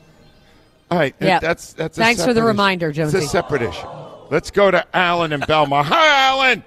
All 0.91 0.99
right. 0.99 1.15
Yeah. 1.21 1.39
That's 1.39 1.73
that's. 1.75 1.97
A 1.99 2.01
Thanks 2.01 2.23
for 2.23 2.29
the 2.33 2.41
separate 2.41 2.49
reminder, 2.49 2.91
issue. 2.91 3.03
It's 3.05 3.15
a 3.15 3.23
separate 3.23 3.63
issue. 3.63 3.87
Let's 4.31 4.51
go 4.51 4.71
to 4.71 4.85
Alan 4.97 5.33
in 5.33 5.41
Belmar. 5.41 5.85
Hi, 5.85 6.29
Alan. 6.29 6.65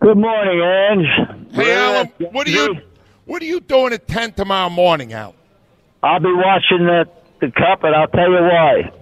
Good 0.00 0.18
morning, 0.18 0.60
Ange. 0.60 1.52
Hey, 1.52 1.72
Alan. 1.74 2.12
What 2.32 2.46
are 2.46 2.50
you 2.50 2.80
What 3.24 3.42
are 3.42 3.46
you 3.46 3.60
doing 3.60 3.92
at 3.92 4.06
ten 4.06 4.32
tomorrow 4.32 4.70
morning, 4.70 5.12
Alan? 5.12 5.34
I'll 6.02 6.20
be 6.20 6.32
watching 6.32 6.86
the 6.86 7.08
the 7.40 7.50
cup, 7.52 7.84
and 7.84 7.94
I'll 7.94 8.08
tell 8.08 8.30
you 8.30 8.42
why. 8.42 8.92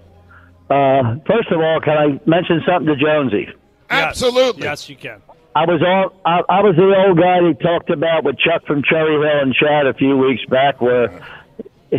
Uh, 0.70 1.16
first 1.26 1.50
of 1.50 1.61
all, 1.61 1.80
can 1.80 1.96
I 1.96 2.20
mention 2.28 2.62
something 2.66 2.87
to 2.87 2.96
Jonesy? 2.96 3.49
Yes. 3.49 3.54
Absolutely. 3.90 4.62
Yes, 4.62 4.88
you 4.88 4.96
can. 4.96 5.20
I 5.54 5.66
was 5.66 5.82
all 5.82 6.20
I, 6.25 6.40
I 6.49 6.61
was 6.62 6.75
the 6.76 6.82
old 7.06 7.18
guy 7.18 7.46
he 7.46 7.54
talked 7.54 7.90
about 7.90 8.25
with 8.25 8.38
Chuck 8.38 8.66
from 8.66 8.82
Cherry 8.82 9.14
Hill 9.14 9.40
and 9.42 9.54
Chad 9.54 9.87
a 9.87 9.94
few 9.94 10.16
weeks 10.16 10.44
back, 10.46 10.80
where 10.80 11.08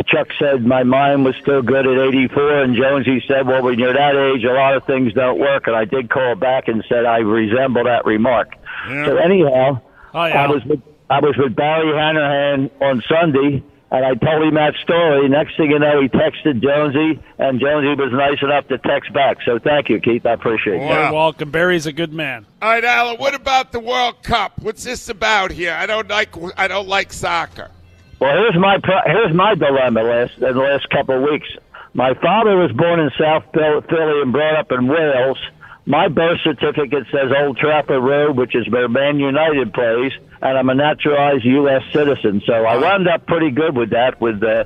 Chuck 0.06 0.28
said 0.38 0.64
my 0.66 0.82
mind 0.82 1.24
was 1.24 1.34
still 1.40 1.62
good 1.62 1.86
at 1.86 1.98
84, 2.08 2.62
and 2.62 2.76
Jonesy 2.76 3.24
said, 3.26 3.46
"Well, 3.46 3.62
when 3.62 3.78
you're 3.78 3.92
that 3.94 4.16
age, 4.16 4.44
a 4.44 4.52
lot 4.52 4.74
of 4.76 4.84
things 4.84 5.12
don't 5.14 5.38
work." 5.38 5.66
And 5.66 5.76
I 5.76 5.84
did 5.84 6.10
call 6.10 6.34
back 6.34 6.68
and 6.68 6.84
said 6.88 7.06
I 7.06 7.18
resemble 7.18 7.84
that 7.84 8.04
remark. 8.04 8.54
So 8.88 9.16
anyhow, 9.16 9.80
Oh, 10.14 10.24
yeah. 10.24 10.44
I 10.44 10.46
was 10.48 10.64
with 10.64 10.80
I 11.08 11.20
was 11.20 11.36
with 11.36 11.54
Barry 11.54 11.86
Hanahan 11.92 12.70
on 12.80 13.02
Sunday, 13.08 13.62
and 13.92 14.04
I 14.04 14.14
told 14.14 14.42
him 14.42 14.54
that 14.54 14.74
story. 14.82 15.28
Next 15.28 15.56
thing 15.56 15.70
you 15.70 15.78
know, 15.78 16.00
he 16.02 16.08
texted 16.08 16.60
Jonesy, 16.60 17.20
and 17.38 17.60
Jonesy 17.60 17.94
was 18.00 18.12
nice 18.12 18.42
enough 18.42 18.66
to 18.68 18.78
text 18.78 19.12
back. 19.12 19.38
So 19.44 19.58
thank 19.60 19.88
you, 19.88 20.00
Keith. 20.00 20.26
I 20.26 20.32
appreciate 20.32 20.80
Wow. 20.80 20.88
that. 20.88 21.02
You're 21.04 21.12
welcome. 21.12 21.50
Barry's 21.50 21.86
a 21.86 21.92
good 21.92 22.12
man. 22.12 22.44
All 22.60 22.70
right, 22.70 22.84
Alan. 22.84 23.16
What 23.18 23.34
about 23.34 23.70
the 23.72 23.78
World 23.80 24.22
Cup? 24.24 24.54
What's 24.60 24.82
this 24.84 25.08
about 25.08 25.52
here? 25.52 25.72
I 25.78 25.86
don't 25.86 26.08
like 26.08 26.30
I 26.56 26.66
don't 26.68 26.88
like 26.88 27.12
soccer. 27.12 27.70
Well, 28.18 28.34
here's 28.34 28.56
my 28.56 28.78
here's 29.04 29.34
my 29.34 29.54
dilemma 29.54 30.02
last 30.02 30.34
in 30.36 30.40
the 30.40 30.52
last 30.52 30.88
couple 30.88 31.16
of 31.16 31.22
weeks. 31.22 31.48
My 31.92 32.14
father 32.14 32.56
was 32.56 32.72
born 32.72 33.00
in 33.00 33.10
South 33.18 33.44
Philly 33.52 34.22
and 34.22 34.32
brought 34.32 34.56
up 34.56 34.72
in 34.72 34.86
Wales. 34.86 35.38
My 35.84 36.08
birth 36.08 36.40
certificate 36.42 37.06
says 37.12 37.30
Old 37.42 37.58
Trafford 37.58 38.02
Road, 38.02 38.36
which 38.36 38.54
is 38.54 38.68
where 38.68 38.88
Man 38.88 39.18
United 39.18 39.72
plays, 39.72 40.12
and 40.40 40.58
I'm 40.58 40.68
a 40.68 40.74
naturalized 40.74 41.44
U.S. 41.44 41.82
citizen. 41.92 42.42
So 42.46 42.52
I 42.52 42.78
wound 42.78 43.06
up 43.06 43.26
pretty 43.26 43.50
good 43.50 43.76
with 43.76 43.90
that. 43.90 44.18
With 44.20 44.42
uh, 44.42 44.64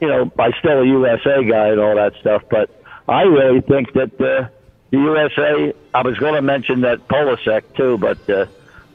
you 0.00 0.08
know, 0.08 0.32
I'm 0.38 0.52
still 0.58 0.80
a 0.80 0.86
USA 0.86 1.44
guy 1.44 1.68
and 1.68 1.80
all 1.80 1.96
that 1.96 2.14
stuff. 2.20 2.44
But 2.50 2.70
I 3.06 3.22
really 3.22 3.60
think 3.60 3.92
that 3.92 4.14
uh, 4.14 4.48
the 4.90 4.98
USA. 4.98 5.74
I 5.92 6.02
was 6.02 6.16
going 6.18 6.34
to 6.34 6.42
mention 6.42 6.80
that 6.80 7.06
Pulisic 7.08 7.76
too, 7.76 7.98
but. 7.98 8.30
Uh, 8.30 8.46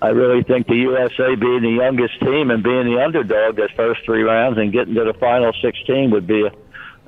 I 0.01 0.09
really 0.09 0.43
think 0.43 0.67
the 0.67 0.75
USA 0.75 1.35
being 1.35 1.61
the 1.61 1.69
youngest 1.81 2.19
team 2.19 2.51
and 2.51 2.61
being 2.63 2.85
the 2.85 3.01
underdog 3.03 3.55
this 3.55 3.71
first 3.75 4.01
three 4.05 4.23
rounds 4.23 4.57
and 4.57 4.71
getting 4.71 4.93
to 4.95 5.03
the 5.05 5.13
final 5.13 5.51
16 5.61 6.11
would 6.11 6.27
be 6.27 6.45
a, 6.45 6.51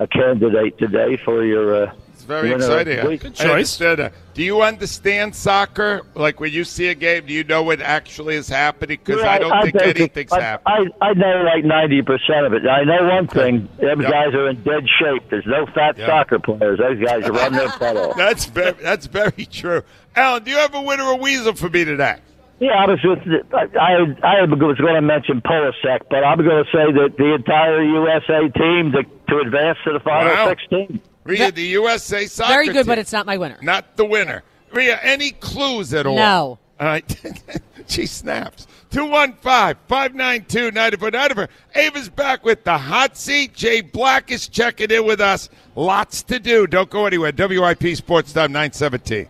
a 0.02 0.06
candidate 0.06 0.78
today 0.78 1.16
for 1.16 1.44
your. 1.44 1.84
Uh, 1.88 1.92
It's 2.14 2.22
very 2.24 2.48
winner 2.50 2.56
exciting. 2.64 2.96
the 2.96 3.02
I- 3.02 3.06
week. 3.06 3.20
Good 3.20 3.34
choice. 3.34 3.46
understand 3.50 3.98
that. 3.98 4.12
Do 4.34 4.42
you 4.42 4.62
understand 4.62 5.34
soccer? 5.36 6.02
Like 6.14 6.40
when 6.40 6.52
you 6.52 6.64
see 6.64 6.88
a 6.88 6.94
game, 6.94 7.26
do 7.26 7.32
you 7.34 7.44
know 7.44 7.62
what 7.62 7.80
actually 7.82 8.36
is 8.36 8.48
happening? 8.48 8.98
Because 9.04 9.22
Yeah, 9.22 9.30
I 9.32 9.38
don't 9.38 9.62
think 9.62 9.74
basic- 9.78 9.96
anything's 10.00 10.32
I, 10.32 10.40
happening. 10.40 10.90
I, 11.02 11.06
I 11.08 11.12
know 11.14 11.42
like 11.44 11.64
90% 11.64 12.46
of 12.46 12.52
it. 12.54 12.66
I 12.66 12.84
know 12.84 13.04
one 13.14 13.26
thing. 13.28 13.68
Them 13.78 14.00
Yep. 14.00 14.10
guys 14.10 14.34
are 14.34 14.48
in 14.48 14.62
dead 14.62 14.84
shape. 14.98 15.24
There's 15.30 15.46
no 15.46 15.66
fat 15.66 15.98
Yeah. 15.98 16.06
soccer 16.06 16.38
players. 16.38 16.78
Those 16.78 16.98
guys 17.04 17.24
are 17.28 17.32
running 17.32 17.58
their 17.58 17.68
butt 17.78 17.96
off. 17.96 18.16
That's 18.16 18.46
very, 18.46 18.72
that's 18.72 19.06
very 19.06 19.44
true. 19.46 19.82
Alan, 20.16 20.42
do 20.42 20.50
you 20.50 20.56
have 20.56 20.74
a 20.74 20.80
winner 20.82 21.04
or 21.04 21.18
weasel 21.18 21.54
for 21.54 21.68
me 21.68 21.84
today? 21.84 22.16
Yeah, 22.60 22.72
I 22.72 22.86
was 22.86 22.98
with. 23.04 23.20
The, 23.24 23.44
I 23.80 23.94
I 24.26 24.40
was 24.42 24.58
going 24.58 24.76
to 24.94 25.00
mention 25.00 25.40
Pulisic, 25.40 26.00
but 26.10 26.24
I'm 26.24 26.38
going 26.38 26.64
to 26.64 26.70
say 26.72 26.90
that 26.92 27.14
the 27.16 27.34
entire 27.34 27.82
USA 27.82 28.48
team 28.48 28.90
to, 28.92 29.04
to 29.28 29.38
advance 29.38 29.78
to 29.84 29.92
the 29.92 30.00
final 30.00 30.32
Wow. 30.32 30.48
16. 30.48 31.00
Rhea, 31.24 31.52
the 31.52 31.62
USA 31.62 32.26
soccer 32.26 32.52
Very 32.52 32.66
good, 32.66 32.74
team. 32.74 32.86
but 32.86 32.98
it's 32.98 33.12
not 33.12 33.26
my 33.26 33.36
winner. 33.36 33.58
not 33.62 33.96
the 33.96 34.04
winner. 34.04 34.42
Rhea, 34.72 34.98
any 35.02 35.30
clues 35.32 35.94
at 35.94 36.06
all? 36.06 36.16
No. 36.16 36.58
All 36.80 36.86
right. 36.86 37.20
she 37.86 38.06
snaps. 38.06 38.66
215-592-9494. 38.90 41.48
Ava's 41.74 42.08
back 42.08 42.44
with 42.44 42.64
the 42.64 42.76
hot 42.78 43.16
seat. 43.16 43.54
Jay 43.54 43.80
Black 43.80 44.30
is 44.30 44.48
checking 44.48 44.90
in 44.90 45.04
with 45.06 45.20
us. 45.20 45.48
Lots 45.74 46.22
to 46.24 46.38
do. 46.38 46.66
Don't 46.66 46.90
go 46.90 47.06
anywhere. 47.06 47.32
WIP 47.36 47.96
Sports 47.96 48.32
Time 48.32 48.52
917. 48.52 49.26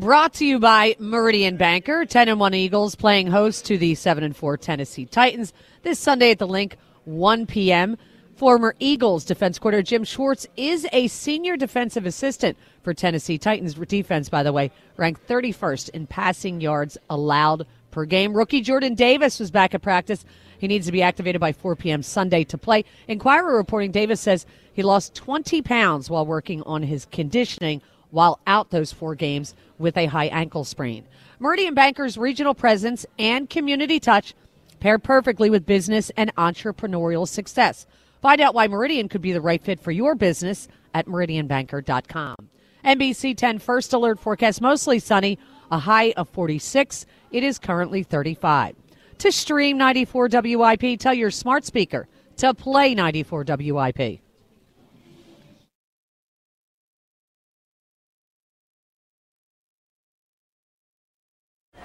Brought 0.00 0.32
to 0.34 0.46
you 0.46 0.58
by 0.58 0.96
Meridian 0.98 1.58
Banker, 1.58 2.06
10 2.06 2.30
and 2.30 2.40
1 2.40 2.54
Eagles 2.54 2.94
playing 2.94 3.26
host 3.26 3.66
to 3.66 3.76
the 3.76 3.94
7 3.94 4.24
and 4.24 4.34
4 4.34 4.56
Tennessee 4.56 5.04
Titans 5.04 5.52
this 5.82 5.98
Sunday 5.98 6.30
at 6.30 6.38
the 6.38 6.46
Linc 6.46 6.78
1 7.04 7.44
p.m. 7.44 7.98
Former 8.34 8.74
Eagles 8.78 9.26
defense 9.26 9.58
coordinator 9.58 9.86
Jim 9.86 10.04
Schwartz 10.04 10.46
is 10.56 10.86
a 10.94 11.08
senior 11.08 11.58
defensive 11.58 12.06
assistant 12.06 12.56
for 12.82 12.94
Tennessee 12.94 13.36
Titans 13.36 13.74
defense 13.74 14.30
by 14.30 14.42
the 14.42 14.54
way, 14.54 14.72
ranked 14.96 15.28
31st 15.28 15.90
in 15.90 16.06
passing 16.06 16.62
yards 16.62 16.96
allowed 17.10 17.66
per 17.90 18.06
game. 18.06 18.32
Rookie 18.32 18.62
Jordan 18.62 18.94
Davis 18.94 19.38
was 19.38 19.50
back 19.50 19.74
at 19.74 19.82
practice. 19.82 20.24
He 20.56 20.66
needs 20.66 20.86
to 20.86 20.92
be 20.92 21.02
activated 21.02 21.42
by 21.42 21.52
4 21.52 21.76
p.m. 21.76 22.02
Sunday 22.02 22.44
to 22.44 22.56
play. 22.56 22.86
Inquirer 23.06 23.54
reporting 23.54 23.90
Davis 23.90 24.22
says 24.22 24.46
he 24.72 24.82
lost 24.82 25.14
20 25.14 25.60
pounds 25.60 26.08
while 26.08 26.24
working 26.24 26.62
on 26.62 26.84
his 26.84 27.04
conditioning 27.04 27.82
while 28.10 28.40
out 28.46 28.70
those 28.70 28.92
four 28.92 29.14
games 29.14 29.54
with 29.78 29.96
a 29.96 30.06
high 30.06 30.26
ankle 30.26 30.64
sprain. 30.64 31.06
Meridian 31.38 31.74
Banker's 31.74 32.18
regional 32.18 32.54
presence 32.54 33.06
and 33.18 33.48
community 33.48 33.98
touch 34.00 34.34
pair 34.80 34.98
perfectly 34.98 35.50
with 35.50 35.66
business 35.66 36.10
and 36.16 36.34
entrepreneurial 36.36 37.28
success. 37.28 37.86
Find 38.20 38.40
out 38.40 38.54
why 38.54 38.68
Meridian 38.68 39.08
could 39.08 39.22
be 39.22 39.32
the 39.32 39.40
right 39.40 39.62
fit 39.62 39.80
for 39.80 39.90
your 39.92 40.14
business 40.14 40.68
at 40.94 41.06
meridianbanker.com. 41.06 42.36
NBC 42.84 43.36
10 43.36 43.58
first 43.58 43.92
alert 43.92 44.18
forecast 44.18 44.60
mostly 44.60 44.98
sunny, 44.98 45.38
a 45.70 45.78
high 45.78 46.12
of 46.12 46.28
46. 46.30 47.06
It 47.30 47.44
is 47.44 47.58
currently 47.58 48.02
35. 48.02 48.74
To 49.18 49.30
stream 49.30 49.76
94 49.76 50.28
WIP, 50.32 50.98
tell 50.98 51.14
your 51.14 51.30
smart 51.30 51.64
speaker 51.64 52.08
to 52.38 52.54
play 52.54 52.94
94 52.94 53.44
WIP. 53.46 54.20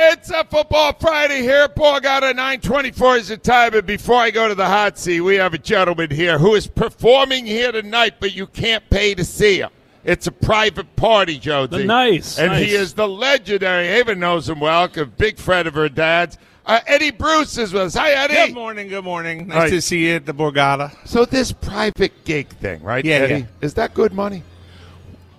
It's 0.00 0.30
a 0.30 0.44
football 0.44 0.92
Friday 1.00 1.42
here. 1.42 1.68
Paul 1.68 2.00
got 2.00 2.22
a 2.22 2.28
924 2.28 3.16
is 3.16 3.28
the 3.28 3.36
time. 3.36 3.74
And 3.74 3.84
before 3.84 4.14
I 4.16 4.30
go 4.30 4.46
to 4.48 4.54
the 4.54 4.64
hot 4.66 4.96
seat, 4.96 5.20
we 5.22 5.34
have 5.36 5.54
a 5.54 5.58
gentleman 5.58 6.10
here 6.10 6.38
who 6.38 6.54
is 6.54 6.68
performing 6.68 7.44
here 7.44 7.72
tonight, 7.72 8.14
but 8.20 8.32
you 8.32 8.46
can't 8.46 8.88
pay 8.90 9.14
to 9.16 9.24
see 9.24 9.58
him. 9.58 9.70
It's 10.04 10.28
a 10.28 10.32
private 10.32 10.94
party, 10.94 11.36
Josie. 11.38 11.78
The 11.78 11.84
nice, 11.84 12.38
And 12.38 12.52
nice. 12.52 12.64
he 12.64 12.74
is 12.74 12.94
the 12.94 13.08
legendary, 13.08 13.88
Haven 13.88 14.20
knows 14.20 14.48
him 14.48 14.60
well, 14.60 14.84
a 14.84 15.04
big 15.04 15.36
friend 15.36 15.66
of 15.66 15.74
her 15.74 15.88
dad's. 15.88 16.38
Uh, 16.64 16.78
Eddie 16.86 17.10
Bruce 17.10 17.58
is 17.58 17.72
with 17.72 17.82
us. 17.82 17.94
Hi, 17.94 18.10
Eddie. 18.12 18.34
Good 18.34 18.54
morning. 18.54 18.88
Good 18.88 19.04
morning. 19.04 19.48
Nice 19.48 19.56
All 19.56 19.62
right. 19.62 19.70
to 19.70 19.80
see 19.82 20.06
you 20.06 20.14
at 20.16 20.26
the 20.26 20.34
Borgata. 20.34 20.94
So 21.06 21.24
this 21.24 21.50
private 21.50 22.12
gig 22.24 22.48
thing, 22.48 22.82
right, 22.82 23.04
Yeah, 23.04 23.14
Eddie? 23.16 23.34
yeah. 23.40 23.46
Is 23.62 23.74
that 23.74 23.94
good 23.94 24.12
money? 24.12 24.42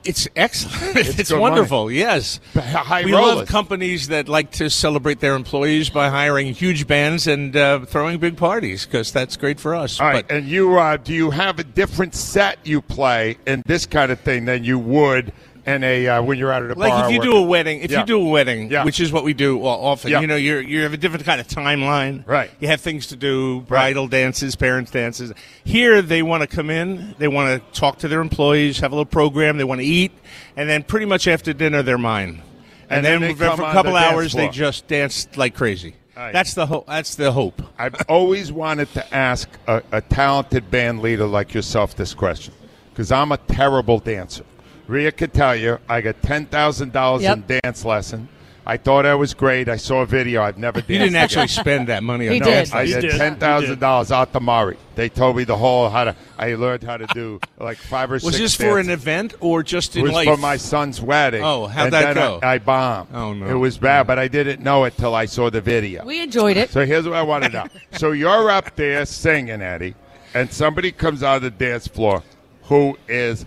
It's 0.06 0.28
excellent. 0.36 0.96
It's 0.98 1.20
It's, 1.20 1.34
wonderful. 1.34 1.92
Yes. 1.92 2.40
High 2.56 3.04
we 3.04 3.14
rollers. 3.14 3.36
love 3.36 3.48
companies 3.48 4.08
that 4.08 4.30
like 4.30 4.52
to 4.54 4.70
celebrate 4.70 5.20
their 5.20 5.36
employees 5.36 5.90
by 5.90 6.10
hiring 6.10 6.54
huge 6.54 6.88
bands 6.88 7.28
and 7.28 7.56
uh, 7.56 7.80
throwing 7.86 8.18
big 8.18 8.38
parties 8.38 8.86
because 8.86 9.12
that's 9.12 9.36
great 9.36 9.60
for 9.60 9.76
us. 9.76 10.00
All 10.00 10.08
right, 10.08 10.26
But 10.28 10.36
and 10.36 10.48
you 10.48 10.80
uh, 10.80 10.98
do 10.98 11.14
you 11.14 11.32
have 11.32 11.60
a 11.60 11.64
different 11.64 12.16
set 12.16 12.60
you 12.66 12.82
play 12.82 13.38
in 13.46 13.62
this 13.66 13.86
kind 13.86 14.12
of 14.12 14.20
thing 14.22 14.46
than 14.46 14.64
you 14.64 14.80
would 14.80 15.34
in 15.70 15.84
a 15.84 16.08
uh, 16.08 16.22
when 16.22 16.38
you're 16.38 16.52
out 16.52 16.64
at 16.64 16.72
a 16.72 16.80
like 16.80 16.92
bar? 16.92 17.06
if 17.06 17.12
you 17.14 17.22
do 17.22 17.38
a 17.38 17.42
wedding, 17.42 17.80
if 17.82 17.92
Yeah. 17.92 18.00
you 18.02 18.06
do 18.06 18.20
a 18.22 18.26
wedding, 18.30 18.70
Yeah. 18.72 18.84
which 18.84 19.00
is 19.00 19.12
what 19.12 19.24
we 19.24 19.34
do 19.34 19.58
well, 19.58 19.76
often, 19.76 20.12
Yeah. 20.12 20.22
you 20.22 20.28
know, 20.28 20.36
you're 20.36 20.62
you 20.62 20.82
have 20.84 20.94
a 20.94 20.98
different 20.98 21.26
kind 21.26 21.40
of 21.40 21.48
timeline. 21.48 22.24
Right. 22.28 22.50
You 22.60 22.68
have 22.68 22.82
things 22.82 23.08
to 23.08 23.16
do, 23.16 23.62
bridal 23.62 24.08
dances, 24.08 24.56
parents 24.56 24.92
dances. 24.92 25.32
Here, 25.64 26.02
they 26.02 26.22
want 26.24 26.42
to 26.42 26.48
come 26.48 26.70
in, 26.70 27.16
they 27.20 27.28
want 27.28 27.62
to 27.74 27.80
talk 27.80 28.00
to 28.00 28.08
their 28.08 28.22
employees, 28.22 28.80
have 28.80 28.92
a 28.92 28.96
little 28.96 29.06
program, 29.06 29.58
they 29.58 29.64
want 29.64 29.82
to 29.82 29.88
eat, 29.88 30.12
and 30.58 30.70
then 30.70 30.84
pretty 30.84 31.06
much 31.06 31.28
after 31.28 31.54
dinner, 31.54 31.82
they're 31.84 31.98
mine. 31.98 32.42
And 32.90 32.98
And, 32.98 33.06
then 33.06 33.22
then, 33.22 33.30
they 33.38 33.46
for 33.56 33.62
a 33.64 33.72
couple 33.72 33.92
the 33.94 33.98
hours, 34.00 34.34
they 34.34 34.50
just 34.50 34.88
dance 34.88 35.28
like 35.36 35.54
crazy. 35.56 35.94
Right. 36.18 36.34
That's 36.34 36.54
the 36.54 36.66
hope. 36.66 36.88
That's 36.88 37.16
the 37.16 37.32
hope. 37.32 37.62
I've 37.78 37.96
always 38.10 38.52
wanted 38.52 38.92
to 38.94 39.16
ask 39.16 39.48
a, 39.68 39.82
a 39.94 40.02
talented 40.02 40.70
band 40.70 41.02
leader 41.02 41.26
like 41.26 41.54
yourself 41.54 41.96
this 41.96 42.14
question 42.14 42.54
because 42.92 43.10
I'm 43.10 43.32
a 43.32 43.38
terrible 43.38 44.00
dancer. 44.00 44.44
Rhea 44.90 45.12
could 45.12 45.34
tell 45.34 45.56
you 45.56 45.78
I 45.88 46.02
got 46.02 46.22
ten 46.24 46.48
thousand 46.48 46.92
dollars 46.92 47.24
in 47.24 47.44
dance 47.64 47.86
lesson. 47.86 48.28
I 48.66 48.78
thought 48.78 49.06
I 49.06 49.16
was 49.16 49.34
great. 49.34 49.68
I 49.70 49.78
saw 49.78 50.02
a 50.02 50.06
video. 50.06 50.44
I've 50.44 50.58
never 50.58 50.76
danced. 50.80 50.90
You 50.90 50.98
didn't 51.00 51.16
actually 51.16 51.48
spend 51.48 51.88
that 51.88 52.04
money 52.04 52.28
on 52.28 52.34
He 52.34 52.40
no, 52.40 52.46
did. 52.46 52.72
I 52.72 52.80
nice. 52.80 52.90
You 52.90 52.96
did 52.96 53.12
did. 53.12 53.18
ten 53.18 53.36
thousand 53.38 53.80
dollars 53.80 54.12
Arthur 54.12 54.40
Murray. 54.40 54.78
They 54.96 55.08
told 55.10 55.38
me 55.38 55.44
the 55.44 55.56
whole 55.56 55.90
how 55.90 56.06
to. 56.06 56.16
I 56.40 56.56
learned 56.56 56.82
how 56.84 56.98
to 56.98 57.06
do 57.14 57.40
like 57.60 57.78
five 57.78 58.12
or 58.12 58.18
six. 58.20 58.26
Was 58.26 58.36
six. 58.38 58.58
this 58.58 58.68
for 58.68 58.80
an 58.80 58.90
event 58.90 59.36
or 59.42 59.62
just 59.62 59.96
It 59.96 60.00
in 60.00 60.04
was 60.06 60.14
life? 60.14 60.28
for 60.28 60.38
my 60.38 60.58
son's 60.58 61.00
wedding. 61.00 61.44
Oh, 61.44 61.68
how'd 61.68 61.86
and 61.86 61.94
that 61.94 62.16
then 62.16 62.16
go? 62.16 62.40
I, 62.42 62.54
I 62.56 62.58
bombed. 62.58 63.10
Oh, 63.14 63.34
no. 63.34 63.48
It 63.48 63.54
was 63.54 63.78
bad, 63.78 64.08
but 64.08 64.18
I 64.18 64.28
didn't 64.28 64.62
know 64.64 64.86
it 64.86 64.98
till 64.98 65.14
I 65.14 65.26
saw 65.26 65.52
the 65.52 65.62
video. 65.62 66.04
We 66.04 66.22
enjoyed 66.22 66.58
it. 66.58 66.72
So 66.72 66.84
here's 66.86 67.08
what 67.08 67.16
I 67.16 67.22
want 67.24 67.44
to 67.46 67.50
know. 67.52 67.66
so 67.94 68.12
you're 68.12 68.50
up 68.50 68.76
there 68.76 69.06
singing, 69.06 69.62
Eddie, 69.62 69.94
and 70.34 70.52
somebody 70.52 70.92
comes 70.92 71.22
out 71.24 71.38
of 71.38 71.42
the 71.44 71.52
dance 71.52 71.88
floor 71.88 72.24
who 72.64 72.98
is 73.08 73.46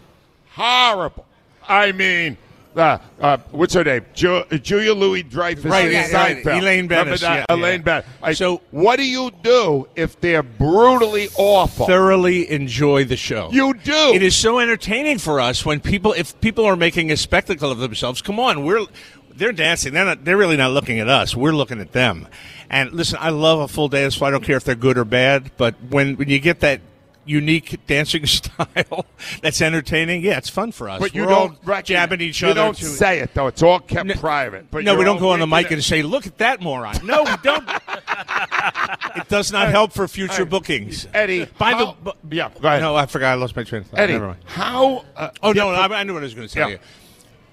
horrible. 0.51 1.27
I 1.69 1.93
mean, 1.93 2.37
uh, 2.77 2.99
uh, 3.21 3.37
what's 3.51 3.75
her 3.75 3.85
name? 3.85 4.05
Ju- 4.15 4.45
Julia 4.63 4.95
Louis 4.95 5.23
Dreyfus. 5.23 5.65
Right, 5.67 5.93
yeah, 5.93 6.11
right. 6.13 6.47
Elaine 6.47 6.89
that? 6.89 7.21
yeah, 7.21 7.45
Elaine 7.49 7.83
yeah. 7.87 8.03
I- 8.23 8.33
So- 8.33 8.63
what 8.71 8.97
do 8.97 9.05
you 9.07 9.31
do 9.43 9.89
if 9.95 10.19
they're 10.21 10.43
brutally 10.43 11.29
awful? 11.37 11.87
thoroughly 11.87 12.51
enjoy 12.51 13.05
the 13.05 13.17
show. 13.17 13.51
You 13.53 13.75
do. 13.75 14.13
It 14.15 14.23
is 14.23 14.35
so 14.35 14.59
entertaining 14.59 15.19
for 15.19 15.39
us 15.41 15.65
when 15.67 15.81
people, 15.81 16.13
if 16.15 16.39
people 16.41 16.65
are 16.65 16.77
making 16.77 17.11
a 17.13 17.17
spectacle 17.17 17.71
of 17.71 17.79
themselves. 17.79 18.23
Come 18.23 18.41
on, 18.41 18.65
we're 18.65 18.87
they're 19.35 19.53
dancing. 19.53 19.93
They're 19.95 20.05
not. 20.05 20.25
They're 20.25 20.37
really 20.37 20.57
not 20.59 20.73
looking 20.73 21.01
at 21.01 21.09
us. 21.09 21.35
We're 21.37 21.53
looking 21.55 21.81
at 21.81 21.93
them. 21.93 22.29
And 22.71 22.93
listen, 22.93 23.19
I 23.21 23.31
love 23.31 23.61
a 23.61 23.69
full 23.69 23.89
dance. 23.89 24.15
floor. 24.15 24.29
I 24.29 24.31
don't 24.31 24.45
care 24.45 24.57
if 24.57 24.65
they're 24.65 24.75
good 24.75 24.97
or 24.99 25.05
bad. 25.05 25.51
But 25.57 25.75
when 25.91 26.17
when 26.17 26.29
you 26.29 26.39
get 26.39 26.61
that 26.61 26.81
unique 27.25 27.79
dancing 27.87 28.27
style 28.27 29.07
that's 29.43 29.61
entertaining, 29.63 30.23
yeah, 30.23 30.39
it's 30.39 30.49
fun 30.49 30.73
for 30.73 30.89
us. 30.89 31.01
But 31.01 31.15
you 31.15 31.23
We're 31.23 31.29
don't 31.29 31.51
recognize- 31.65 31.85
jabbing 31.87 32.21
each 32.21 32.41
you 32.43 32.49
other. 32.49 32.55
don't 32.57 32.77
to- 32.77 32.85
say 32.85 33.21
it 33.21 33.35
though. 33.35 33.47
It's 33.47 33.63
all 33.63 33.79
kept 33.81 34.07
No- 34.07 34.15
private. 34.15 34.71
But 34.71 34.85
no, 34.85 34.97
we 34.97 35.05
don't 35.05 35.19
go 35.21 35.31
on 35.31 35.41
the 35.41 35.47
mic 35.47 35.67
it. 35.67 35.73
and 35.73 35.85
say, 35.85 36.03
"Look 36.03 36.27
at 36.27 36.39
that 36.39 36.61
moron." 36.61 37.05
No, 37.07 37.23
we 37.25 37.31
don't. 37.43 37.69
it 39.17 39.29
does 39.29 39.53
not 39.53 39.69
help 39.69 39.93
for 39.93 40.07
future 40.09 40.45
bookings. 40.45 41.07
Eddie, 41.15 41.45
By 41.59 41.73
how- 41.73 41.97
the 42.05 42.15
yeah, 42.31 42.51
go 42.61 42.69
ahead. 42.69 42.81
No, 42.83 42.97
I 42.97 43.07
forgot. 43.07 43.33
I 43.33 43.35
lost 43.35 43.57
my 43.57 43.65
train 43.65 43.83
of 43.83 43.89
thought. 43.89 44.01
Eddie, 44.01 44.15
Never 44.15 44.27
mind. 44.29 44.39
how? 44.47 45.05
Uh, 45.17 45.31
Oh 45.43 45.53
no, 45.53 45.71
I, 45.71 45.87
I 46.01 46.03
knew 46.05 46.15
what 46.15 46.23
I 46.23 46.25
was 46.25 46.35
going 46.35 46.49
to 46.49 46.55
tell 46.55 46.69
Yeah. 46.69 46.77
you. 46.77 46.81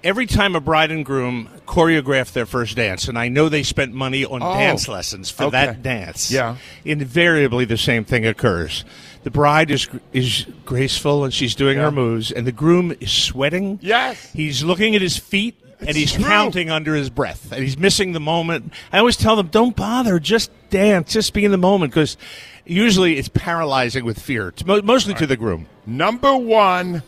Every 0.02 0.24
time 0.26 0.56
a 0.56 0.60
bride 0.60 0.90
and 0.90 1.04
groom 1.04 1.50
choreograph 1.66 2.32
their 2.32 2.46
first 2.46 2.74
dance, 2.74 3.06
and 3.06 3.18
I 3.18 3.28
know 3.28 3.50
they 3.50 3.62
spent 3.62 3.92
money 3.92 4.24
on 4.24 4.42
Oh, 4.42 4.54
dance 4.54 4.88
lessons 4.88 5.30
for 5.30 5.44
okay. 5.44 5.50
that 5.66 5.82
dance. 5.82 6.30
Yeah. 6.30 6.56
invariably 6.86 7.66
the 7.66 7.76
same 7.76 8.04
thing 8.04 8.24
occurs. 8.26 8.84
The 9.24 9.30
bride 9.30 9.70
is 9.70 9.88
is 10.14 10.46
graceful 10.64 11.22
and 11.24 11.34
she's 11.34 11.54
doing 11.54 11.76
Yeah. 11.76 11.84
her 11.84 11.90
moves, 11.90 12.30
and 12.32 12.46
the 12.46 12.52
groom 12.52 12.94
is 13.00 13.10
sweating. 13.12 13.78
Yes. 13.82 14.30
he's 14.32 14.64
looking 14.64 14.94
at 14.96 15.02
his 15.02 15.16
feet. 15.18 15.56
And 15.86 15.96
he's 15.96 16.12
true. 16.12 16.24
counting 16.24 16.68
under 16.70 16.94
his 16.94 17.08
breath, 17.08 17.52
and 17.52 17.62
he's 17.62 17.78
missing 17.78 18.12
the 18.12 18.20
moment. 18.20 18.70
I 18.92 18.98
always 18.98 19.16
tell 19.16 19.34
them, 19.34 19.46
"Don't 19.46 19.74
bother, 19.74 20.18
just 20.20 20.50
dance, 20.68 21.10
just 21.10 21.32
be 21.32 21.42
in 21.42 21.52
the 21.52 21.56
moment," 21.56 21.92
because 21.92 22.18
usually 22.66 23.16
it's 23.16 23.28
paralyzing 23.28 24.04
with 24.04 24.18
fear, 24.20 24.48
It's 24.48 24.66
mo- 24.66 24.82
mostly 24.82 25.14
to 25.14 25.26
the 25.26 25.38
groom. 25.38 25.68
Number 25.86 26.36
one 26.36 27.02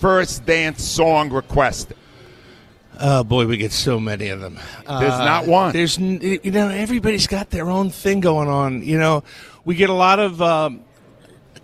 first 0.00 0.44
dance 0.44 0.82
song 0.82 1.30
requested. 1.30 1.96
Oh 2.98 3.24
boy, 3.24 3.46
we 3.46 3.56
get 3.56 3.72
so 3.72 4.00
many 4.00 4.28
of 4.28 4.40
them. 4.40 4.58
There's 4.86 5.12
Uh, 5.12 5.24
not 5.24 5.46
one. 5.46 5.72
There's, 5.72 5.98
you 5.98 6.40
know, 6.50 6.68
everybody's 6.68 7.26
got 7.26 7.50
their 7.50 7.68
own 7.68 7.90
thing 7.90 8.20
going 8.20 8.48
on. 8.48 8.82
You 8.82 8.98
know, 8.98 9.22
we 9.64 9.74
get 9.74 9.90
a 9.90 9.94
lot 9.94 10.18
of. 10.18 10.40
Um, 10.40 10.80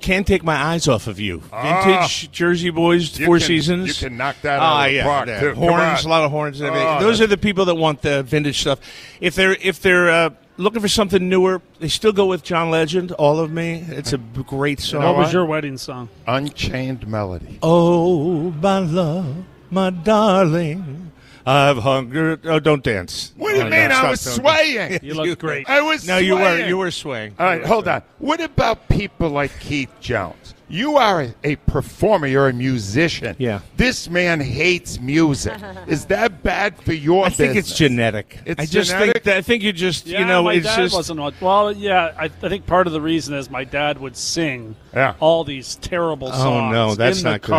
can't 0.01 0.27
take 0.27 0.43
my 0.43 0.57
eyes 0.57 0.89
off 0.89 1.07
of 1.07 1.21
you. 1.21 1.39
Vintage 1.63 2.29
Jersey 2.33 2.71
Boys, 2.71 3.21
Ah. 3.23 3.25
Four 3.27 3.39
can- 3.39 3.47
Seasons. 3.47 3.87
you 4.03 4.09
can 4.09 4.17
knock 4.17 4.35
that 4.43 4.57
out 4.59 4.63
Ah, 4.63 4.81
of 4.85 4.91
the 4.91 4.97
yeah, 4.97 5.05
park, 5.05 5.29
yeah. 5.29 5.41
too. 5.41 5.55
Horns, 5.55 6.05
a 6.05 6.09
lot 6.09 6.25
of 6.25 6.31
horns. 6.33 6.61
And 6.61 6.67
everything. 6.71 6.89
Oh, 6.89 7.01
Those 7.01 7.21
are 7.21 7.29
the 7.29 7.37
people 7.37 7.67
that 7.67 7.77
want 7.77 8.03
the 8.03 8.25
vintage 8.25 8.61
stuff. 8.61 8.81
If 9.21 9.37
they're 9.37 9.57
if 9.63 9.81
they're 9.81 10.11
uh, 10.11 10.31
looking 10.57 10.81
for 10.83 10.89
something 10.89 11.29
newer, 11.29 11.63
they 11.79 11.87
still 11.87 12.11
go 12.13 12.27
with 12.27 12.43
John 12.43 12.69
Legend. 12.69 13.13
All 13.13 13.39
of 13.39 13.53
me. 13.53 13.85
It's 13.91 14.13
a 14.13 14.19
great 14.19 14.81
song. 14.81 15.03
know 15.03 15.13
What 15.13 15.19
was 15.19 15.33
your 15.33 15.45
wedding 15.45 15.79
song? 15.79 16.09
Unchained 16.27 17.07
Melody. 17.07 17.61
Oh, 17.63 18.51
my 18.61 18.81
love, 18.81 19.45
my 19.71 19.91
darling, 19.91 21.12
I've 21.47 21.79
hungered. 21.79 22.47
Oh, 22.47 22.61
don't 22.61 22.83
dance. 22.83 23.33
What 23.37 23.51
do 23.53 23.57
you 23.59 23.63
Oh, 23.63 23.69
mean? 23.71 23.89
no, 23.89 23.95
I 23.97 24.11
was 24.11 24.25
don't- 24.25 24.35
swaying. 24.35 25.01
You 25.03 25.15
look 25.15 25.39
great. 25.39 25.69
I 25.69 25.81
was 25.83 26.03
swaying. 26.03 26.21
No, 26.21 26.25
you 26.27 26.35
were 26.37 26.67
you 26.67 26.77
were 26.79 26.91
swaying. 26.91 27.35
All 27.39 27.47
right, 27.47 27.65
hold 27.65 27.89
on. 27.89 28.03
What 28.19 28.41
about 28.41 28.89
people 28.89 29.29
like 29.31 29.59
Keith 29.61 29.91
Jones? 30.01 30.55
You 30.69 30.97
are 30.97 31.23
a, 31.23 31.35
a 31.45 31.57
performer. 31.57 32.27
You're 32.27 32.49
a 32.49 32.53
musician. 32.55 33.37
Yeah. 33.39 33.61
This 33.77 34.09
man 34.09 34.41
hates 34.41 34.99
music. 35.01 35.61
Is 35.87 36.07
that 36.07 36.43
bad 36.43 36.79
for 36.79 36.95
your 36.95 37.27
I 37.27 37.29
think 37.29 37.57
it's 37.57 37.77
genetic. 37.77 38.39
It's 38.47 38.59
I 38.59 38.65
just 38.65 38.91
genetic? 38.91 39.13
think 39.17 39.25
that, 39.25 39.37
I 39.37 39.43
think 39.43 39.63
you 39.63 39.73
just 39.75 40.07
Yeah, 40.07 40.21
you 40.21 40.25
know 40.25 40.45
my 40.45 40.55
it's 40.55 40.67
dad 40.67 40.77
just 40.79 40.95
wasn't 40.95 41.21
one. 41.21 41.35
Well, 41.43 41.73
yeah, 41.73 42.15
I, 42.19 42.25
I 42.25 42.29
think 42.49 42.65
part 42.67 42.87
of 42.87 42.95
the 42.95 43.03
reason 43.03 43.35
is 43.35 43.51
my 43.51 43.65
dad 43.65 43.99
would 44.01 44.17
sing 44.17 44.75
Yeah. 44.95 45.15
all 45.21 45.45
these 45.45 45.75
terrible 45.77 46.29
oh, 46.29 46.31
songs 46.31 46.41
Oh, 46.43 46.49
songs 46.49 46.73
no, 46.73 46.95
that's 46.95 47.19
in 47.19 47.25
the 47.25 47.31
not 47.33 47.41
good. 47.43 47.51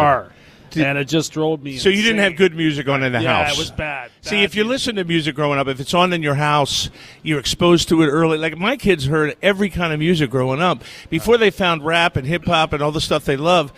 Car, 0.81 0.89
and 0.89 0.97
it 0.97 1.05
just 1.07 1.31
drove 1.31 1.61
me. 1.63 1.77
so 1.77 1.89
you 1.89 2.01
didn't 2.01 2.19
have 2.19 2.35
good 2.35 2.55
music 2.55 2.87
on 2.87 3.03
in 3.03 3.13
the 3.13 3.21
yeah, 3.21 3.37
house. 3.43 3.47
Yeah, 3.49 3.53
it 3.53 3.57
was 3.59 3.71
bad. 3.71 4.11
See, 4.21 4.35
Bad 4.37 4.43
if 4.43 4.55
you 4.55 4.63
music. 4.63 4.69
listen 4.73 4.95
to 4.97 5.03
music 5.03 5.35
growing 5.35 5.59
up, 5.59 5.67
if 5.67 5.79
it's 5.79 5.93
on 5.93 6.13
in 6.13 6.21
your 6.23 6.35
house, 6.35 6.89
you're 7.21 7.39
exposed 7.39 7.89
to 7.89 8.01
it 8.03 8.07
early. 8.07 8.37
Like 8.37 8.57
my 8.57 8.77
kids 8.77 9.05
heard 9.05 9.35
every 9.41 9.69
kind 9.69 9.93
of 9.93 9.99
music 9.99 10.29
growing 10.29 10.61
up 10.61 10.83
before 11.09 11.37
they 11.37 11.51
found 11.51 11.85
rap 11.85 12.15
and 12.17 12.27
hip 12.27 12.45
hop 12.45 12.73
and 12.73 12.81
all 12.81 12.91
the 12.91 13.01
stuff 13.01 13.25
they 13.25 13.37
love. 13.37 13.71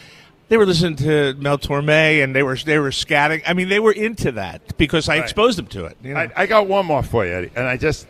They 0.47 0.57
were 0.57 0.65
listening 0.67 0.95
to 0.97 1.33
Mel 1.39 1.57
Torme, 1.57 2.23
and 2.23 2.35
they 2.35 2.43
were 2.43 2.55
they 2.55 2.77
were 2.77 2.91
scatting. 2.91 3.41
I 3.47 3.53
mean, 3.53 3.67
they 3.67 3.79
were 3.79 3.91
into 3.93 4.31
that 4.33 4.77
because 4.77 5.09
I 5.09 5.15
Right. 5.15 5.23
exposed 5.23 5.57
them 5.57 5.65
to 5.67 5.85
it. 5.85 5.97
you 6.03 6.13
know. 6.13 6.19
I, 6.19 6.31
I 6.35 6.45
got 6.45 6.67
one 6.67 6.85
more 6.85 7.01
for 7.01 7.25
you, 7.25 7.33
Eddie, 7.33 7.49
and 7.55 7.65
I 7.67 7.77
just, 7.77 8.05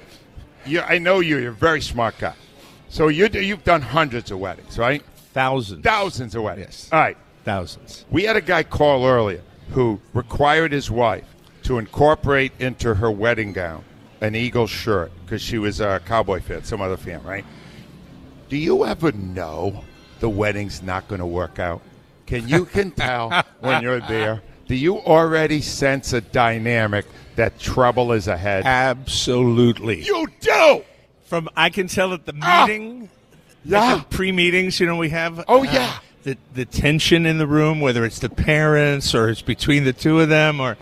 you, 0.66 0.82
I 0.82 0.98
know 0.98 1.22
you. 1.22 1.38
You're 1.38 1.52
a 1.52 1.56
very 1.56 1.80
smart 1.80 2.16
guy. 2.20 2.34
So 2.90 3.08
you 3.08 3.28
you've 3.32 3.64
done 3.64 3.82
hundreds 3.82 4.32
of 4.32 4.40
weddings, 4.40 4.78
right? 4.78 5.02
Thousands, 5.32 5.82
Thousands 5.84 6.36
of 6.36 6.44
weddings. 6.44 6.68
Yes. 6.68 6.90
All 6.92 7.00
right. 7.00 7.18
Thousands. 7.46 8.06
We 8.12 8.24
had 8.24 8.36
a 8.36 8.42
guy 8.42 8.64
call 8.64 9.06
earlier 9.06 9.42
who 9.72 10.00
required 10.14 10.72
his 10.72 10.92
wife 10.92 11.24
to 11.64 11.78
incorporate 11.78 12.52
into 12.60 12.96
her 12.96 13.10
wedding 13.10 13.54
gown 13.54 13.84
an 14.22 14.36
Eagle 14.36 14.68
shirt 14.68 15.12
because 15.24 15.42
she 15.42 15.58
was 15.58 15.80
a 15.80 16.02
Cowboy 16.06 16.42
fan, 16.42 16.64
some 16.64 16.82
other 16.82 16.98
fan, 16.98 17.24
right? 17.24 17.46
Do 18.50 18.58
you 18.58 18.86
ever 18.86 19.12
know 19.12 19.84
the 20.20 20.30
wedding's 20.30 20.82
not 20.84 21.08
going 21.08 21.20
to 21.20 21.26
work 21.26 21.60
out? 21.60 21.82
Can 22.26 22.48
you 22.48 22.66
can 22.66 22.92
tell 22.92 23.44
when 23.60 23.82
you're 23.84 24.00
there? 24.00 24.42
Do 24.68 24.76
you 24.76 24.98
already 25.00 25.62
sense 25.62 26.14
a 26.14 26.22
dynamic 26.22 27.06
that 27.36 27.60
trouble 27.60 28.12
is 28.14 28.28
ahead? 28.28 28.66
Absolutely. 28.66 30.02
You 30.04 30.28
do. 30.40 30.84
From 31.26 31.50
I 31.56 31.70
can 31.70 31.88
tell 31.88 32.14
at 32.14 32.26
the 32.26 32.34
Ah. 32.42 32.66
meeting, 32.66 33.10
Yeah. 33.64 34.02
pre 34.10 34.32
meetings, 34.32 34.80
you 34.80 34.86
know, 34.88 34.96
we 34.96 35.10
have. 35.10 35.44
Oh, 35.48 35.60
uh, 35.60 35.72
yeah. 35.72 35.94
The 36.26 36.38
the 36.54 36.66
tension 36.66 37.26
in 37.26 37.38
the 37.38 37.48
room, 37.48 37.80
whether 37.80 38.04
it's 38.04 38.20
the 38.20 38.30
parents 38.30 39.16
or 39.16 39.30
it's 39.30 39.42
between 39.42 39.86
the 39.86 39.94
two 39.94 40.20
of 40.20 40.28
them, 40.30 40.60
or 40.60 40.76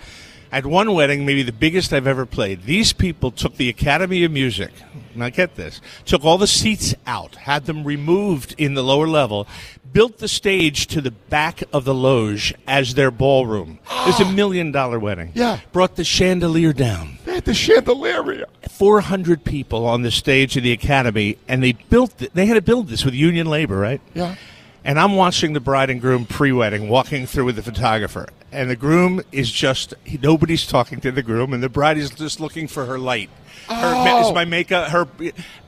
at 0.51 0.65
one 0.65 0.93
wedding, 0.93 1.25
maybe 1.25 1.43
the 1.43 1.51
biggest 1.51 1.93
I've 1.93 2.07
ever 2.07 2.25
played. 2.25 2.63
These 2.63 2.93
people 2.93 3.31
took 3.31 3.57
the 3.57 3.69
Academy 3.69 4.23
of 4.23 4.31
Music. 4.31 4.71
Now 5.15 5.29
get 5.29 5.55
this: 5.55 5.81
took 6.05 6.23
all 6.25 6.37
the 6.39 6.47
seats 6.47 6.95
out, 7.05 7.35
had 7.35 7.65
them 7.65 7.83
removed 7.83 8.55
in 8.57 8.73
the 8.73 8.83
lower 8.83 9.07
level, 9.07 9.47
built 9.91 10.17
the 10.17 10.27
stage 10.27 10.87
to 10.87 11.01
the 11.01 11.11
back 11.11 11.61
of 11.71 11.83
the 11.85 11.93
loge 11.93 12.53
as 12.67 12.95
their 12.95 13.11
ballroom. 13.11 13.79
It's 14.07 14.19
a 14.19 14.31
million 14.31 14.71
dollar 14.71 14.97
wedding. 14.97 15.31
Yeah. 15.35 15.59
brought 15.71 15.97
the 15.97 16.03
chandelier 16.03 16.73
down. 16.73 17.17
They 17.25 17.35
had 17.35 17.45
the 17.45 17.53
chandelier. 17.53 18.45
400 18.69 19.43
people 19.43 19.85
on 19.85 20.01
the 20.01 20.09
stage 20.11 20.55
of 20.57 20.63
the 20.63 20.71
academy, 20.71 21.37
and 21.47 21.61
they 21.61 21.73
built. 21.73 22.17
Th- 22.17 22.31
they 22.33 22.45
had 22.45 22.55
to 22.55 22.61
build 22.61 22.87
this 22.87 23.03
with 23.05 23.13
union 23.13 23.47
labor, 23.47 23.77
right? 23.77 24.01
Yeah. 24.13 24.35
And 24.85 24.99
I'm 24.99 25.15
watching 25.15 25.53
the 25.53 25.59
bride 25.61 25.89
and 25.89 26.01
groom 26.01 26.25
pre-wedding, 26.25 26.89
walking 26.89 27.25
through 27.25 27.45
with 27.45 27.55
the 27.55 27.63
photographer, 27.63 28.27
and 28.51 28.69
the 28.69 28.75
groom 28.75 29.21
is 29.31 29.49
just 29.51 29.93
he, 30.03 30.17
nobody's 30.21 30.67
talking 30.67 30.99
to 31.01 31.11
the 31.11 31.23
groom, 31.23 31.53
and 31.53 31.63
the 31.63 31.69
bride 31.69 31.97
is 31.97 32.09
just 32.09 32.39
looking 32.41 32.67
for 32.67 32.85
her 32.85 32.99
light. 32.99 33.29
Her 33.69 33.93
Oh. 33.95 34.27
is 34.27 34.33
my 34.35 34.43
makeup. 34.45 34.89
Her, 34.89 35.07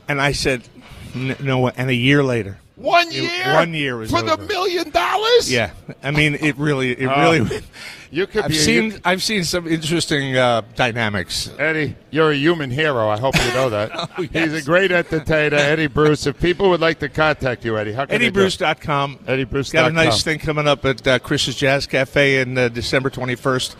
and 0.09 0.21
I 0.21 0.33
said, 0.33 0.63
no. 1.13 1.69
And 1.69 1.89
a 1.89 1.95
year 1.95 2.23
later, 2.23 2.57
One 2.75 3.07
It- 3.07 3.13
year. 3.13 3.53
one 3.53 3.73
year 3.73 3.97
was 3.97 4.11
for 4.11 4.21
the 4.21 4.37
million 4.37 4.89
dollars. 4.89 5.51
yeah. 5.51 5.71
I 6.03 6.11
mean, 6.11 6.35
it 6.35 6.57
really, 6.57 6.91
it 6.91 7.07
Oh. 7.07 7.31
really. 7.31 7.61
You 8.11 8.27
could 8.27 8.43
I've 8.43 8.49
be. 8.49 8.55
seen, 8.55 8.99
I've 9.03 9.21
seen 9.23 9.43
some 9.43 9.67
interesting 9.67 10.37
uh, 10.37 10.61
dynamics. 10.75 11.49
Eddie, 11.59 11.95
you're 12.11 12.31
a 12.31 12.35
human 12.35 12.71
hero. 12.71 13.09
I 13.09 13.17
hope 13.17 13.35
you 13.35 13.53
know 13.53 13.69
that. 13.71 13.91
Oh, 14.17 14.21
He's 14.31 14.53
a 14.53 14.61
great 14.61 14.91
entertainer, 14.91 15.57
Eddie 15.57 15.87
Bruce. 15.87 16.25
If 16.27 16.39
people 16.39 16.69
would 16.69 16.79
like 16.79 16.99
to 16.99 17.09
contact 17.09 17.65
you, 17.65 17.77
Eddie, 17.77 17.91
how 17.93 18.05
can 18.05 18.19
they 18.21 18.29
do 18.29 18.39
it? 18.41 18.43
EddieBruce.com. 18.45 19.19
EddieBruce.com. 19.27 19.71
Got 19.73 19.91
a 19.91 19.93
nice 19.93 20.23
thing 20.23 20.39
coming 20.39 20.67
up 20.67 20.85
at 20.85 21.05
uh, 21.07 21.19
Chris's 21.19 21.55
Jazz 21.55 21.87
Cafe 21.87 22.39
in 22.39 22.57
uh, 22.57 22.69
December 22.69 23.09
21st. 23.09 23.75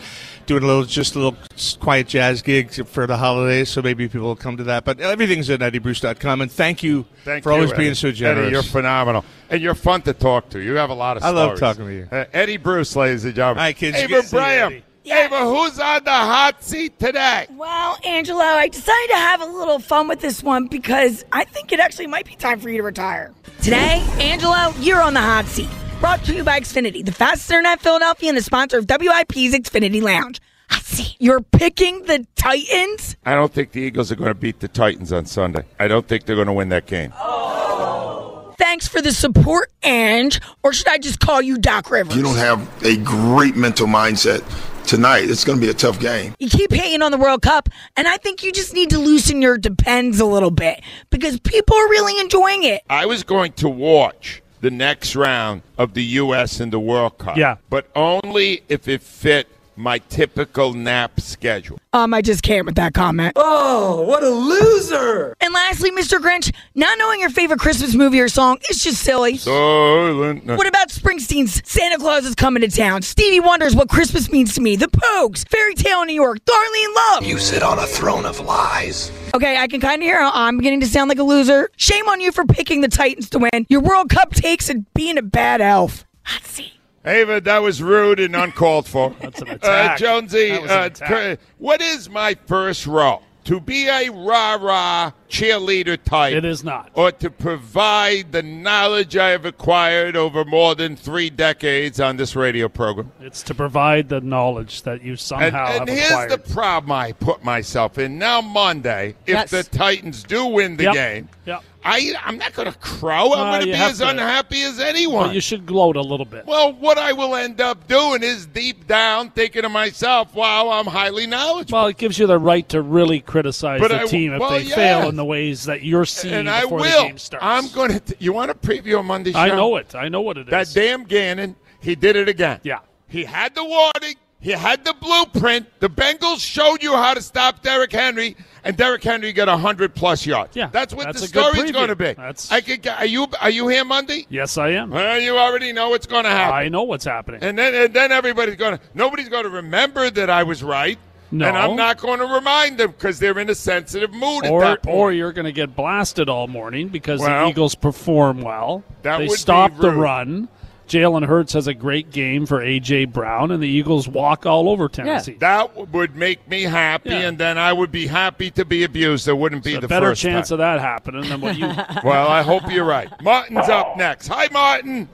Doing 0.46 0.64
a 0.64 0.68
little, 0.68 0.84
just 0.86 1.16
a 1.16 1.20
little 1.20 1.38
quiet 1.80 2.08
jazz 2.08 2.42
gig 2.44 2.72
for 2.72 3.08
the 3.08 3.18
holidays, 3.18 3.70
so 3.70 3.82
maybe 3.82 4.08
people 4.08 4.28
will 4.28 4.36
come 4.36 4.58
to 4.58 4.64
that. 4.66 4.86
But 4.86 5.00
everything's 5.00 5.50
at 5.50 5.60
EddieBruce.com. 5.62 6.42
And 6.42 6.52
thank 6.52 6.84
you 6.84 7.06
Thank 7.24 7.44
for 7.44 7.50
you, 7.50 7.56
always 7.56 7.72
Eddie. 7.72 7.84
being 7.84 7.96
so 7.96 8.12
generous. 8.12 8.46
Eddie, 8.48 8.52
you're 8.54 8.64
phenomenal, 8.64 9.26
and 9.50 9.62
you're 9.62 9.74
fun 9.74 10.04
to 10.04 10.14
talk 10.14 10.50
to. 10.50 10.60
You 10.60 10.74
have 10.76 10.92
a 10.92 10.94
lot 10.94 11.18
of. 11.18 11.24
I 11.24 11.30
love 11.30 11.60
talking 11.60 11.86
to 11.86 11.94
you. 11.94 12.08
Uh, 12.12 12.26
Eddie 12.32 12.58
Bruce, 12.58 12.96
ladies 12.96 13.26
and 13.26 13.34
gentlemen. 13.34 13.62
Hi, 13.62 13.74
kids. 13.74 13.98
Ava 13.98 14.08
Good 14.08 14.22
to 14.22 14.28
see 14.28 14.36
you, 14.36 14.40
Braham. 14.42 14.74
Eddie. 14.74 14.84
Ava, 15.08 15.40
who's 15.42 15.80
on 15.80 16.04
the 16.04 16.12
hot 16.12 16.64
seat 16.64 16.98
today? 17.00 17.46
Well, 17.52 17.98
Angelo, 18.06 18.42
I 18.42 18.68
decided 18.68 19.10
to 19.10 19.18
have 19.18 19.42
a 19.42 19.46
little 19.46 19.80
fun 19.80 20.08
with 20.08 20.20
this 20.20 20.42
one 20.42 20.66
because 20.66 21.24
I 21.32 21.44
think 21.44 21.72
it 21.72 21.80
actually 21.80 22.08
might 22.08 22.26
be 22.26 22.36
time 22.36 22.60
for 22.60 22.70
you 22.70 22.78
to 22.78 22.84
retire. 22.84 23.32
Today, 23.62 24.04
Angelo, 24.20 24.74
you're 24.80 25.02
on 25.02 25.14
the 25.14 25.22
hot 25.22 25.46
seat. 25.46 25.70
Brought 26.00 26.24
to 26.26 26.36
you 26.36 26.44
by 26.44 26.60
Xfinity, 26.60 27.06
the 27.06 27.12
fastest 27.12 27.50
internet 27.50 27.80
in 27.80 27.80
Philadelphia 27.80 28.30
and 28.30 28.38
the 28.38 28.42
sponsor 28.42 28.78
of 28.78 28.86
WIP's 28.88 29.56
Xfinity 29.56 30.02
Lounge. 30.02 30.40
Hot 30.70 30.84
seat. 30.84 31.16
You're 31.20 31.42
picking 31.42 32.04
the 32.04 32.28
Titans? 32.36 33.16
I 33.26 33.34
don't 33.34 33.52
think 33.52 33.72
the 33.72 33.82
Eagles 33.82 34.12
are 34.12 34.16
going 34.16 34.30
to 34.30 34.36
beat 34.36 34.60
the 34.60 34.68
Titans 34.68 35.14
on 35.14 35.26
Sunday. 35.26 35.64
I 35.80 35.88
don't 35.88 36.08
think 36.08 36.26
they're 36.26 36.36
going 36.36 36.48
to 36.48 36.54
win 36.54 36.70
that 36.70 36.86
game. 36.86 37.14
Oh. 37.18 38.54
Thanks 38.58 38.88
for 38.88 39.02
the 39.02 39.12
support, 39.12 39.72
Ange. 39.84 40.42
Or 40.64 40.74
should 40.74 40.88
I 40.88 40.98
just 40.98 41.20
call 41.20 41.42
you 41.42 41.58
Doc 41.58 41.90
Rivers? 41.90 42.16
you 42.16 42.24
don't 42.24 42.36
have 42.36 42.68
a 42.84 42.98
great 42.98 43.56
mental 43.56 43.88
mindset 43.88 44.44
tonight, 44.86 45.30
it's 45.30 45.44
going 45.44 45.60
to 45.60 45.66
be 45.66 45.72
a 45.72 45.74
tough 45.74 46.00
game. 46.00 46.36
You 46.40 46.50
keep 46.50 46.72
hating 46.72 47.02
on 47.02 47.12
the 47.12 47.18
World 47.18 47.42
Cup, 47.42 47.70
and 47.98 48.08
I 48.08 48.18
think 48.18 48.44
you 48.44 48.52
just 48.52 48.74
need 48.74 48.92
to 48.92 49.00
loosen 49.00 49.42
your 49.42 49.58
depends 49.58 50.20
a 50.20 50.26
little 50.26 50.52
bit 50.52 50.82
because 51.10 51.40
people 51.40 51.76
are 51.76 51.90
really 51.90 52.20
enjoying 52.20 52.64
it. 52.64 52.84
I 52.90 53.06
was 53.06 53.24
going 53.24 53.54
to 53.54 53.70
watch 53.70 54.42
the 54.62 54.72
next 54.72 55.15
round 55.15 55.62
of 55.78 55.94
the 55.94 56.04
U.S. 56.04 56.60
in 56.60 56.70
the 56.70 56.80
World 56.80 57.18
Cup. 57.18 57.38
Yeah. 57.38 57.58
But 57.70 57.89
only 57.96 58.63
if 58.70 58.88
it 58.88 59.02
fit 59.02 59.48
my 59.78 60.00
typical 60.00 60.74
nap 60.74 61.20
schedule. 61.20 61.80
Um, 61.94 62.14
I 62.14 62.22
just 62.22 62.44
can't 62.44 62.66
with 62.66 62.76
that 62.76 62.94
comment. 62.94 63.34
Oh, 63.36 64.02
what 64.02 64.24
a 64.24 64.30
loser! 64.30 65.36
And 65.40 65.54
lastly, 65.54 65.92
Mr. 65.92 66.20
Grinch, 66.20 66.54
not 66.74 66.98
knowing 66.98 67.20
your 67.20 67.30
favorite 67.30 67.60
Christmas 67.60 67.96
movie 67.96 68.20
or 68.20 68.28
song 68.28 68.58
is 68.70 68.84
just 68.84 69.02
silly. 69.02 69.38
Silent. 69.38 70.46
What 70.46 70.68
about 70.68 70.90
Springsteen's 70.90 71.62
Santa 71.70 71.98
Claus 71.98 72.26
is 72.26 72.36
Coming 72.36 72.62
to 72.62 72.68
Town? 72.70 73.02
Stevie 73.02 73.40
Wonder's 73.40 73.76
What 73.76 73.90
Christmas 73.90 74.32
Means 74.32 74.54
to 74.56 74.62
Me, 74.62 74.76
The 74.76 74.88
Pogues, 74.88 75.48
Fairy 75.48 75.76
Tale 75.76 76.02
in 76.02 76.08
New 76.08 76.14
York, 76.14 76.40
Darlene 76.46 76.96
Love. 76.96 77.26
You 77.26 77.38
sit 77.38 77.64
on 77.64 77.80
a 77.80 77.86
throne 77.88 78.26
of 78.26 78.40
lies. 78.40 79.12
Okay, 79.34 79.58
I 79.58 79.68
can 79.68 79.82
kind 79.82 80.02
of 80.02 80.06
hear 80.06 80.22
how 80.22 80.32
I'm 80.34 80.58
beginning 80.58 80.82
to 80.82 80.88
sound 80.88 81.10
like 81.10 81.20
a 81.20 81.24
loser. 81.24 81.70
Shame 81.78 82.08
on 82.10 82.22
you 82.22 82.32
for 82.32 82.46
picking 82.46 82.82
the 82.82 82.88
Titans 82.88 83.30
to 83.32 83.40
win. 83.40 83.66
Your 83.70 83.82
World 83.82 84.10
Cup 84.10 84.32
takes 84.32 84.70
and 84.70 84.92
being 84.94 85.18
a 85.18 85.22
bad 85.24 85.62
elf. 85.62 86.06
Let's 86.32 86.50
see. 86.50 86.75
Ava, 87.06 87.39
that 87.41 87.62
was 87.62 87.82
rude 87.84 88.20
and 88.20 88.36
uncalled 88.36 88.88
for. 88.88 89.15
That's 89.22 89.41
an 89.41 89.50
Uh, 89.50 89.54
attack. 89.56 89.98
Jonesy, 90.00 90.52
was 90.60 90.72
an 90.72 90.78
uh, 90.78 90.86
attack. 90.86 91.39
what 91.58 91.82
is 91.82 92.10
my 92.10 92.36
first 92.48 92.88
role? 92.88 93.22
To 93.46 93.60
be 93.60 93.88
a 93.88 94.10
rah 94.10 94.56
rah 94.56 95.12
cheerleader 95.39 95.98
type. 96.04 96.34
It 96.34 96.45
is 96.45 96.63
not. 96.63 96.89
Or 96.93 97.12
to 97.12 97.30
provide 97.30 98.32
the 98.32 98.41
knowledge 98.43 99.17
I 99.17 99.30
have 99.30 99.45
acquired 99.45 100.15
over 100.15 100.45
more 100.45 100.76
than 100.76 100.95
three 100.95 101.30
decades 101.30 102.00
on 102.00 102.17
this 102.17 102.36
radio 102.36 102.69
program. 102.69 103.12
It's 103.21 103.43
to 103.43 103.56
provide 103.56 104.10
the 104.10 104.21
knowledge 104.21 104.84
that 104.84 105.02
you 105.04 105.12
And, 105.12 105.19
somehow 105.19 105.65
and 105.67 105.89
have 105.89 105.98
here's 105.98 106.12
acquired. 106.12 106.32
the 106.32 106.38
problem 106.54 106.91
I 106.91 107.12
put 107.12 107.43
myself 107.43 107.98
in. 107.98 108.17
Now, 108.17 108.41
Monday, 108.41 109.15
if 109.26 109.34
Yes. 109.36 109.52
the 109.52 109.63
Titans 109.63 110.24
do 110.24 110.45
win 110.45 110.78
the 110.78 110.84
Yep. 110.86 110.93
game, 110.93 111.30
Yep. 111.45 111.63
I, 111.88 112.13
I'm 112.26 112.39
not 112.39 112.54
going 112.54 112.71
to 112.71 112.78
crow. 112.80 113.34
I'm 113.34 113.39
Uh, 113.48 113.52
going 113.52 113.60
to 113.60 113.65
be 113.67 113.74
as 113.74 114.00
to- 114.00 114.10
unhappy 114.10 114.63
as 114.63 114.80
anyone. 114.80 115.28
But 115.28 115.36
you 115.36 115.41
should 115.41 115.67
gloat 115.67 115.95
a 115.98 116.02
little 116.02 116.26
bit. 116.26 116.48
Well, 116.48 116.74
what 116.74 116.98
I 116.98 117.13
will 117.13 117.36
end 117.36 117.62
up 117.62 117.88
doing 117.88 118.24
is 118.24 118.48
deep 118.48 118.88
down 118.88 119.30
thinking 119.30 119.62
to 119.62 119.69
myself, 119.69 120.34
wow, 120.34 120.69
I'm 120.71 120.88
highly 120.88 121.28
knowledgeable. 121.28 121.78
Well, 121.78 121.88
it 121.88 121.98
gives 121.98 122.17
you 122.17 122.26
the 122.26 122.39
right 122.39 122.67
to 122.69 122.82
really 122.82 123.19
criticize 123.19 123.80
But 123.82 123.89
the 123.89 124.02
I- 124.02 124.06
team 124.08 124.34
if 124.34 124.39
well, 124.39 124.50
they 124.52 124.62
yeah. 124.63 124.76
fail 124.76 125.10
in 125.10 125.15
the 125.15 125.25
ways 125.26 125.66
that 125.66 125.84
you're 125.84 126.06
seeing 126.06 126.34
and 126.34 126.50
I 126.50 126.66
will. 126.66 126.80
the 126.80 127.08
game 127.08 127.18
starts. 127.18 127.46
I'm 127.46 127.68
going 127.70 128.00
to. 128.00 128.16
You 128.20 128.34
want 128.34 128.50
to 128.52 128.68
preview 128.68 129.00
a 129.00 129.04
Monday 129.04 129.32
show? 129.34 129.40
I 129.40 129.50
know 129.50 129.76
it. 129.78 129.96
I 129.96 130.08
know 130.10 130.22
what 130.22 130.38
it 130.38 130.48
is. 130.48 130.52
That 130.52 130.80
damn 130.80 131.04
Gannon, 131.04 131.56
he 131.82 131.96
did 131.96 132.16
it 132.16 132.30
again. 132.30 132.60
Yeah. 132.64 132.80
He 133.08 133.24
had 133.24 133.56
the 133.56 133.64
warning. 133.64 134.16
He 134.40 134.52
had 134.52 134.86
the 134.86 134.94
blueprint. 134.94 135.68
The 135.80 135.90
Bengals 135.90 136.40
showed 136.40 136.84
you 136.84 136.94
how 136.94 137.16
to 137.16 137.22
stop 137.22 137.64
Derrick 137.64 137.92
Henry, 137.92 138.36
and 138.64 138.78
Derrick 138.78 139.04
Henry 139.04 139.34
got 139.34 139.48
hundred 139.60 139.96
plus 139.96 140.24
yards. 140.24 140.56
Yeah, 140.56 140.68
that's 140.68 140.94
what 140.94 141.06
that's 141.06 141.22
the 141.22 141.28
story's 141.28 141.72
going 141.72 141.88
to 141.88 141.96
be. 141.96 142.14
That's- 142.14 142.52
I 142.52 142.62
could. 142.62 142.86
Are 142.88 143.08
you? 143.08 143.26
Are 143.42 143.50
you 143.50 143.68
here 143.70 143.84
Monday? 143.84 144.28
Yes, 144.30 144.60
I 144.60 144.70
am. 144.72 144.92
Well, 144.92 145.20
you 145.20 145.36
already 145.36 145.74
know 145.74 145.90
what's 145.90 146.06
going 146.06 146.26
to 146.26 146.30
happen. 146.30 146.54
I 146.60 146.68
know 146.70 146.84
what's 146.84 147.06
happening. 147.06 147.42
And 147.42 147.58
then, 147.58 147.74
and 147.74 147.92
then 147.92 148.12
everybody's 148.12 148.56
going 148.56 148.78
to. 148.78 148.84
Nobody's 148.94 149.30
going 149.30 149.46
to 149.46 149.50
remember 149.50 150.12
that 150.12 150.30
I 150.30 150.44
was 150.44 150.62
right. 150.62 151.00
No. 151.38 151.48
And 151.48 151.58
I'm 151.58 151.76
not 151.76 151.98
going 151.98 152.19
to 152.19 152.26
remind 152.26 152.78
them 152.78 152.91
because 152.91 153.19
they're 153.19 153.38
in 153.39 153.50
a 153.50 153.56
sensitive 153.56 154.13
mood 154.13 154.45
or, 154.45 154.63
at 154.63 154.67
that 154.69 154.84
point. 154.84 154.95
or 154.98 155.12
you're 155.12 155.34
going 155.34 155.45
to 155.45 155.52
get 155.52 155.76
blasted 155.76 156.30
all 156.30 156.48
morning 156.48 156.88
because 156.88 157.19
Well, 157.19 157.43
the 157.45 157.50
Eagles 157.50 157.76
perform 157.76 158.41
well. 158.41 158.84
that 159.02 159.17
they 159.17 159.26
would 159.26 159.32
be 159.34 159.38
stop 159.38 159.76
the 159.78 159.91
run. 159.91 160.48
Jalen 160.88 161.26
Hurts 161.26 161.54
has 161.54 161.65
a 161.67 161.74
great 161.74 162.12
game 162.12 162.45
for 162.45 162.60
AJ 162.62 163.12
Brown, 163.12 163.50
and 163.52 163.62
the 163.62 163.67
Eagles 163.67 164.08
walk 164.08 164.45
all 164.45 164.69
over 164.69 164.88
Tennessee. 164.88 165.34
That 165.39 165.91
would 165.91 166.15
make 166.15 166.48
me 166.48 166.62
happy, 166.62 167.10
Yeah. 167.10 167.28
and 167.28 167.38
then 167.39 167.58
I 167.58 167.74
would 167.74 167.91
be 167.91 168.06
happy 168.06 168.52
to 168.52 168.63
be 168.63 168.84
abused. 168.84 169.26
There 169.26 169.36
wouldn't 169.36 169.63
be 169.63 169.71
It's 169.71 169.80
a 169.80 169.82
the 169.82 169.88
better 169.88 170.10
first 170.12 170.21
chance 170.21 170.50
time. 170.50 170.54
of 170.54 170.60
that 170.60 170.80
happening 170.80 171.28
than 171.28 171.41
what 171.41 171.58
you. 171.58 171.65
Well, 172.04 172.28
I 172.28 172.43
hope 172.43 172.71
you're 172.71 172.86
right. 172.86 173.10
Martin's 173.24 173.67
up 173.67 173.98
next. 173.98 174.28
Hi, 174.28 174.48
Martin. 174.52 175.10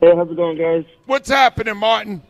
Hey, 0.00 0.16
how's 0.16 0.30
it 0.30 0.36
going, 0.36 0.56
guys? 0.56 0.84
What's 1.06 1.28
happening, 1.28 1.76
Martin? 1.76 2.22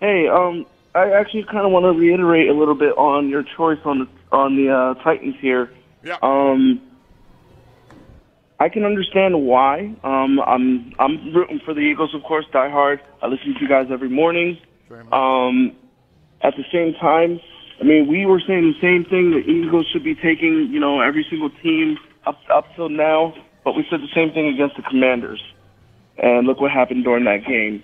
Hey, 0.00 0.26
um, 0.26 0.66
I 0.94 1.10
actually 1.10 1.44
kind 1.44 1.66
of 1.66 1.72
want 1.72 1.84
to 1.84 1.92
reiterate 1.98 2.48
a 2.48 2.52
little 2.52 2.76
bit 2.76 2.96
on 2.96 3.28
your 3.28 3.42
choice 3.42 3.78
on 3.84 3.98
the 4.00 4.08
on 4.36 4.56
the 4.56 4.70
uh, 4.70 5.02
Titans 5.02 5.34
here. 5.40 5.70
Yeah. 6.04 6.18
Um, 6.22 6.80
I 8.60 8.68
can 8.68 8.84
understand 8.84 9.44
why. 9.44 9.94
Um, 10.04 10.40
I'm 10.46 10.92
I'm 11.00 11.34
rooting 11.34 11.60
for 11.64 11.74
the 11.74 11.80
Eagles, 11.80 12.14
of 12.14 12.22
course, 12.22 12.46
die 12.52 12.70
hard. 12.70 13.00
I 13.22 13.26
listen 13.26 13.54
to 13.54 13.60
you 13.60 13.68
guys 13.68 13.88
every 13.90 14.08
morning. 14.08 14.58
Um, 15.12 15.72
at 16.42 16.54
the 16.56 16.64
same 16.70 16.94
time, 17.00 17.40
I 17.80 17.84
mean, 17.84 18.06
we 18.06 18.26
were 18.26 18.40
saying 18.46 18.62
the 18.62 18.80
same 18.80 19.04
thing. 19.04 19.32
The 19.32 19.38
Eagles 19.50 19.86
should 19.92 20.04
be 20.04 20.14
taking, 20.14 20.68
you 20.70 20.78
know, 20.78 21.00
every 21.00 21.26
single 21.28 21.50
team 21.62 21.98
up 22.26 22.38
up 22.52 22.66
till 22.76 22.88
now. 22.88 23.34
But 23.64 23.74
we 23.74 23.84
said 23.90 24.00
the 24.00 24.14
same 24.14 24.30
thing 24.32 24.46
against 24.46 24.76
the 24.76 24.82
Commanders, 24.82 25.42
and 26.18 26.46
look 26.46 26.60
what 26.60 26.70
happened 26.70 27.02
during 27.02 27.24
that 27.24 27.44
game. 27.44 27.82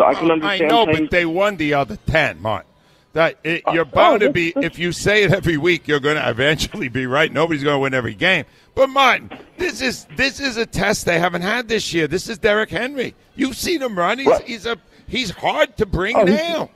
So 0.00 0.06
I 0.06 0.14
can 0.14 0.30
I 0.30 0.32
understand. 0.32 0.70
know, 0.70 0.86
saying, 0.86 1.04
but 1.04 1.10
they 1.10 1.26
won 1.26 1.58
the 1.58 1.74
other 1.74 1.98
ten, 2.06 2.40
Martin. 2.40 2.70
That 3.12 3.36
it, 3.44 3.64
you're 3.70 3.82
oh, 3.84 3.84
bound 3.84 4.20
to 4.20 4.32
be. 4.32 4.54
If 4.56 4.78
you 4.78 4.92
say 4.92 5.24
it 5.24 5.30
every 5.30 5.58
week, 5.58 5.86
you're 5.86 6.00
going 6.00 6.16
to 6.16 6.26
eventually 6.30 6.88
be 6.88 7.04
right. 7.04 7.30
Nobody's 7.30 7.62
going 7.62 7.74
to 7.74 7.80
win 7.80 7.92
every 7.92 8.14
game. 8.14 8.46
But 8.74 8.88
Martin, 8.88 9.30
this 9.58 9.82
is 9.82 10.06
this 10.16 10.40
is 10.40 10.56
a 10.56 10.64
test 10.64 11.04
they 11.04 11.18
haven't 11.18 11.42
had 11.42 11.68
this 11.68 11.92
year. 11.92 12.06
This 12.06 12.30
is 12.30 12.38
Derrick 12.38 12.70
Henry. 12.70 13.14
You've 13.36 13.56
seen 13.58 13.82
him 13.82 13.94
run. 13.94 14.20
He's, 14.20 14.38
he's 14.46 14.64
a 14.64 14.78
he's 15.06 15.32
hard 15.32 15.76
to 15.76 15.84
bring 15.84 16.16
Oh, 16.16 16.24
down. 16.24 16.70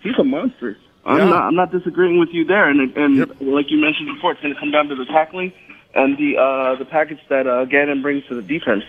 he's 0.00 0.18
a 0.18 0.24
monster. 0.24 0.76
I'm 1.04 1.18
Yeah. 1.18 1.24
not. 1.26 1.42
I'm 1.44 1.54
not 1.54 1.70
disagreeing 1.70 2.18
with 2.18 2.30
you 2.32 2.44
there. 2.44 2.68
And 2.68 2.80
and 2.96 3.40
like 3.40 3.70
you 3.70 3.78
mentioned 3.78 4.12
before, 4.16 4.32
it's 4.32 4.40
going 4.42 4.52
to 4.52 4.58
come 4.58 4.72
down 4.72 4.88
to 4.88 4.96
the 4.96 5.04
tackling 5.04 5.52
and 5.94 6.18
the 6.18 6.38
uh, 6.38 6.74
the 6.74 6.86
package 6.86 7.20
that 7.28 7.46
uh, 7.46 7.66
Gannon 7.66 8.02
brings 8.02 8.26
to 8.26 8.34
the 8.34 8.42
defense. 8.42 8.82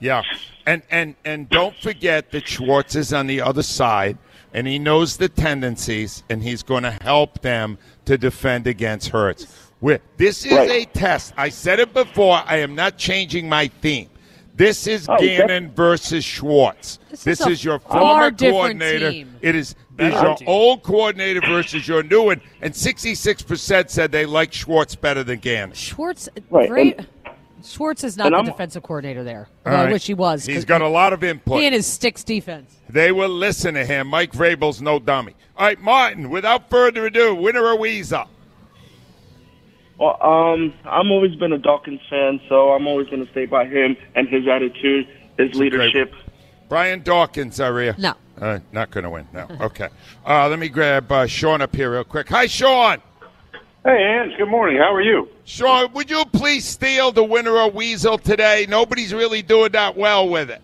Yeah, 0.00 0.22
and 0.66 0.82
and 0.90 1.14
and 1.24 1.48
don't 1.48 1.76
forget 1.76 2.30
that 2.32 2.48
Schwartz 2.48 2.96
is 2.96 3.12
on 3.12 3.26
the 3.26 3.40
other 3.42 3.62
side, 3.62 4.16
and 4.54 4.66
he 4.66 4.78
knows 4.78 5.16
the 5.18 5.28
tendencies, 5.28 6.22
and 6.30 6.42
he's 6.42 6.62
going 6.62 6.84
to 6.84 6.92
help 7.02 7.42
them 7.42 7.76
to 8.06 8.16
defend 8.16 8.66
against 8.66 9.08
Hurts. 9.10 9.46
We're, 9.82 10.00
this 10.16 10.44
is 10.44 10.52
Right. 10.52 10.70
a 10.70 10.84
test. 10.86 11.34
I 11.36 11.48
said 11.50 11.80
it 11.80 11.92
before. 11.94 12.42
I 12.46 12.56
am 12.58 12.74
not 12.74 12.98
changing 12.98 13.48
my 13.48 13.68
theme. 13.68 14.08
This 14.54 14.86
is 14.86 15.06
Oh, 15.08 15.16
def- 15.16 15.38
Gannon 15.38 15.70
versus 15.74 16.22
Schwartz. 16.22 16.98
This 17.10 17.24
This, 17.24 17.40
is 17.40 17.46
is 17.46 17.64
your 17.64 17.78
far 17.78 18.30
former 18.30 18.30
coordinator. 18.30 19.10
team. 19.10 19.34
It 19.40 19.54
is, 19.54 19.74
is 19.98 20.12
your 20.12 20.36
team. 20.36 20.48
old 20.48 20.82
coordinator 20.82 21.40
versus 21.40 21.88
your 21.88 22.02
new 22.02 22.24
one, 22.24 22.42
and 22.60 22.74
sixty-six 22.76 23.40
percent 23.42 23.90
said 23.90 24.12
they 24.12 24.26
like 24.26 24.52
Schwartz 24.52 24.94
better 24.94 25.24
than 25.24 25.38
Gannon. 25.38 25.74
Schwartz, 25.74 26.28
Right, 26.50 26.68
great. 26.68 26.98
and- 26.98 27.06
Schwartz 27.62 28.04
is 28.04 28.16
not 28.16 28.30
the 28.30 28.50
defensive 28.50 28.82
coordinator 28.82 29.22
there. 29.24 29.48
All 29.66 29.72
Although 29.72 29.88
I 29.88 29.92
wish 29.92 30.06
he 30.06 30.14
was. 30.14 30.44
He's 30.44 30.56
'cause 30.56 30.64
got 30.64 30.82
a 30.82 30.88
lot 30.88 31.12
of 31.12 31.22
input. 31.24 31.60
He 31.60 31.66
and 31.66 31.74
his 31.74 31.86
sticks 31.86 32.24
defense. 32.24 32.74
They 32.88 33.12
will 33.12 33.28
listen 33.28 33.74
to 33.74 33.84
him. 33.84 34.08
Mike 34.08 34.32
Vrabel's 34.32 34.80
no 34.82 34.98
dummy. 34.98 35.34
All 35.56 35.66
right, 35.66 35.80
Martin, 35.80 36.30
without 36.30 36.70
further 36.70 37.06
ado, 37.06 37.34
winner 37.34 37.64
or 37.64 37.76
Weasel? 37.78 38.26
Well, 39.98 40.16
um, 40.22 40.72
I'm 40.84 41.10
always 41.10 41.34
been 41.36 41.52
a 41.52 41.58
Dawkins 41.58 42.00
fan, 42.08 42.40
so 42.48 42.70
I'm 42.72 42.86
always 42.86 43.08
going 43.08 43.24
to 43.24 43.30
stay 43.32 43.44
by 43.46 43.66
him 43.66 43.96
and 44.14 44.26
his 44.28 44.48
attitude, 44.48 45.06
his 45.36 45.54
leadership. 45.54 46.14
Brian 46.70 47.02
Dawkins, 47.02 47.60
Rhea. 47.60 47.94
No. 47.98 48.14
Uh, 48.40 48.60
not 48.72 48.90
going 48.90 49.04
to 49.04 49.10
win. 49.10 49.28
No. 49.34 49.46
Okay. 49.60 49.88
Uh, 50.26 50.48
let 50.48 50.58
me 50.58 50.68
grab 50.70 51.10
uh, 51.12 51.26
Sean 51.26 51.60
up 51.60 51.76
here 51.76 51.92
real 51.92 52.04
quick. 52.04 52.28
Hi, 52.30 52.46
Sean. 52.46 53.02
Hey, 53.84 54.20
Ange. 54.22 54.36
Good 54.36 54.48
morning. 54.48 54.76
How 54.78 54.92
are 54.94 55.00
you? 55.00 55.28
Sean, 55.44 55.92
would 55.94 56.10
you 56.10 56.24
please 56.32 56.66
steal 56.66 57.12
the 57.12 57.24
winner 57.24 57.56
of 57.58 57.74
Weasel 57.74 58.18
today? 58.18 58.66
Nobody's 58.68 59.14
really 59.14 59.40
doing 59.42 59.72
that 59.72 59.96
well 59.96 60.28
with 60.28 60.50
it. 60.50 60.60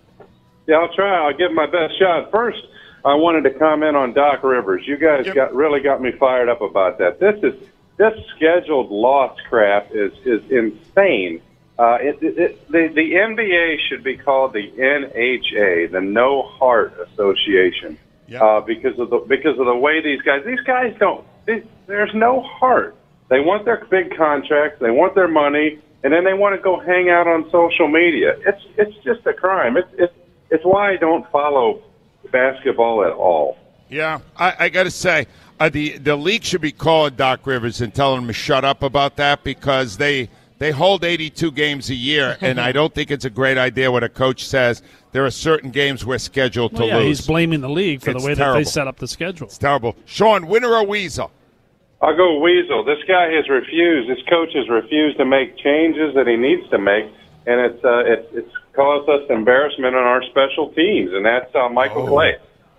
Yeah, 0.66 0.76
I'll 0.76 0.94
try. 0.94 1.24
I'll 1.26 1.36
give 1.36 1.52
my 1.52 1.66
best 1.66 1.98
shot. 1.98 2.30
First, 2.30 2.58
I 3.04 3.14
wanted 3.14 3.44
to 3.50 3.58
comment 3.58 3.96
on 3.96 4.12
Doc 4.12 4.42
Rivers. 4.42 4.82
You 4.86 4.98
guys 4.98 5.24
Yep. 5.26 5.34
got 5.34 5.54
really 5.54 5.80
got 5.80 6.02
me 6.02 6.12
fired 6.12 6.48
up 6.50 6.60
about 6.60 6.98
that. 6.98 7.18
This 7.20 7.36
is 7.42 7.54
this 7.96 8.12
scheduled 8.36 8.90
loss 8.90 9.38
crap 9.48 9.90
is 9.94 10.12
is 10.26 10.42
insane. 10.50 11.40
Uh, 11.78 11.98
it, 12.00 12.18
it, 12.22 12.38
it, 12.38 12.70
the 12.70 12.88
the 12.88 13.12
NBA 13.12 13.76
should 13.88 14.02
be 14.04 14.16
called 14.18 14.52
the 14.52 14.70
NHA, 14.72 15.90
the 15.92 16.00
No 16.02 16.42
Heart 16.42 16.94
Association, 17.12 17.96
Yep. 18.28 18.42
uh, 18.42 18.60
because 18.60 18.98
of 18.98 19.08
the 19.08 19.18
because 19.26 19.58
of 19.58 19.64
the 19.66 19.74
way 19.76 20.02
these 20.02 20.20
guys 20.22 20.42
these 20.44 20.60
guys 20.60 20.94
don't. 20.98 21.24
These, 21.46 21.62
there's 21.86 22.12
no 22.14 22.42
heart. 22.42 22.94
They 23.28 23.40
want 23.40 23.64
their 23.64 23.84
big 23.90 24.16
contracts, 24.16 24.78
they 24.80 24.90
want 24.90 25.14
their 25.14 25.28
money, 25.28 25.78
and 26.04 26.12
then 26.12 26.24
they 26.24 26.34
want 26.34 26.54
to 26.56 26.62
go 26.62 26.78
hang 26.78 27.08
out 27.10 27.26
on 27.26 27.50
social 27.50 27.88
media. 27.88 28.36
It's 28.46 28.62
it's 28.76 28.96
just 29.04 29.26
a 29.26 29.32
crime. 29.34 29.76
It's 29.76 29.88
it's 29.98 30.14
it's 30.50 30.64
why 30.64 30.92
I 30.92 30.96
don't 30.96 31.28
follow 31.30 31.82
basketball 32.30 33.04
at 33.04 33.12
all. 33.12 33.56
Yeah, 33.88 34.20
I, 34.36 34.54
I 34.60 34.68
got 34.68 34.84
to 34.84 34.90
say, 34.90 35.26
uh, 35.60 35.68
the 35.68 35.98
the 35.98 36.16
league 36.16 36.44
should 36.44 36.60
be 36.60 36.72
calling 36.72 37.14
Doc 37.14 37.46
Rivers 37.46 37.80
and 37.80 37.94
telling 37.94 38.22
him 38.22 38.26
to 38.28 38.32
shut 38.32 38.64
up 38.64 38.82
about 38.82 39.16
that 39.16 39.42
because 39.44 39.96
they 39.96 40.28
they 40.58 40.70
hold 40.70 41.04
82 41.04 41.50
games 41.52 41.90
a 41.90 41.94
year, 41.94 42.36
and 42.40 42.60
I 42.60 42.72
don't 42.72 42.94
think 42.94 43.10
it's 43.10 43.24
a 43.24 43.30
great 43.30 43.58
idea 43.58 43.90
when 43.90 44.02
a 44.02 44.08
coach 44.08 44.44
says 44.46 44.82
there 45.12 45.24
are 45.24 45.30
certain 45.30 45.70
games 45.70 46.04
we're 46.04 46.18
scheduled 46.18 46.72
Well, 46.74 46.82
to 46.82 46.88
yeah, 46.88 46.96
lose. 46.98 47.18
he's 47.18 47.26
blaming 47.26 47.60
the 47.60 47.68
league 47.70 48.02
for 48.02 48.10
It's 48.10 48.22
the 48.22 48.26
way 48.28 48.34
that 48.34 48.52
they 48.54 48.64
set 48.64 48.86
up 48.86 48.98
the 48.98 49.08
schedule. 49.08 49.46
it's 49.46 49.58
terrible. 49.58 49.96
Sean, 50.04 50.46
winner 50.46 50.72
or 50.72 50.84
Weasel? 50.86 51.30
I'll 52.02 52.16
go 52.16 52.38
Weasel. 52.40 52.84
This 52.84 52.98
guy 53.08 53.30
has 53.32 53.48
refused. 53.48 54.10
This 54.10 54.22
coach 54.28 54.50
has 54.54 54.68
refused 54.68 55.16
to 55.18 55.24
make 55.24 55.56
changes 55.58 56.14
that 56.14 56.26
he 56.26 56.36
needs 56.36 56.68
to 56.70 56.78
make, 56.78 57.06
and 57.46 57.60
it's 57.60 57.84
uh, 57.84 58.04
it's 58.04 58.28
it's 58.34 58.52
caused 58.74 59.08
us 59.08 59.22
embarrassment 59.30 59.94
on 59.96 60.02
our 60.04 60.22
special 60.24 60.72
teams, 60.72 61.10
and 61.12 61.24
that's 61.24 61.54
uh, 61.54 61.68
Michael 61.70 62.02
Oh. 62.02 62.08
Clay. 62.08 62.36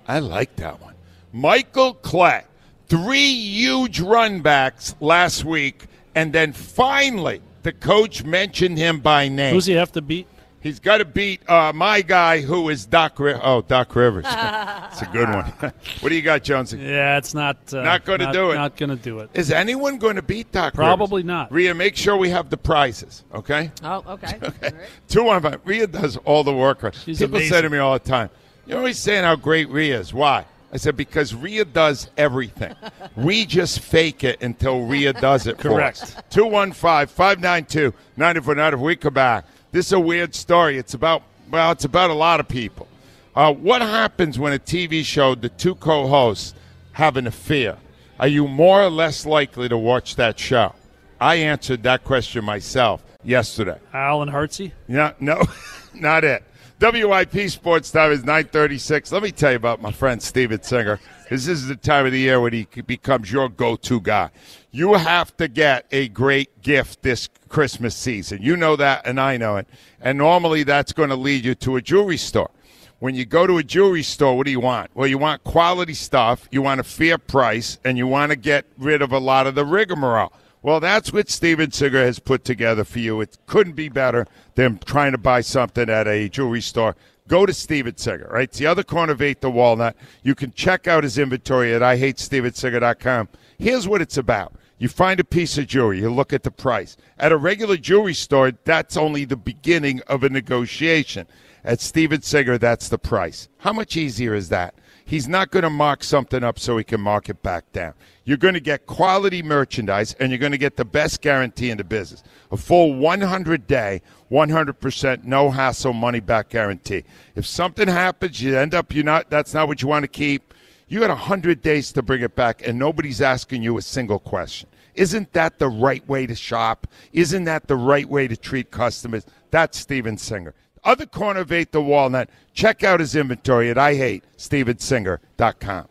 I 0.07 0.19
like 0.19 0.55
that 0.57 0.79
one. 0.81 0.93
Michael 1.33 1.95
Clay, 1.95 2.43
three 2.87 3.33
huge 3.33 3.99
run 3.99 4.41
backs 4.41 4.95
last 4.99 5.43
week, 5.43 5.87
and 6.15 6.31
then 6.31 6.53
finally 6.53 7.41
the 7.63 7.73
coach 7.73 8.23
mentioned 8.23 8.77
him 8.77 8.99
by 8.99 9.27
name. 9.27 9.53
Who's 9.53 9.65
he 9.65 9.73
have 9.73 9.91
to 9.93 10.01
beat? 10.01 10.27
He's 10.59 10.79
got 10.79 10.97
to 10.97 11.05
beat 11.05 11.47
uh, 11.49 11.71
my 11.71 12.01
guy, 12.01 12.41
who 12.41 12.69
is 12.69 12.85
Doc. 12.85 13.19
Ri- 13.19 13.35
oh, 13.41 13.61
Doc 13.61 13.95
Rivers. 13.95 14.25
it's 14.27 15.01
a 15.01 15.09
good 15.13 15.29
one. 15.29 15.45
what 15.99 16.09
do 16.09 16.15
you 16.15 16.21
got, 16.23 16.43
Jonesy? 16.43 16.79
Yeah, 16.79 17.17
it's 17.17 17.33
not 17.35 17.57
uh, 17.73 17.83
Not 17.83 18.05
gonna 18.05 18.33
do 18.33 18.51
it. 18.51 18.55
Not 18.55 18.75
going 18.75 18.89
to 18.89 18.95
do 18.95 19.19
it. 19.19 19.29
Is 19.35 19.51
anyone 19.51 19.97
going 19.97 20.15
to 20.15 20.21
beat 20.23 20.51
Doc? 20.51 20.73
Probably 20.73 21.21
Rivers? 21.21 21.27
not. 21.27 21.51
Rhea, 21.51 21.73
make 21.75 21.95
sure 21.95 22.17
we 22.17 22.29
have 22.31 22.49
the 22.49 22.57
prizes. 22.57 23.23
Okay. 23.33 23.71
Oh, 23.83 24.03
okay. 24.07 24.39
Okay, 24.47 24.71
Two 25.07 25.23
one 25.23 25.41
five. 25.41 25.61
Rhea 25.63 25.87
does 25.87 26.17
all 26.17 26.43
the 26.43 26.53
work. 26.53 26.93
She's 26.93 27.19
People 27.19 27.39
say 27.41 27.61
to 27.61 27.69
me 27.69 27.77
all 27.77 27.93
the 27.93 27.99
time, 27.99 28.29
"You're 28.65 28.77
always 28.79 28.97
saying 28.97 29.23
how 29.23 29.35
great 29.35 29.69
Rhea 29.69 29.99
is. 29.99 30.13
Why?" 30.13 30.45
I 30.73 30.77
said, 30.77 30.97
"Because 30.97 31.33
Rhea 31.35 31.65
does 31.65 32.09
everything. 32.17 32.75
we 33.15 33.45
just 33.45 33.79
fake 33.79 34.23
it 34.23 34.41
until 34.41 34.85
Rhea 34.85 35.13
does 35.13 35.47
it 35.47 35.57
Correct. 35.57 35.99
for 35.99 36.03
us." 36.03 36.23
Two 36.29 36.45
one 36.45 36.71
five 36.71 37.11
five 37.11 37.39
nine 37.39 37.65
two 37.65 37.93
ninety 38.15 38.41
four 38.41 38.55
ninety. 38.55 38.77
We 38.77 38.95
come 38.95 39.13
back. 39.13 39.45
This 39.71 39.87
is 39.87 39.93
a 39.93 39.99
weird 39.99 40.33
story. 40.33 40.77
It's 40.77 40.93
about 40.93 41.23
well, 41.49 41.71
it's 41.71 41.85
about 41.85 42.09
a 42.09 42.13
lot 42.13 42.39
of 42.39 42.47
people. 42.47 42.87
Uh, 43.35 43.53
what 43.53 43.81
happens 43.81 44.39
when 44.39 44.53
a 44.53 44.59
TV 44.59 45.03
show, 45.05 45.35
the 45.35 45.49
two 45.49 45.75
co-hosts 45.75 46.53
have 46.93 47.17
an 47.17 47.27
affair? 47.27 47.77
Are 48.19 48.27
you 48.27 48.47
more 48.47 48.81
or 48.81 48.89
less 48.89 49.25
likely 49.25 49.69
to 49.69 49.77
watch 49.77 50.15
that 50.15 50.39
show? 50.39 50.73
I 51.21 51.35
answered 51.35 51.83
that 51.83 52.03
question 52.03 52.43
myself 52.43 53.03
yesterday. 53.23 53.79
Alan 53.93 54.29
Hartsey. 54.29 54.73
Yeah, 54.87 55.13
no, 55.19 55.43
not 55.93 56.23
it. 56.23 56.43
WIP 56.79 57.49
Sports 57.49 57.91
Time 57.91 58.11
is 58.11 58.19
936. 58.19 59.11
Let 59.11 59.23
me 59.23 59.31
tell 59.31 59.51
you 59.51 59.57
about 59.57 59.81
my 59.81 59.91
friend 59.91 60.21
Steven 60.21 60.61
Singer. 60.61 60.99
This 61.29 61.47
is 61.47 61.67
the 61.67 61.75
time 61.75 62.05
of 62.05 62.11
the 62.11 62.19
year 62.19 62.39
when 62.39 62.53
he 62.53 62.65
becomes 62.85 63.31
your 63.31 63.49
go-to 63.49 63.99
guy. 63.99 64.29
You 64.71 64.93
have 64.93 65.35
to 65.37 65.47
get 65.47 65.85
a 65.91 66.07
great 66.09 66.61
gift 66.61 67.01
this 67.01 67.27
Christmas 67.47 67.95
season. 67.95 68.41
You 68.41 68.55
know 68.55 68.75
that, 68.75 69.05
and 69.05 69.19
I 69.19 69.37
know 69.37 69.57
it. 69.57 69.67
And 69.99 70.17
normally 70.17 70.63
that's 70.63 70.93
going 70.93 71.09
to 71.09 71.15
lead 71.15 71.45
you 71.45 71.55
to 71.55 71.75
a 71.75 71.81
jewelry 71.81 72.17
store. 72.17 72.51
When 72.99 73.13
you 73.13 73.25
go 73.25 73.45
to 73.45 73.57
a 73.59 73.63
jewelry 73.63 74.03
store, 74.03 74.35
what 74.35 74.45
do 74.45 74.51
you 74.51 74.59
want? 74.59 74.89
Well, 74.95 75.07
you 75.07 75.17
want 75.17 75.43
quality 75.43 75.93
stuff, 75.93 76.47
you 76.51 76.61
want 76.63 76.79
a 76.79 76.83
fair 76.83 77.17
price, 77.17 77.77
and 77.83 77.97
you 77.97 78.07
want 78.07 78.31
to 78.31 78.35
get 78.35 78.65
rid 78.77 79.01
of 79.01 79.11
a 79.11 79.19
lot 79.19 79.45
of 79.45 79.55
the 79.55 79.65
rigmarole. 79.65 80.33
Well, 80.63 80.79
that's 80.79 81.13
what 81.13 81.29
Steven 81.29 81.71
Singer 81.71 82.03
has 82.03 82.19
put 82.19 82.43
together 82.43 82.83
for 82.83 82.99
you. 82.99 83.21
It 83.21 83.37
couldn't 83.45 83.75
be 83.75 83.89
better 83.89 84.25
than 84.55 84.79
trying 84.79 85.11
to 85.11 85.17
buy 85.19 85.41
something 85.41 85.89
at 85.89 86.07
a 86.07 86.27
jewelry 86.27 86.61
store. 86.61 86.95
Go 87.27 87.45
to 87.45 87.53
Steven 87.53 87.95
Singer, 87.97 88.27
right? 88.31 88.49
It's 88.49 88.57
the 88.57 88.65
other 88.65 88.83
corner 88.83 89.13
of 89.13 89.19
8th 89.19 89.41
to 89.41 89.49
Walnut. 89.49 89.95
You 90.23 90.33
can 90.33 90.51
check 90.53 90.87
out 90.87 91.03
his 91.03 91.17
inventory 91.17 91.73
at 91.73 91.81
IHateStevenSinger.com. 91.81 93.29
Here's 93.59 93.87
what 93.87 94.01
it's 94.01 94.17
about. 94.17 94.53
You 94.79 94.89
find 94.89 95.19
a 95.19 95.23
piece 95.23 95.57
of 95.57 95.67
jewelry, 95.67 95.99
you 95.99 96.09
look 96.11 96.33
at 96.33 96.43
the 96.43 96.51
price. 96.51 96.97
At 97.17 97.31
a 97.31 97.37
regular 97.37 97.77
jewelry 97.77 98.13
store, 98.13 98.51
that's 98.63 98.95
only 98.95 99.25
the 99.25 99.35
beginning 99.35 100.01
of 100.07 100.23
a 100.23 100.29
negotiation. 100.29 101.27
At 101.63 101.81
Steven 101.81 102.21
Singer, 102.21 102.57
that's 102.57 102.87
the 102.87 102.99
price. 102.99 103.49
How 103.57 103.73
much 103.73 103.97
easier 103.97 104.35
is 104.35 104.49
that? 104.49 104.75
He's 105.03 105.27
not 105.27 105.51
going 105.51 105.63
to 105.63 105.69
mark 105.69 106.03
something 106.03 106.43
up 106.43 106.59
so 106.59 106.77
he 106.77 106.83
can 106.83 106.99
mark 106.99 107.29
it 107.29 107.41
back 107.41 107.71
down. 107.71 107.93
You're 108.25 108.35
going 108.35 108.55
to 108.55 108.59
get 108.59 108.87
quality 108.87 109.41
merchandise 109.41 110.13
and 110.19 110.31
you're 110.31 110.37
going 110.37 110.51
to 110.51 110.57
get 110.57 110.75
the 110.75 110.83
best 110.83 111.21
guarantee 111.21 111.69
in 111.69 111.77
the 111.77 111.85
business. 111.85 112.23
A 112.51 112.57
full 112.57 112.93
100 112.93 113.67
day, 113.67 114.01
100% 114.29 115.23
no 115.23 115.49
hassle 115.49 115.93
money 115.93 116.19
back 116.19 116.49
guarantee. 116.49 117.05
If 117.35 117.45
something 117.45 117.87
happens, 117.87 118.41
you 118.41 118.57
end 118.57 118.75
up, 118.75 118.93
you're 118.93 119.05
not 119.05 119.29
that's 119.29 119.53
not 119.53 119.69
what 119.69 119.81
you 119.81 119.87
want 119.87 120.03
to 120.03 120.09
keep. 120.09 120.53
You 120.89 120.99
got 120.99 121.09
100 121.09 121.61
days 121.61 121.93
to 121.93 122.01
bring 122.01 122.21
it 122.21 122.35
back 122.35 122.67
and 122.67 122.77
nobody's 122.77 123.21
asking 123.21 123.63
you 123.63 123.77
a 123.77 123.81
single 123.81 124.19
question. 124.19 124.67
Isn't 124.97 125.31
that 125.33 125.59
the 125.59 125.69
right 125.69 126.05
way 126.07 126.25
to 126.25 126.33
shop? 126.35 126.87
Isn't 127.13 127.43
that 127.45 127.67
the 127.67 127.75
right 127.75 128.09
way 128.09 128.27
to 128.27 128.35
treat 128.35 128.71
customers? 128.71 129.27
That's 129.51 129.79
Steven 129.79 130.17
Singer. 130.17 130.55
Other 130.83 131.05
corner 131.05 131.41
of 131.41 131.51
8 131.51 131.71
the 131.71 131.81
Walnut. 131.81 132.31
Check 132.53 132.83
out 132.83 132.99
his 132.99 133.15
inventory 133.15 133.69
at 133.69 133.77
IHateStevenSinger.com. 133.77 135.87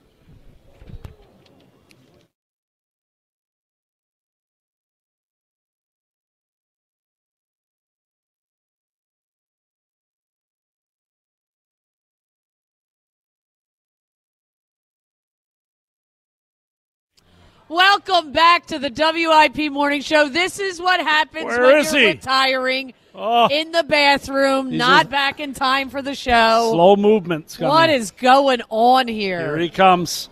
Welcome 17.68 18.30
back 18.32 18.66
to 18.66 18.78
the 18.78 18.90
WIP 18.90 19.72
Morning 19.72 20.00
Show. 20.00 20.28
This 20.28 20.60
is 20.60 20.80
what 20.80 21.00
happens 21.00 21.46
Where 21.46 21.62
when 21.62 21.84
you're 21.84 21.98
he? 21.98 22.06
retiring 22.06 22.94
Oh. 23.12 23.48
in 23.50 23.72
the 23.72 23.82
bathroom, 23.82 24.76
not 24.76 25.10
back 25.10 25.40
in 25.40 25.52
time 25.52 25.88
for 25.90 26.00
the 26.00 26.14
show. 26.14 26.70
Slow 26.72 26.94
movements. 26.96 27.56
Coming. 27.56 27.70
What 27.70 27.90
is 27.90 28.10
going 28.12 28.60
on 28.68 29.08
here? 29.08 29.40
Here 29.40 29.56
he 29.58 29.68
comes. 29.68 30.28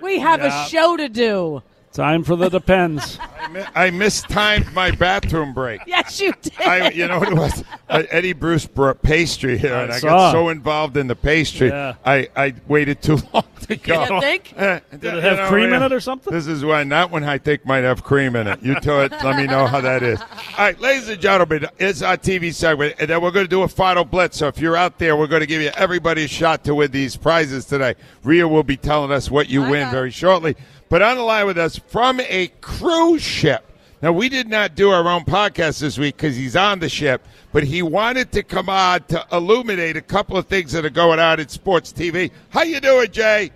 we 0.00 0.18
have 0.20 0.40
Yeah. 0.40 0.64
a 0.64 0.68
show 0.68 0.96
to 0.96 1.08
do. 1.08 1.62
Time 2.00 2.24
for 2.24 2.34
the 2.34 2.48
depends. 2.48 3.18
I, 3.38 3.48
mi- 3.48 3.64
I 3.74 3.90
mistimed 3.90 4.72
my 4.72 4.90
bathroom 4.90 5.52
break. 5.52 5.82
Yes, 5.90 6.18
you 6.20 6.32
did. 6.40 6.58
I, 6.60 6.90
you 6.90 7.06
know 7.08 7.18
what 7.18 7.28
it 7.28 7.34
was? 7.34 7.64
Uh, 7.90 8.04
Eddie 8.10 8.32
Bruce 8.32 8.64
brought 8.64 9.02
pastry 9.02 9.58
here, 9.58 9.74
I 9.74 9.82
and 9.82 9.92
I 9.92 9.98
saw. 9.98 10.08
got 10.08 10.32
so 10.32 10.48
involved 10.48 10.96
in 10.96 11.08
the 11.08 11.16
pastry, 11.16 11.68
Yeah. 11.68 11.96
I, 12.06 12.28
I 12.36 12.54
waited 12.68 13.02
too 13.02 13.18
long 13.34 13.44
to 13.62 13.76
go. 13.76 14.02
You 14.14 14.20
think? 14.20 14.54
Did 14.56 14.82
it 14.92 15.02
you 15.02 15.08
have 15.20 15.36
know, 15.38 15.48
cream 15.48 15.72
in 15.74 15.82
it 15.82 15.92
or 15.92 16.00
something? 16.00 16.32
This 16.32 16.46
is 16.46 16.64
why 16.64 16.82
that 16.84 17.10
one 17.10 17.22
I 17.24 17.36
think 17.36 17.66
might 17.66 17.84
have 17.84 18.02
cream 18.02 18.34
in 18.34 18.46
it. 18.46 18.62
You 18.62 18.76
tell 18.80 19.02
it. 19.02 19.12
let 19.22 19.36
me 19.36 19.46
know 19.46 19.66
how 19.66 19.82
that 19.82 20.02
is. 20.02 20.20
All 20.20 20.26
right, 20.58 20.80
ladies 20.80 21.08
and 21.10 21.20
gentlemen, 21.20 21.66
it's 21.78 22.00
our 22.00 22.16
TV 22.16 22.54
segment, 22.54 22.94
and 22.98 23.10
then 23.10 23.20
we're 23.20 23.30
going 23.30 23.44
to 23.46 23.50
do 23.50 23.62
a 23.62 23.68
final 23.68 24.04
blitz. 24.04 24.38
So 24.38 24.46
if 24.48 24.58
you're 24.58 24.76
out 24.76 24.98
there, 24.98 25.16
we're 25.16 25.26
going 25.26 25.40
to 25.40 25.46
give 25.46 25.60
you 25.60 25.70
everybody 25.76 26.24
a 26.24 26.28
shot 26.28 26.64
to 26.64 26.74
win 26.74 26.90
these 26.92 27.14
prizes 27.16 27.66
today. 27.66 27.94
Rhea 28.22 28.48
will 28.48 28.62
be 28.62 28.76
telling 28.78 29.12
us 29.12 29.30
what 29.30 29.50
you 29.50 29.60
win 29.62 29.90
very 29.90 30.10
shortly. 30.10 30.56
But 30.90 31.02
on 31.02 31.16
the 31.16 31.22
line 31.22 31.46
with 31.46 31.56
us 31.56 31.78
from 31.78 32.20
a 32.20 32.48
cruise 32.60 33.22
ship. 33.22 33.64
Now 34.02 34.12
we 34.12 34.28
did 34.28 34.48
not 34.48 34.74
do 34.74 34.90
our 34.90 35.06
own 35.06 35.24
podcast 35.24 35.78
this 35.80 35.96
week 35.98 36.16
because 36.16 36.34
he's 36.34 36.56
on 36.56 36.80
the 36.80 36.88
ship, 36.88 37.24
but 37.52 37.62
he 37.62 37.80
wanted 37.80 38.32
to 38.32 38.42
come 38.42 38.68
on 38.68 39.04
to 39.04 39.24
illuminate 39.30 39.96
a 39.96 40.00
couple 40.00 40.36
of 40.36 40.46
things 40.46 40.72
that 40.72 40.84
are 40.84 40.90
going 40.90 41.20
on 41.20 41.38
in 41.38 41.46
sports 41.48 41.92
TV. 41.92 42.32
How 42.48 42.62
you 42.62 42.80
doing, 42.80 43.10
Jay? 43.12 43.52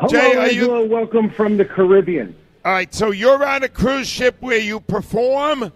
Hello, 0.00 0.08
Jay, 0.08 0.36
are 0.36 0.50
you- 0.50 0.84
Welcome 0.86 1.30
from 1.30 1.56
the 1.56 1.64
Caribbean. 1.64 2.34
All 2.64 2.72
right, 2.72 2.92
so 2.92 3.12
you're 3.12 3.44
on 3.46 3.62
a 3.62 3.68
cruise 3.68 4.08
ship 4.08 4.36
where 4.40 4.58
you 4.58 4.80
perform. 4.80 5.72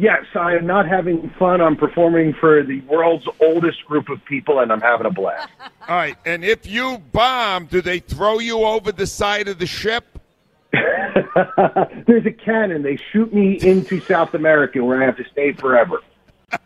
Yes, 0.00 0.24
I 0.34 0.54
am 0.56 0.66
not 0.66 0.88
having 0.88 1.28
fun. 1.38 1.60
I'm 1.60 1.76
performing 1.76 2.32
for 2.32 2.62
the 2.62 2.80
world's 2.82 3.28
oldest 3.38 3.84
group 3.84 4.08
of 4.08 4.24
people, 4.24 4.60
and 4.60 4.72
I'm 4.72 4.80
having 4.80 5.06
a 5.06 5.10
blast. 5.10 5.50
All 5.88 5.94
right, 5.96 6.16
and 6.24 6.42
if 6.42 6.64
you 6.66 7.02
bomb, 7.12 7.66
do 7.66 7.82
they 7.82 7.98
throw 7.98 8.38
you 8.38 8.60
over 8.64 8.92
the 8.92 9.06
side 9.06 9.46
of 9.46 9.58
the 9.58 9.66
ship? 9.66 10.18
There's 10.72 12.24
a 12.24 12.32
cannon. 12.32 12.82
They 12.82 12.96
shoot 13.12 13.34
me 13.34 13.58
into 13.60 14.00
South 14.00 14.32
America, 14.32 14.82
where 14.82 15.02
I 15.02 15.04
have 15.04 15.18
to 15.18 15.24
stay 15.30 15.52
forever. 15.52 15.98
All 16.52 16.58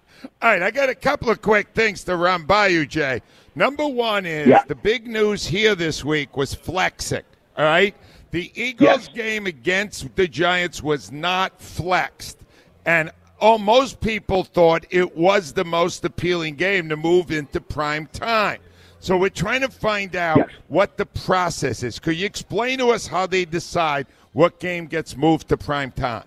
right, 0.43 0.63
I 0.63 0.71
got 0.71 0.89
a 0.89 0.95
couple 0.95 1.29
of 1.29 1.43
quick 1.43 1.71
things 1.75 2.05
to 2.05 2.15
run 2.17 2.45
by 2.45 2.69
you, 2.69 2.87
Jay. 2.87 3.21
Number 3.57 3.85
one 3.89 4.27
is 4.27 4.47
Yeah. 4.47 4.63
the 4.69 4.77
big 4.77 5.09
news 5.09 5.45
here 5.45 5.75
this 5.75 6.05
week 6.05 6.37
was 6.37 6.55
flexing. 6.55 7.23
All 7.59 7.65
right, 7.65 7.97
the 8.31 8.53
Eagles 8.55 9.09
game 9.09 9.47
against 9.47 10.15
the 10.15 10.29
Giants 10.29 10.85
was 10.85 11.11
not 11.11 11.61
flexed, 11.61 12.39
and 12.87 13.11
oh, 13.45 13.59
most 13.59 14.01
people 14.01 14.43
thought 14.43 14.87
it 14.89 15.15
was 15.15 15.53
the 15.53 15.67
most 15.67 16.03
appealing 16.03 16.55
game 16.55 16.89
to 16.89 16.97
move 16.97 17.31
into 17.31 17.61
prime 17.61 18.07
time. 18.07 18.59
So 19.01 19.19
we're 19.19 19.29
trying 19.29 19.61
to 19.61 19.69
find 19.69 20.17
out 20.17 20.51
what 20.69 20.97
the 20.97 21.05
process 21.05 21.83
is. 21.83 21.99
Could 21.99 22.17
you 22.17 22.25
explain 22.25 22.79
to 22.79 22.89
us 22.89 23.07
how 23.07 23.27
they 23.27 23.45
decide 23.45 24.07
what 24.33 24.61
game 24.61 24.87
gets 24.87 25.15
moved 25.15 25.49
to 25.51 25.59
prime 25.59 25.91
time? 25.91 26.25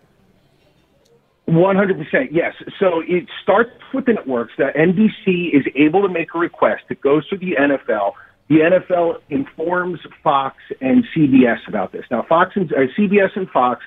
One 1.45 1.75
hundred 1.75 1.97
percent, 1.97 2.31
yes. 2.31 2.53
So 2.79 3.01
it 3.07 3.25
starts 3.41 3.71
with 3.95 4.05
the 4.05 4.13
networks. 4.13 4.53
That 4.59 4.75
NBC 4.75 5.55
is 5.55 5.65
able 5.75 6.03
to 6.03 6.09
make 6.09 6.35
a 6.35 6.37
request. 6.37 6.83
It 6.89 7.01
goes 7.01 7.27
to 7.29 7.37
the 7.37 7.55
NFL. 7.59 8.13
The 8.47 8.57
NFL 8.57 9.21
informs 9.29 10.01
Fox 10.23 10.57
and 10.81 11.03
CBS 11.15 11.67
about 11.67 11.93
this. 11.93 12.05
Now, 12.11 12.23
Fox 12.29 12.51
and 12.55 12.71
uh, 12.73 12.81
CBS 12.95 13.35
and 13.35 13.49
Fox 13.49 13.83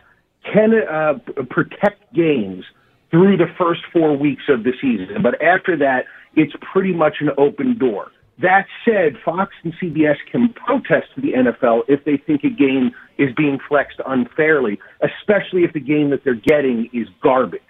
can 0.52 0.72
uh, 0.74 1.18
protect 1.48 2.12
games 2.12 2.64
through 3.10 3.36
the 3.36 3.46
first 3.58 3.80
four 3.92 4.16
weeks 4.16 4.44
of 4.48 4.64
the 4.64 4.72
season, 4.80 5.22
but 5.22 5.40
after 5.42 5.76
that, 5.76 6.04
it's 6.36 6.52
pretty 6.72 6.92
much 6.92 7.16
an 7.20 7.30
open 7.36 7.76
door. 7.78 8.10
That 8.40 8.66
said, 8.84 9.16
Fox 9.22 9.52
and 9.64 9.74
CBS 9.74 10.16
can 10.30 10.52
protest 10.54 11.08
to 11.14 11.20
the 11.20 11.32
NFL 11.32 11.82
if 11.88 12.04
they 12.04 12.16
think 12.16 12.42
a 12.44 12.48
game 12.48 12.92
is 13.18 13.34
being 13.36 13.58
flexed 13.68 14.00
unfairly, 14.06 14.78
especially 15.02 15.64
if 15.64 15.72
the 15.74 15.80
game 15.80 16.10
that 16.10 16.24
they're 16.24 16.34
getting 16.34 16.88
is 16.92 17.06
garbage. 17.22 17.60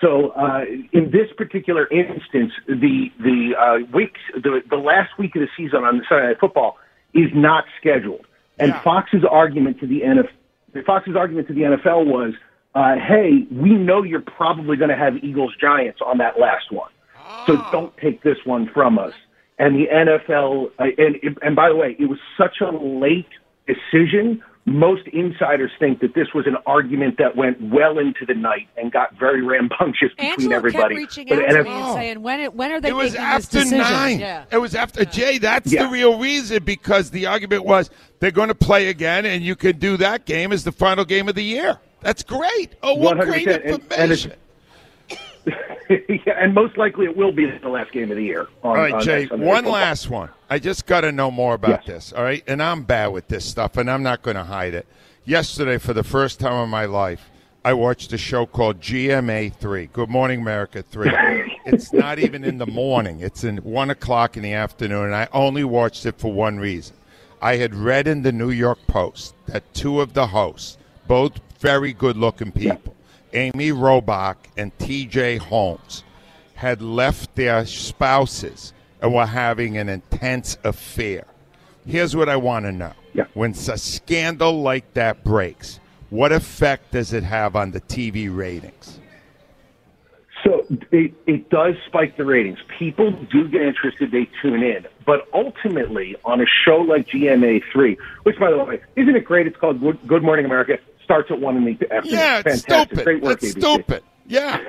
So 0.00 0.30
uh, 0.30 0.64
in 0.92 1.10
this 1.10 1.28
particular 1.36 1.88
instance, 1.88 2.52
the 2.66 3.10
the 3.18 3.54
uh, 3.58 3.96
weeks 3.96 4.20
the 4.34 4.60
the 4.68 4.76
last 4.76 5.18
week 5.18 5.34
of 5.34 5.42
the 5.42 5.48
season 5.56 5.82
on 5.82 6.02
Sunday 6.08 6.28
Night 6.28 6.40
Football 6.40 6.78
is 7.14 7.30
not 7.34 7.64
scheduled, 7.80 8.26
and 8.58 8.74
Fox's 8.84 9.24
argument 9.28 9.80
to 9.80 9.86
the 9.86 10.02
NFL, 10.02 10.84
Fox's 10.86 11.16
argument 11.16 11.48
to 11.48 11.54
the 11.54 11.62
NFL 11.62 12.06
was, 12.06 12.34
uh, 12.78 12.94
"Hey, 12.96 13.46
we 13.50 13.70
know 13.70 14.02
you're 14.02 14.20
probably 14.20 14.76
going 14.76 14.90
to 14.90 14.96
have 14.96 15.14
Eagles 15.28 15.52
Giants 15.60 16.00
on 16.04 16.18
that 16.18 16.38
last 16.38 16.70
one, 16.70 16.90
so 17.46 17.56
don't 17.72 17.96
take 17.98 18.22
this 18.22 18.38
one 18.44 18.70
from 18.72 18.98
us." 18.98 19.14
And 19.58 19.74
the 19.74 19.86
NFL, 19.88 20.70
uh, 20.78 20.84
and 20.96 21.38
and 21.42 21.56
by 21.56 21.68
the 21.68 21.76
way, 21.76 21.96
it 21.98 22.06
was 22.06 22.18
such 22.36 22.56
a 22.60 22.70
late 22.70 23.26
decision. 23.66 24.42
Most 24.66 25.06
insiders 25.08 25.70
think 25.78 26.00
that 26.00 26.14
this 26.14 26.28
was 26.34 26.46
an 26.46 26.56
argument 26.66 27.16
that 27.16 27.36
went 27.36 27.58
well 27.72 27.98
into 27.98 28.26
the 28.26 28.34
night 28.34 28.68
and 28.76 28.92
got 28.92 29.18
very 29.18 29.40
rambunctious 29.42 30.10
between 30.10 30.30
Angela 30.32 30.54
everybody. 30.56 30.94
kept 30.94 30.98
reaching 31.16 31.26
But 31.28 31.42
out 31.42 31.52
to 31.56 31.64
me 31.64 31.70
and 31.70 31.94
saying, 31.94 32.22
"When 32.22 32.40
it, 32.40 32.54
when 32.54 32.72
are 32.72 32.80
they 32.80 32.90
It 32.90 32.94
was 32.94 33.14
after 33.14 33.60
this 33.60 33.72
nine. 33.72 34.20
Yeah. 34.20 34.44
It 34.52 34.58
was 34.58 34.74
after 34.74 35.06
Jay. 35.06 35.38
That's 35.38 35.72
Yeah. 35.72 35.84
the 35.84 35.88
real 35.88 36.18
reason 36.18 36.62
because 36.64 37.10
the 37.10 37.26
argument 37.26 37.64
was 37.64 37.88
they're 38.20 38.30
going 38.30 38.48
to 38.48 38.54
play 38.54 38.88
again, 38.88 39.24
and 39.24 39.42
you 39.42 39.56
could 39.56 39.78
do 39.80 39.96
that 39.96 40.26
game 40.26 40.52
as 40.52 40.64
the 40.64 40.72
final 40.72 41.04
game 41.06 41.28
of 41.30 41.34
the 41.34 41.44
year. 41.44 41.78
That's 42.00 42.22
great. 42.22 42.74
Oh, 42.82 42.94
what 42.94 43.18
great 43.18 43.46
100%. 43.46 43.90
And- 43.90 43.92
and 43.92 44.36
yeah, 46.26 46.34
and 46.36 46.54
most 46.54 46.76
likely 46.76 47.06
it 47.06 47.16
will 47.16 47.32
be 47.32 47.46
the 47.46 47.68
last 47.68 47.92
game 47.92 48.10
of 48.10 48.16
the 48.16 48.24
year. 48.24 48.48
On, 48.62 48.70
All 48.70 48.76
right, 48.76 48.92
on 48.92 49.02
Jay. 49.02 49.26
One 49.26 49.64
last 49.64 50.10
one. 50.10 50.28
I 50.50 50.58
just 50.58 50.86
got 50.86 51.02
to 51.02 51.12
know 51.12 51.30
more 51.30 51.54
about 51.54 51.86
this. 51.86 52.12
All 52.12 52.22
right, 52.22 52.42
and 52.46 52.62
I'm 52.62 52.82
bad 52.82 53.08
with 53.08 53.28
this 53.28 53.44
stuff, 53.44 53.76
and 53.76 53.90
I'm 53.90 54.02
not 54.02 54.22
going 54.22 54.36
to 54.36 54.44
hide 54.44 54.74
it. 54.74 54.86
Yesterday, 55.24 55.78
for 55.78 55.94
the 55.94 56.04
first 56.04 56.40
time 56.40 56.64
in 56.64 56.68
my 56.70 56.84
life, 56.84 57.30
I 57.64 57.72
watched 57.72 58.12
a 58.12 58.18
show 58.18 58.46
called 58.46 58.80
GMA 58.80 59.54
Three. 59.56 59.86
Good 59.86 60.08
Morning 60.08 60.40
America 60.40 60.82
Three. 60.82 61.10
it's 61.66 61.92
not 61.92 62.18
even 62.18 62.44
in 62.44 62.58
the 62.58 62.66
morning. 62.66 63.20
It's 63.20 63.44
in 63.44 63.58
one 63.58 63.90
o'clock 63.90 64.36
in 64.36 64.42
the 64.42 64.52
afternoon, 64.52 65.06
and 65.06 65.14
I 65.14 65.28
only 65.32 65.64
watched 65.64 66.04
it 66.06 66.18
for 66.18 66.32
one 66.32 66.58
reason. 66.58 66.96
I 67.40 67.56
had 67.56 67.74
read 67.74 68.06
in 68.08 68.22
the 68.22 68.32
New 68.32 68.50
York 68.50 68.78
Post 68.86 69.34
that 69.46 69.72
two 69.72 70.00
of 70.00 70.12
the 70.14 70.26
hosts, 70.28 70.76
both 71.06 71.32
very 71.58 71.92
good-looking 71.92 72.52
people, 72.52 72.94
Amy 73.32 73.70
Robach 73.70 74.36
and 74.56 74.76
T.J. 74.78 75.36
Holmes, 75.38 76.04
had 76.54 76.82
left 76.82 77.34
their 77.34 77.66
spouses 77.66 78.72
and 79.00 79.14
were 79.14 79.26
having 79.26 79.76
an 79.76 79.88
intense 79.88 80.58
affair. 80.64 81.24
Here's 81.86 82.14
what 82.16 82.28
I 82.28 82.36
want 82.36 82.64
to 82.66 82.72
know. 82.72 82.92
When 83.34 83.52
a 83.52 83.78
scandal 83.78 84.62
like 84.62 84.94
that 84.94 85.24
breaks, 85.24 85.80
what 86.10 86.32
effect 86.32 86.92
does 86.92 87.12
it 87.12 87.22
have 87.24 87.56
on 87.56 87.72
the 87.72 87.80
TV 87.80 88.34
ratings? 88.34 89.00
So 90.44 90.64
it, 90.92 91.12
it 91.26 91.50
does 91.50 91.74
spike 91.86 92.16
the 92.16 92.24
ratings. 92.24 92.58
People 92.78 93.10
do 93.10 93.48
get 93.48 93.62
interested; 93.62 94.12
they 94.12 94.28
tune 94.40 94.62
in. 94.62 94.86
But 95.04 95.26
ultimately, 95.34 96.14
on 96.24 96.40
a 96.40 96.46
show 96.64 96.76
like 96.76 97.08
GMA 97.08 97.62
three, 97.72 97.96
which 98.22 98.38
by 98.38 98.50
the 98.50 98.58
way, 98.58 98.80
isn't 98.94 99.16
it 99.16 99.24
great? 99.24 99.46
It's 99.46 99.56
called 99.56 99.80
Good, 99.80 99.98
Good 100.06 100.22
Morning 100.22 100.44
America. 100.44 100.78
Starts 101.08 101.30
at 101.30 101.40
one 101.40 101.56
in 101.56 101.64
the 101.64 101.72
afternoon. 101.90 102.18
Yeah, 102.18 102.42
it's 102.44 102.60
Fantastic. 102.62 102.88
stupid. 102.88 103.04
Great 103.04 103.22
work, 103.22 103.42
It's 103.42 103.54
ABC. 103.54 103.60
stupid. 103.60 104.02
Yeah. 104.26 104.60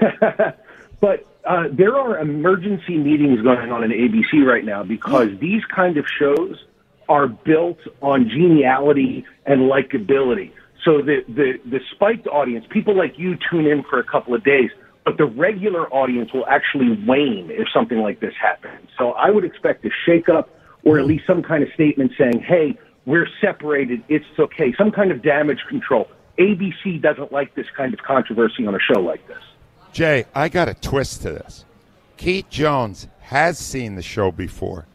but 1.01 1.27
uh, 1.43 1.63
there 1.69 1.97
are 1.97 2.17
emergency 2.17 2.97
meetings 2.97 3.41
going 3.41 3.69
on 3.73 3.83
in 3.83 3.91
ABC 3.91 4.45
right 4.45 4.63
now 4.63 4.81
because 4.81 5.27
these 5.41 5.61
kind 5.65 5.97
of 5.97 6.05
shows 6.17 6.55
are 7.09 7.27
built 7.27 7.79
on 8.01 8.29
geniality 8.29 9.25
and 9.45 9.63
likability. 9.63 10.53
So 10.85 11.01
the, 11.01 11.25
the, 11.27 11.59
the 11.69 11.79
spiked 11.93 12.27
audience, 12.27 12.65
people 12.69 12.95
like 12.95 13.19
you 13.19 13.35
tune 13.51 13.65
in 13.65 13.83
for 13.83 13.99
a 13.99 14.03
couple 14.05 14.33
of 14.33 14.41
days, 14.45 14.69
but 15.03 15.17
the 15.17 15.25
regular 15.25 15.93
audience 15.93 16.31
will 16.33 16.45
actually 16.47 17.03
wane 17.05 17.49
if 17.51 17.67
something 17.73 17.97
like 17.97 18.21
this 18.21 18.33
happens. 18.41 18.87
So 18.97 19.11
I 19.11 19.29
would 19.29 19.43
expect 19.43 19.83
a 19.83 19.89
shakeup 20.07 20.47
or 20.83 20.99
at 20.99 21.05
least 21.05 21.27
some 21.27 21.43
kind 21.43 21.63
of 21.63 21.69
statement 21.73 22.13
saying, 22.17 22.41
hey, 22.47 22.77
we're 23.05 23.27
separated, 23.41 24.03
it's 24.07 24.23
okay, 24.37 24.73
some 24.77 24.91
kind 24.91 25.11
of 25.11 25.21
damage 25.21 25.59
control. 25.67 26.07
ABC 26.39 27.01
doesn't 27.01 27.31
like 27.31 27.53
this 27.55 27.67
kind 27.75 27.93
of 27.93 27.99
controversy 28.01 28.65
on 28.65 28.73
a 28.75 28.79
show 28.79 28.99
like 29.01 29.27
this. 29.27 29.37
Jay, 29.91 30.25
I 30.33 30.49
got 30.49 30.69
a 30.69 30.73
twist 30.73 31.21
to 31.23 31.31
this. 31.31 31.65
Keith 32.17 32.49
Jones 32.49 33.07
has 33.21 33.57
seen 33.57 33.95
the 33.95 34.01
show 34.01 34.31
before 34.31 34.85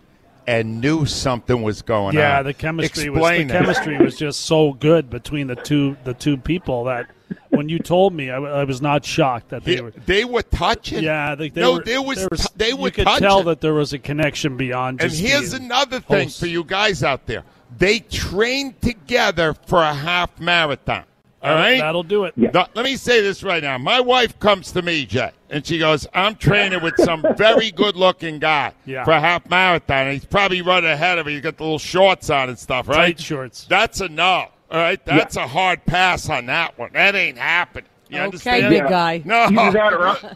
and 0.47 0.81
knew 0.81 1.07
something 1.07 1.63
was 1.63 1.83
going 1.83 2.09
on. 2.09 2.15
Yeah, 2.15 2.43
the 2.43 2.53
chemistry 2.55 3.09
was 3.11 3.19
Explain 3.19 3.49
the 3.49 3.55
it. 3.55 3.59
chemistry 3.61 3.99
was 3.99 4.17
just 4.17 4.43
so 4.43 4.73
good 4.75 5.09
between 5.11 5.47
the 5.47 5.57
two 5.57 5.97
the 6.05 6.13
two 6.15 6.37
people 6.37 6.85
that 6.85 7.07
when 7.49 7.69
you 7.69 7.79
told 7.79 8.13
me, 8.13 8.31
I, 8.31 8.37
I 8.37 8.65
was 8.65 8.83
not 8.83 9.05
shocked 9.05 9.49
that 9.49 9.65
they 9.65 9.77
They, 9.77 9.81
were. 9.81 9.91
they 10.07 10.25
were 10.25 10.43
touching. 10.43 11.03
Yeah, 11.03 11.35
they, 11.35 11.49
they 11.49 11.61
no, 11.63 11.75
were, 11.75 11.85
there 11.85 12.03
was, 12.03 12.19
there 12.19 12.29
t- 12.29 12.45
they 12.57 12.75
were 12.75 12.89
you 12.89 12.93
could 12.93 13.05
touching. 13.07 13.23
tell 13.27 13.43
that 13.45 13.61
there 13.63 13.73
was 13.75 13.93
a 13.95 13.99
connection 13.99 14.57
beyond. 14.57 15.01
and 15.01 15.11
Just 15.11 15.23
here's 15.23 15.53
being 15.53 15.65
another 15.65 16.01
thing 16.01 16.25
hosts. 16.25 16.39
for 16.41 16.47
you 16.47 16.63
guys 16.65 17.03
out 17.03 17.27
there. 17.27 17.43
They 17.79 18.01
trained 18.01 18.81
together 18.83 19.55
for 19.67 19.83
a 19.83 19.95
half 19.95 20.39
marathon. 20.39 21.05
All 21.45 21.57
That'll- 21.57 22.03
do 22.03 22.25
it. 22.25 22.37
Now, 22.37 22.67
let 22.75 22.85
me 22.85 22.97
say 22.97 23.21
this 23.21 23.43
right 23.43 23.63
now. 23.63 23.77
My 23.79 24.01
wife 24.01 24.39
comes 24.39 24.73
to 24.73 24.83
me, 24.83 25.05
Jay, 25.07 25.31
and 25.51 25.65
she 25.67 25.79
goes, 25.79 26.07
I'm 26.15 26.37
training 26.37 26.83
with 26.83 26.95
some 26.99 27.25
very 27.37 27.71
good 27.71 27.97
looking 27.97 28.39
guy 28.39 28.73
Yeah. 28.87 29.05
for 29.05 29.13
a 29.13 29.21
half 29.21 29.49
marathon. 29.51 30.05
And 30.07 30.13
he's 30.15 30.25
probably 30.25 30.63
running 30.63 30.91
ahead 30.91 31.19
of 31.19 31.27
me. 31.27 31.33
He's 31.35 31.43
got 31.43 31.57
the 31.57 31.63
little 31.65 31.79
shorts 31.79 32.31
on 32.31 32.49
and 32.49 32.59
stuff, 32.59 32.89
right? 32.89 33.17
Tight 33.17 33.21
shorts. 33.21 33.67
That's 33.69 34.01
a 34.01 34.09
no. 34.09 34.47
All 34.71 34.81
right? 34.81 35.05
That's 35.05 35.37
a 35.37 35.47
hard 35.47 35.85
pass 35.87 36.29
on 36.31 36.47
that 36.47 36.79
one. 36.79 36.91
That 36.95 37.15
ain't 37.15 37.39
happening. 37.39 37.89
You 38.09 38.17
Okay, 38.19 38.25
understand? 38.25 38.71
big 38.71 38.83
guy. 38.89 39.23
No. 39.25 39.45
Either 39.45 39.73
that 39.73 39.93
or 39.93 40.09
I'm, 40.09 40.17
All 40.25 40.35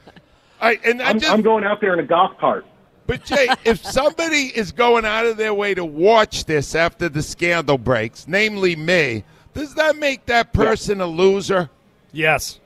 right, 0.63 0.81
and 0.85 1.01
I 1.03 1.11
I'm, 1.11 1.19
just, 1.21 1.33
I'm 1.33 1.43
going 1.43 1.65
out 1.65 1.81
there 1.81 1.93
in 1.95 2.01
a 2.01 2.07
golf 2.07 2.37
cart. 2.39 2.67
but 3.07 3.25
Jay, 3.25 3.49
if 3.65 3.85
somebody 3.85 4.53
is 4.55 4.73
going 4.73 5.05
out 5.05 5.27
of 5.27 5.37
their 5.37 5.55
way 5.55 5.75
to 5.75 5.85
watch 5.85 6.45
this 6.45 6.75
after 6.75 7.09
the 7.09 7.23
scandal 7.23 7.79
breaks, 7.79 8.27
namely 8.29 8.75
me, 8.77 9.25
does 9.59 9.75
that 9.75 9.97
make 9.97 10.27
that 10.27 10.53
person 10.53 11.01
a 11.01 11.07
loser? 11.07 11.69
Yes. 12.13 12.61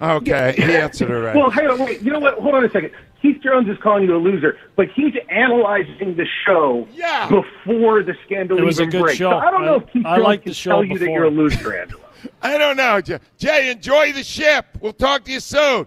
Okay, 0.00 0.54
he 0.56 0.62
answered 0.76 1.10
it 1.10 1.14
right. 1.14 1.36
Well, 1.36 1.50
hey, 1.50 1.66
wait. 1.68 2.00
You 2.00 2.12
know 2.12 2.20
what? 2.20 2.38
Hold 2.38 2.54
on 2.54 2.64
a 2.64 2.70
second. 2.70 2.92
Keith 3.20 3.42
Jones 3.42 3.68
is 3.68 3.76
calling 3.82 4.04
you 4.04 4.16
a 4.16 4.16
loser, 4.16 4.56
but 4.76 4.88
he's 4.94 5.12
analyzing 5.28 6.16
the 6.16 6.24
show 6.46 6.88
Yeah. 6.94 7.28
before 7.28 8.02
the 8.02 8.14
scandal 8.24 8.56
It 8.56 8.64
was 8.64 8.78
a 8.78 8.82
even 8.84 8.90
good 8.92 9.02
breaks. 9.02 9.18
show. 9.18 9.30
So 9.30 9.36
I 9.36 9.50
don't 9.50 9.66
know 9.66 9.74
I- 9.74 9.76
if 9.76 9.92
Keith 9.92 10.06
I 10.06 10.14
Jones 10.16 10.24
liked 10.24 10.42
can 10.44 10.50
the 10.50 10.54
show 10.54 10.70
tell 10.70 10.84
you 10.84 10.94
that 10.94 11.00
before. 11.00 11.14
you're 11.16 11.24
a 11.24 11.30
loser, 11.30 11.76
Angela. 11.76 12.00
I 12.42 12.56
don't 12.56 12.76
know, 12.78 13.00
Jay. 13.02 13.18
Jay, 13.36 13.70
enjoy 13.70 14.12
the 14.12 14.22
ship. 14.24 14.64
We'll 14.80 14.94
talk 14.94 15.24
to 15.24 15.32
you 15.32 15.40
soon. 15.40 15.86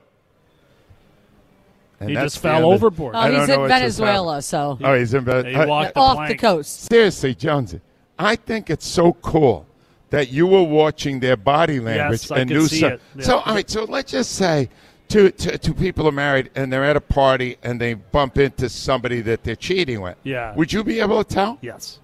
And 1.99 2.09
He 2.09 2.15
that's 2.15 2.33
just 2.33 2.35
the 2.43 2.49
fell 2.49 2.55
end 2.57 2.65
of- 2.65 2.71
overboard. 2.71 3.15
Oh, 3.15 3.19
I 3.19 3.29
don't 3.31 3.39
he's 3.39 3.47
know 3.47 3.53
in 3.55 3.59
what 3.61 3.67
just 3.69 3.79
Venezuela, 3.79 4.31
happened. 4.33 4.43
so 4.45 4.77
Oh, 4.83 4.93
he's 4.95 5.13
in 5.15 5.21
He 5.21 5.25
Venezuela. 5.31 5.67
walked 5.67 5.93
the 5.95 5.99
off 5.99 6.15
plank. 6.17 6.29
the 6.31 6.37
coast. 6.37 6.81
Seriously, 6.91 7.33
Jonesy, 7.33 7.81
I 8.19 8.35
think 8.35 8.69
it's 8.69 8.85
so 8.85 9.13
cool 9.13 9.65
that 10.13 10.29
you 10.31 10.45
were 10.45 10.61
watching 10.61 11.19
their 11.19 11.35
body 11.35 11.79
language 11.79 12.31
I 12.31 12.41
and 12.41 12.47
could 12.47 12.55
knew 12.55 12.67
see 12.67 12.81
so. 12.81 12.87
it, 12.89 13.01
yeah. 13.15 13.23
So, 13.23 13.39
all 13.39 13.55
right. 13.55 13.67
So 13.67 13.83
let's 13.85 14.11
just 14.11 14.33
say 14.33 14.69
two, 15.07 15.31
two, 15.31 15.57
two 15.57 15.73
people 15.73 16.07
are 16.07 16.11
married 16.11 16.51
and 16.53 16.71
they're 16.71 16.83
at 16.83 16.95
a 16.95 17.01
party 17.01 17.57
and 17.63 17.81
they 17.81 17.95
bump 17.95 18.37
into 18.37 18.69
somebody 18.69 19.21
that 19.21 19.43
they're 19.43 19.55
cheating 19.55 20.01
with. 20.01 20.15
Yeah. 20.21 20.53
Would 20.53 20.71
you 20.71 20.83
be 20.83 20.99
able 20.99 21.23
to 21.23 21.33
tell? 21.33 21.57
Yes. 21.61 21.99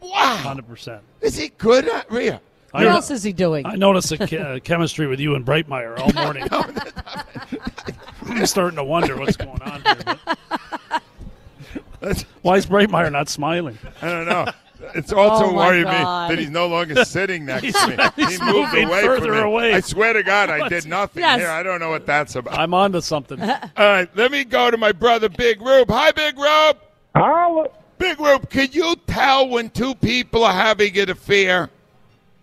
Wow. 0.00 0.36
Hundred 0.36 0.66
percent. 0.66 1.02
Is 1.20 1.36
he 1.36 1.50
good 1.58 1.86
at 1.88 2.10
Rhea? 2.10 2.40
what 2.70 2.86
else 2.86 3.10
is 3.10 3.22
he 3.22 3.34
doing? 3.34 3.66
I 3.66 3.76
noticed 3.76 4.12
a 4.12 4.26
che- 4.26 4.38
uh, 4.38 4.58
chemistry 4.60 5.06
with 5.06 5.20
you 5.20 5.34
and 5.34 5.44
Brightmeyer 5.44 5.98
all 5.98 6.12
morning. 6.24 6.48
I'm 8.22 8.46
starting 8.46 8.76
to 8.76 8.84
wonder 8.84 9.18
what's 9.18 9.36
going 9.36 9.60
on 9.60 9.82
here. 9.82 9.96
but- 12.00 12.24
Why 12.42 12.56
is 12.56 12.64
Brightmeyer 12.64 13.12
not 13.12 13.28
smiling? 13.28 13.76
I 14.00 14.08
don't 14.08 14.26
know. 14.26 14.46
It's 14.94 15.12
also 15.12 15.46
Oh, 15.46 15.52
my 15.52 15.66
worried 15.68 15.84
me 15.86 15.92
that 15.92 16.38
he's 16.38 16.50
no 16.50 16.66
longer 16.66 17.04
sitting 17.04 17.44
next 17.46 17.62
He's- 17.64 17.84
to 17.84 17.96
me. 17.96 17.96
he's 18.16 18.38
he 18.38 18.44
moved 18.44 18.72
moving 18.72 18.88
away 18.88 19.02
further 19.02 19.26
from 19.26 19.34
me. 19.36 19.40
away. 19.42 19.74
I 19.74 19.80
swear 19.80 20.12
to 20.12 20.22
God, 20.22 20.50
I 20.50 20.68
did 20.68 20.86
nothing 20.86 21.22
Yes. 21.22 21.40
here. 21.40 21.48
I 21.50 21.62
don't 21.62 21.80
know 21.80 21.90
what 21.90 22.06
that's 22.06 22.34
about. 22.36 22.58
I'm 22.58 22.74
on 22.74 22.92
to 22.92 23.02
something. 23.02 23.40
All 23.42 23.60
right, 23.76 24.08
let 24.16 24.30
me 24.32 24.44
go 24.44 24.70
to 24.70 24.76
my 24.76 24.92
brother 24.92 25.28
Big 25.28 25.60
Rube. 25.60 25.90
Hi, 25.90 26.10
Big 26.12 26.36
Rube. 26.38 26.76
Holla. 27.14 27.68
Big 27.98 28.18
Rube, 28.20 28.48
can 28.48 28.68
you 28.72 28.96
tell 29.06 29.48
when 29.48 29.68
two 29.70 29.94
people 29.96 30.44
are 30.44 30.52
having 30.52 30.96
an 30.98 31.10
affair? 31.10 31.68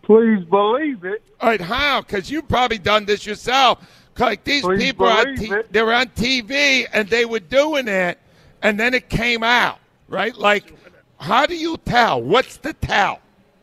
Please 0.03 0.43
believe 0.45 1.03
it. 1.03 1.21
All 1.41 1.49
right, 1.49 1.59
how? 1.61 2.01
Because 2.01 2.29
you've 2.31 2.47
probably 2.47 2.77
done 2.77 3.05
this 3.05 3.25
yourself. 3.25 3.79
Like 4.17 4.43
these 4.43 4.63
Please 4.63 4.79
people 4.81 5.05
are 5.05 5.19
on 5.27 5.35
t- 5.35 5.51
they're 5.69 5.93
on 5.93 6.07
TV 6.07 6.85
and 6.91 7.07
they 7.07 7.25
were 7.25 7.39
doing 7.39 7.87
it, 7.87 8.17
and 8.63 8.79
then 8.79 8.93
it 8.95 9.09
came 9.09 9.43
out, 9.43 9.77
right? 10.07 10.35
Like, 10.35 10.73
how 11.19 11.45
do 11.45 11.55
you 11.55 11.77
tell? 11.77 12.21
What's 12.21 12.57
the 12.57 12.73
tell? 12.73 13.19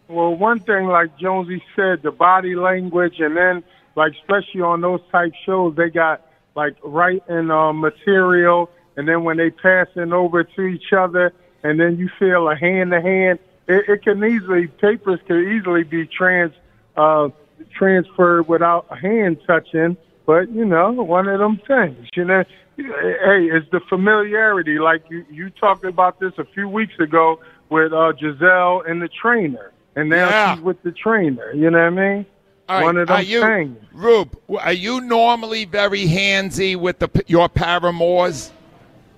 Well, 0.08 0.34
one 0.34 0.60
thing, 0.60 0.86
like 0.86 1.16
Jonesy 1.18 1.62
said, 1.74 2.02
the 2.02 2.10
body 2.10 2.54
language, 2.54 3.20
and 3.20 3.36
then, 3.36 3.64
like, 3.96 4.12
especially 4.12 4.60
on 4.60 4.80
those 4.80 5.00
type 5.10 5.32
shows, 5.46 5.74
they 5.76 5.88
got, 5.88 6.20
like, 6.54 6.76
writing 6.82 7.50
uh, 7.50 7.72
material, 7.72 8.70
and 8.96 9.08
then 9.08 9.24
when 9.24 9.38
they 9.38 9.50
passing 9.50 10.12
over 10.12 10.44
to 10.44 10.62
each 10.62 10.92
other, 10.92 11.32
and 11.62 11.80
then 11.80 11.96
you 11.96 12.10
feel 12.18 12.50
a 12.50 12.54
hand-to-hand, 12.54 13.38
it, 13.66 13.88
it 13.88 14.02
can 14.02 14.22
easily, 14.22 14.66
papers 14.66 15.20
can 15.26 15.56
easily 15.56 15.84
be 15.84 16.06
trans, 16.06 16.52
uh, 16.96 17.30
transferred 17.72 18.46
without 18.46 18.86
a 18.90 18.96
hand 18.96 19.38
touching, 19.46 19.96
but, 20.26 20.50
you 20.50 20.64
know, 20.66 20.92
one 20.92 21.28
of 21.28 21.38
them 21.38 21.58
things, 21.66 22.08
you 22.14 22.24
know. 22.24 22.44
Hey, 22.76 23.46
it's 23.50 23.70
the 23.70 23.80
familiarity. 23.88 24.78
Like, 24.78 25.04
you, 25.08 25.24
you 25.30 25.50
talked 25.50 25.84
about 25.84 26.18
this 26.20 26.32
a 26.38 26.44
few 26.44 26.68
weeks 26.68 26.98
ago 26.98 27.40
with 27.68 27.92
uh, 27.92 28.12
Gisele 28.12 28.82
and 28.86 29.00
the 29.00 29.08
trainer 29.08 29.72
and 29.96 30.08
now 30.08 30.28
Yeah. 30.28 30.54
she's 30.54 30.64
with 30.64 30.82
the 30.82 30.92
trainer. 30.92 31.52
You 31.52 31.70
know 31.70 31.78
what 31.78 31.86
I 31.86 31.90
mean? 32.14 32.26
Right, 32.68 32.82
One 32.82 32.96
of 32.96 33.10
are 33.10 33.22
you, 33.22 33.42
things. 33.42 33.78
Rube, 33.92 34.38
are 34.58 34.72
you 34.72 35.00
normally 35.02 35.66
very 35.66 36.06
handsy 36.06 36.76
with 36.76 36.98
the 36.98 37.10
your 37.26 37.48
paramours? 37.48 38.52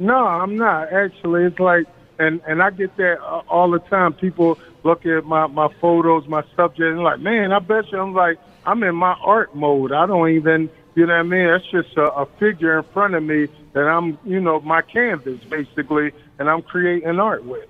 No, 0.01 0.17
I'm 0.17 0.57
not 0.57 0.93
actually. 0.93 1.45
It's 1.45 1.59
like, 1.61 1.87
and 2.19 2.41
and 2.47 2.61
I 2.61 2.71
get 2.71 2.97
that 2.97 3.21
uh, 3.23 3.43
all 3.49 3.71
the 3.71 3.79
time. 3.79 4.15
People 4.15 4.59
look 4.83 5.07
at 5.07 5.25
my 5.25 5.47
my 5.47 5.69
photos, 5.81 6.27
my 6.27 6.43
subject, 6.57 6.81
and 6.81 7.05
like, 7.05 7.21
man, 7.21 7.53
I 7.53 7.61
bet 7.61 7.91
you. 7.93 8.01
I'm 8.01 8.15
like, 8.15 8.39
I'm 8.65 8.83
in 8.83 8.97
my 8.97 9.13
art 9.23 9.55
mode. 9.55 9.93
I 9.93 10.07
don't 10.07 10.29
even, 10.31 10.69
you 10.97 11.07
know 11.07 11.13
what 11.13 11.21
I 11.21 11.23
mean? 11.23 11.47
That's 11.47 11.71
just 11.71 11.97
a, 11.97 12.11
a 12.13 12.27
figure 12.39 12.79
in 12.79 12.85
front 12.93 13.15
of 13.15 13.23
me 13.23 13.49
that 13.75 13.87
I'm, 13.87 14.19
you 14.25 14.41
know, 14.41 14.61
my 14.61 14.81
canvas 14.83 15.39
basically, 15.45 16.13
and 16.39 16.49
I'm 16.49 16.63
creating 16.63 17.21
art 17.21 17.45
with. 17.45 17.69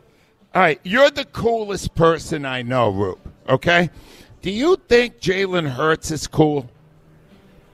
All 0.55 0.63
right, 0.63 0.81
you're 0.85 1.11
the 1.11 1.25
coolest 1.25 1.95
person 1.95 2.47
I 2.47 2.63
know, 2.63 2.89
Rube. 2.89 3.19
Okay, 3.49 3.91
do 4.43 4.51
you 4.51 4.77
think 4.89 5.21
Jalen 5.21 5.69
Hurts 5.69 6.11
is 6.11 6.27
cool? 6.27 6.71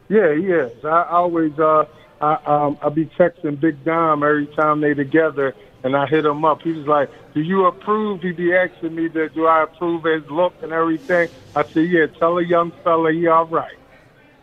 Yeah, 0.08 0.34
he 0.34 0.46
is. 0.46 0.84
I 0.84 1.04
always 1.04 1.58
uh 1.58 1.84
I 2.20 2.34
um 2.46 2.78
I 2.82 2.88
be 2.88 3.06
texting 3.06 3.60
Big 3.60 3.84
Dom 3.84 4.22
every 4.22 4.46
time 4.46 4.80
they 4.80 4.94
together 4.94 5.54
and 5.84 5.96
I 5.96 6.06
hit 6.06 6.24
him 6.24 6.44
up. 6.44 6.62
He 6.62 6.72
was 6.72 6.86
like, 6.86 7.10
Do 7.34 7.40
you 7.40 7.66
approve? 7.66 8.22
He 8.22 8.32
be 8.32 8.54
asking 8.54 8.94
me 8.94 9.08
that 9.08 9.34
do 9.34 9.46
I 9.46 9.64
approve 9.64 10.04
his 10.04 10.28
look 10.30 10.54
and 10.62 10.72
everything. 10.72 11.28
I 11.54 11.64
said, 11.64 11.88
Yeah, 11.88 12.06
tell 12.06 12.38
a 12.38 12.42
young 12.42 12.72
fella 12.84 13.12
he 13.12 13.26
all 13.26 13.46
right. 13.46 13.76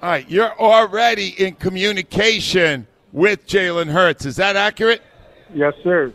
All 0.01 0.09
right, 0.09 0.29
you're 0.29 0.57
already 0.59 1.29
in 1.43 1.55
communication 1.55 2.87
with 3.11 3.45
Jalen 3.47 3.87
Hurts. 3.91 4.25
Is 4.25 4.37
that 4.37 4.55
accurate? 4.55 5.01
Yes, 5.53 5.73
sir. 5.83 6.13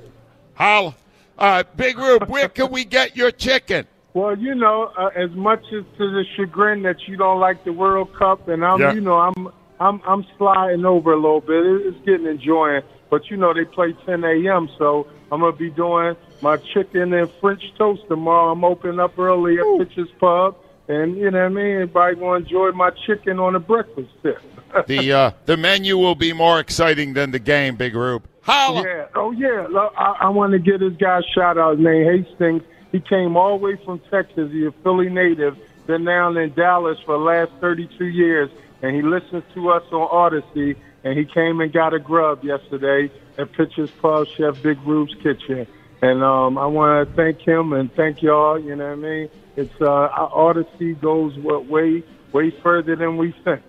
How? 0.55 0.95
Uh, 1.39 1.65
Big 1.77 1.99
Rube, 1.99 2.29
where 2.29 2.49
can 2.49 2.71
we 2.71 2.85
get 2.85 3.17
your 3.17 3.31
chicken? 3.31 3.87
Well, 4.15 4.39
you 4.39 4.55
know, 4.55 4.93
uh, 4.97 5.11
as 5.17 5.31
much 5.33 5.65
as 5.67 5.85
to 5.99 6.11
the 6.11 6.25
chagrin 6.37 6.83
that 6.83 6.97
you 7.09 7.17
don't 7.17 7.41
like 7.41 7.65
the 7.65 7.73
World 7.73 8.15
Cup, 8.15 8.49
and 8.49 8.65
I'm, 8.65 8.81
Yeah. 8.81 8.93
you 8.95 9.01
know, 9.01 9.19
I'm, 9.19 9.49
I'm, 9.81 10.01
I'm 10.07 10.25
sliding 10.39 10.85
over 10.87 11.13
a 11.13 11.17
little 11.17 11.41
bit. 11.41 11.67
It's 11.87 11.99
getting 12.07 12.27
enjoying, 12.27 12.83
but 13.11 13.29
you 13.29 13.37
know, 13.37 13.53
they 13.53 13.65
play 13.65 13.93
10 14.07 14.25
a.m., 14.25 14.71
so 14.79 15.09
I'm 15.33 15.41
gonna 15.41 15.53
be 15.53 15.69
doing 15.71 16.17
my 16.41 16.57
chicken 16.57 17.13
and 17.13 17.29
French 17.41 17.65
toast 17.77 18.03
tomorrow. 18.09 18.53
I'm 18.53 18.65
opening 18.65 19.01
up 19.01 19.19
early 19.19 19.59
at 19.59 19.65
Pitcher's 19.79 20.11
Pub, 20.21 20.57
and 20.89 21.17
you 21.17 21.31
know 21.31 21.39
what 21.39 21.47
I 21.47 21.49
mean. 21.49 21.75
Everybody 21.75 22.17
gonna 22.17 22.45
enjoy 22.45 22.73
my 22.73 22.91
chicken 23.07 23.39
on 23.39 23.55
a 23.55 23.61
breakfast 23.61 24.11
tip. 24.23 24.41
The 24.89 25.13
uh, 25.13 25.31
the 25.47 25.57
menu 25.57 25.97
will 25.97 26.17
be 26.17 26.33
more 26.33 26.59
exciting 26.59 27.15
than 27.15 27.31
the 27.31 27.39
game, 27.39 27.77
Big 27.77 27.95
Rube. 27.95 28.25
Holla! 28.45 28.83
Yeah. 28.85 29.07
Oh, 29.15 29.31
yeah. 29.31 29.67
Look, 29.71 29.93
I, 29.97 30.17
I 30.23 30.29
want 30.29 30.53
to 30.53 30.59
give 30.59 30.81
this 30.81 30.93
guy 30.95 31.21
a 31.21 31.23
shout 31.23 31.57
out. 31.57 31.77
His 31.79 31.85
name 31.85 32.05
Hastings. 32.05 32.63
He 32.93 33.01
came 33.01 33.37
all 33.37 33.59
the 33.59 33.65
way 33.65 33.77
from 33.85 34.01
Texas. 34.11 34.51
He's 34.53 34.67
a 34.67 34.75
Philly 34.83 35.09
native. 35.09 35.57
Been 35.87 36.05
down 36.05 36.37
in 36.37 36.53
Dallas 36.55 36.99
for 37.07 37.19
the 37.19 37.25
last 37.25 37.53
32 37.61 38.05
years, 38.05 38.51
and 38.83 38.95
he 38.95 39.03
listens 39.03 39.45
to 39.55 39.71
us 39.71 39.83
on 39.93 40.09
Audacy. 40.09 40.77
And 41.05 41.19
he 41.19 41.25
came 41.25 41.61
and 41.61 41.73
got 41.73 41.95
a 41.95 41.99
grub 41.99 42.45
yesterday 42.45 43.11
at 43.39 43.53
Pitcher's 43.53 43.91
Pub, 43.91 44.27
Chef 44.37 44.63
Big 44.63 44.79
Rube's 44.85 45.15
Kitchen. 45.23 45.67
And 46.05 46.23
um, 46.23 46.59
I 46.59 46.67
want 46.67 47.09
to 47.09 47.15
thank 47.17 47.41
him 47.41 47.73
and 47.73 47.91
thank 47.95 48.21
y'all. 48.21 48.59
You 48.59 48.77
know 48.77 48.85
what 48.89 48.93
I 48.93 48.97
mean? 48.97 49.31
It's 49.57 49.73
uh, 49.81 49.87
our 49.89 50.31
Audacy 50.31 51.01
goes 51.01 51.37
wa- 51.39 51.59
way, 51.61 52.03
way 52.33 52.51
further 52.51 52.95
than 52.95 53.17
we 53.17 53.33
think. 53.45 53.63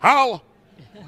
How? 0.00 0.42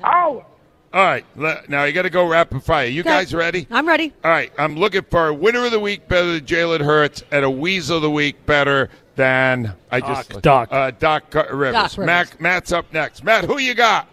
How? 0.03 0.47
All 0.93 1.05
right, 1.05 1.25
le- 1.37 1.63
now 1.69 1.85
you 1.85 1.93
got 1.93 2.03
to 2.03 2.11
go 2.11 2.27
rapid 2.27 2.63
fire. 2.65 2.87
You 2.87 3.01
Okay. 3.03 3.11
guys 3.11 3.35
ready? 3.35 3.67
I'm 3.71 3.87
ready. 3.87 4.13
All 4.25 4.31
right, 4.31 4.51
I'm 4.59 4.77
looking 4.77 5.03
for 5.03 5.29
a 5.29 5.35
winner 5.35 5.65
of 5.67 5.71
the 5.71 5.79
week 5.79 6.09
better 6.09 6.33
than 6.33 6.41
Jalen 6.47 6.81
Hurts 6.81 7.23
and 7.31 7.45
a 7.45 7.51
weasel 7.51 7.97
of 7.97 8.03
the 8.03 8.11
week 8.11 8.45
better 8.47 8.89
than 9.17 9.75
I 9.93 10.01
just 10.01 10.31
Doc, 10.41 10.43
Doc. 10.43 10.69
Uh, 10.73 10.91
Doc 10.99 11.35
Rivers. 11.35 11.73
Doc 11.75 11.91
Rivers. 11.93 11.99
Mac, 11.99 12.41
Matt's 12.41 12.73
up 12.73 12.93
next. 12.93 13.23
Matt, 13.23 13.45
who 13.45 13.59
you 13.59 13.75
got? 13.75 14.09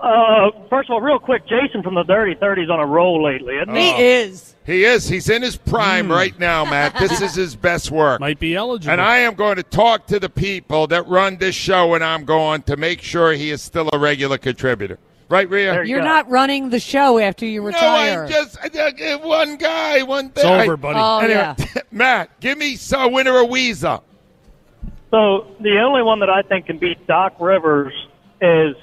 Uh, 0.00 0.50
first 0.70 0.88
of 0.88 0.94
all, 0.94 1.00
real 1.00 1.18
quick, 1.18 1.46
Jason 1.46 1.82
from 1.82 1.94
the 1.94 2.04
Dirty 2.04 2.34
Thirties 2.34 2.70
on 2.70 2.78
a 2.80 2.86
roll 2.86 3.22
lately, 3.22 3.56
isn't 3.56 3.74
he? 3.74 3.92
He 3.92 4.02
is. 4.04 4.54
He 4.64 4.84
is. 4.84 5.08
He's 5.08 5.28
in 5.28 5.42
his 5.42 5.56
prime 5.56 6.10
right 6.10 6.38
now, 6.38 6.64
Matt. 6.64 6.98
This 6.98 7.20
is 7.20 7.34
his 7.34 7.56
best 7.56 7.90
work. 7.90 8.20
Might 8.20 8.38
be 8.38 8.54
eligible. 8.54 8.92
And 8.92 9.00
I 9.00 9.18
am 9.18 9.34
going 9.34 9.56
to 9.56 9.62
talk 9.62 10.06
to 10.08 10.20
the 10.20 10.28
people 10.28 10.86
that 10.88 11.06
run 11.08 11.38
this 11.38 11.54
show, 11.54 11.94
and 11.94 12.04
I'm 12.04 12.24
going 12.24 12.62
to 12.62 12.76
make 12.76 13.00
sure 13.02 13.32
he 13.32 13.50
is 13.50 13.62
still 13.62 13.88
a 13.92 13.98
regular 13.98 14.38
contributor. 14.38 14.98
Right, 15.30 15.48
Rhea? 15.48 15.84
You're 15.84 16.02
not 16.02 16.28
running 16.30 16.70
the 16.70 16.80
show 16.80 17.18
after 17.18 17.44
you 17.44 17.62
retire. 17.62 18.26
No, 18.26 18.38
I'm 18.38 18.70
just 18.72 19.02
uh, 19.02 19.18
one 19.18 19.56
guy, 19.56 20.02
one 20.02 20.30
thing. 20.30 20.44
It's 20.46 20.62
over, 20.64 20.76
buddy. 20.76 20.98
Oh, 20.98 21.18
Anyway, 21.18 21.54
yeah. 21.58 21.82
Matt, 21.90 22.40
give 22.40 22.56
me 22.56 22.76
some 22.76 23.12
winner 23.12 23.42
of 23.42 23.50
Weasel. 23.50 24.02
So 25.10 25.54
the 25.60 25.80
only 25.80 26.02
one 26.02 26.20
that 26.20 26.30
I 26.30 26.42
think 26.42 26.66
can 26.66 26.78
beat 26.78 27.06
Doc 27.06 27.34
Rivers 27.40 27.92
is 28.40 28.74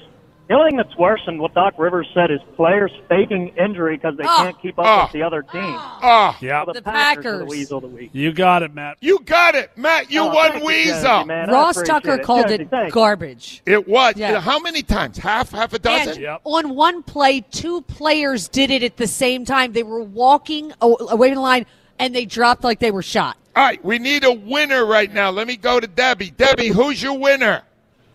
the 0.48 0.54
only 0.54 0.70
thing 0.70 0.76
that's 0.76 0.96
worse 0.96 1.20
than 1.26 1.38
what 1.38 1.54
Doc 1.54 1.74
Rivers 1.76 2.06
said 2.14 2.30
is 2.30 2.38
players 2.54 2.92
faking 3.08 3.48
injury 3.56 3.96
because 3.96 4.16
they 4.16 4.24
Oh. 4.24 4.36
can't 4.36 4.62
keep 4.62 4.78
up 4.78 4.86
Oh. 4.86 5.02
with 5.04 5.12
the 5.12 5.22
other 5.22 5.42
team. 5.42 5.74
Oh, 5.76 6.36
Yeah. 6.40 6.64
the, 6.64 6.74
The 6.74 6.82
Packers, 6.82 7.26
are 7.26 7.30
Packers. 7.32 7.38
the 7.40 7.44
weasel 7.46 7.76
of 7.78 7.82
the 7.82 7.88
week. 7.88 8.10
You 8.12 8.32
got 8.32 8.62
it, 8.62 8.72
Matt. 8.74 8.96
you 9.00 9.18
got 9.24 9.54
it, 9.56 9.70
Matt. 9.76 10.10
You 10.10 10.20
Oh, 10.22 10.34
won 10.34 10.64
weasel. 10.64 11.20
you, 11.20 11.26
man. 11.26 11.50
Ross 11.50 11.82
Tucker 11.82 12.14
it. 12.14 12.22
called 12.22 12.46
Jonesy, 12.48 12.62
it 12.62 12.70
thanks. 12.70 12.94
garbage. 12.94 13.62
It 13.66 13.88
was. 13.88 14.14
Yeah. 14.16 14.40
How 14.40 14.58
many 14.60 14.82
times? 14.82 15.18
Half, 15.18 15.50
half 15.50 15.72
a 15.72 15.78
dozen. 15.78 16.12
And 16.14 16.20
Yep. 16.22 16.40
on 16.44 16.74
one 16.76 17.02
play, 17.02 17.40
two 17.50 17.82
players 17.82 18.48
did 18.48 18.70
it 18.70 18.82
at 18.84 18.96
the 18.98 19.06
same 19.08 19.44
time. 19.44 19.72
They 19.72 19.82
were 19.82 20.02
walking 20.02 20.72
away 20.80 21.28
from 21.30 21.34
the 21.36 21.40
line, 21.40 21.66
and 21.98 22.14
they 22.14 22.24
dropped 22.24 22.62
like 22.62 22.78
they 22.78 22.90
were 22.92 23.02
shot. 23.02 23.36
All 23.56 23.64
right, 23.64 23.82
we 23.84 23.98
need 23.98 24.22
a 24.22 24.32
winner 24.32 24.84
right 24.84 25.12
now. 25.12 25.30
Let 25.30 25.46
me 25.46 25.56
go 25.56 25.80
to 25.80 25.86
Debbie. 25.86 26.30
Debbie, 26.30 26.68
who's 26.68 27.02
your 27.02 27.18
winner? 27.18 27.62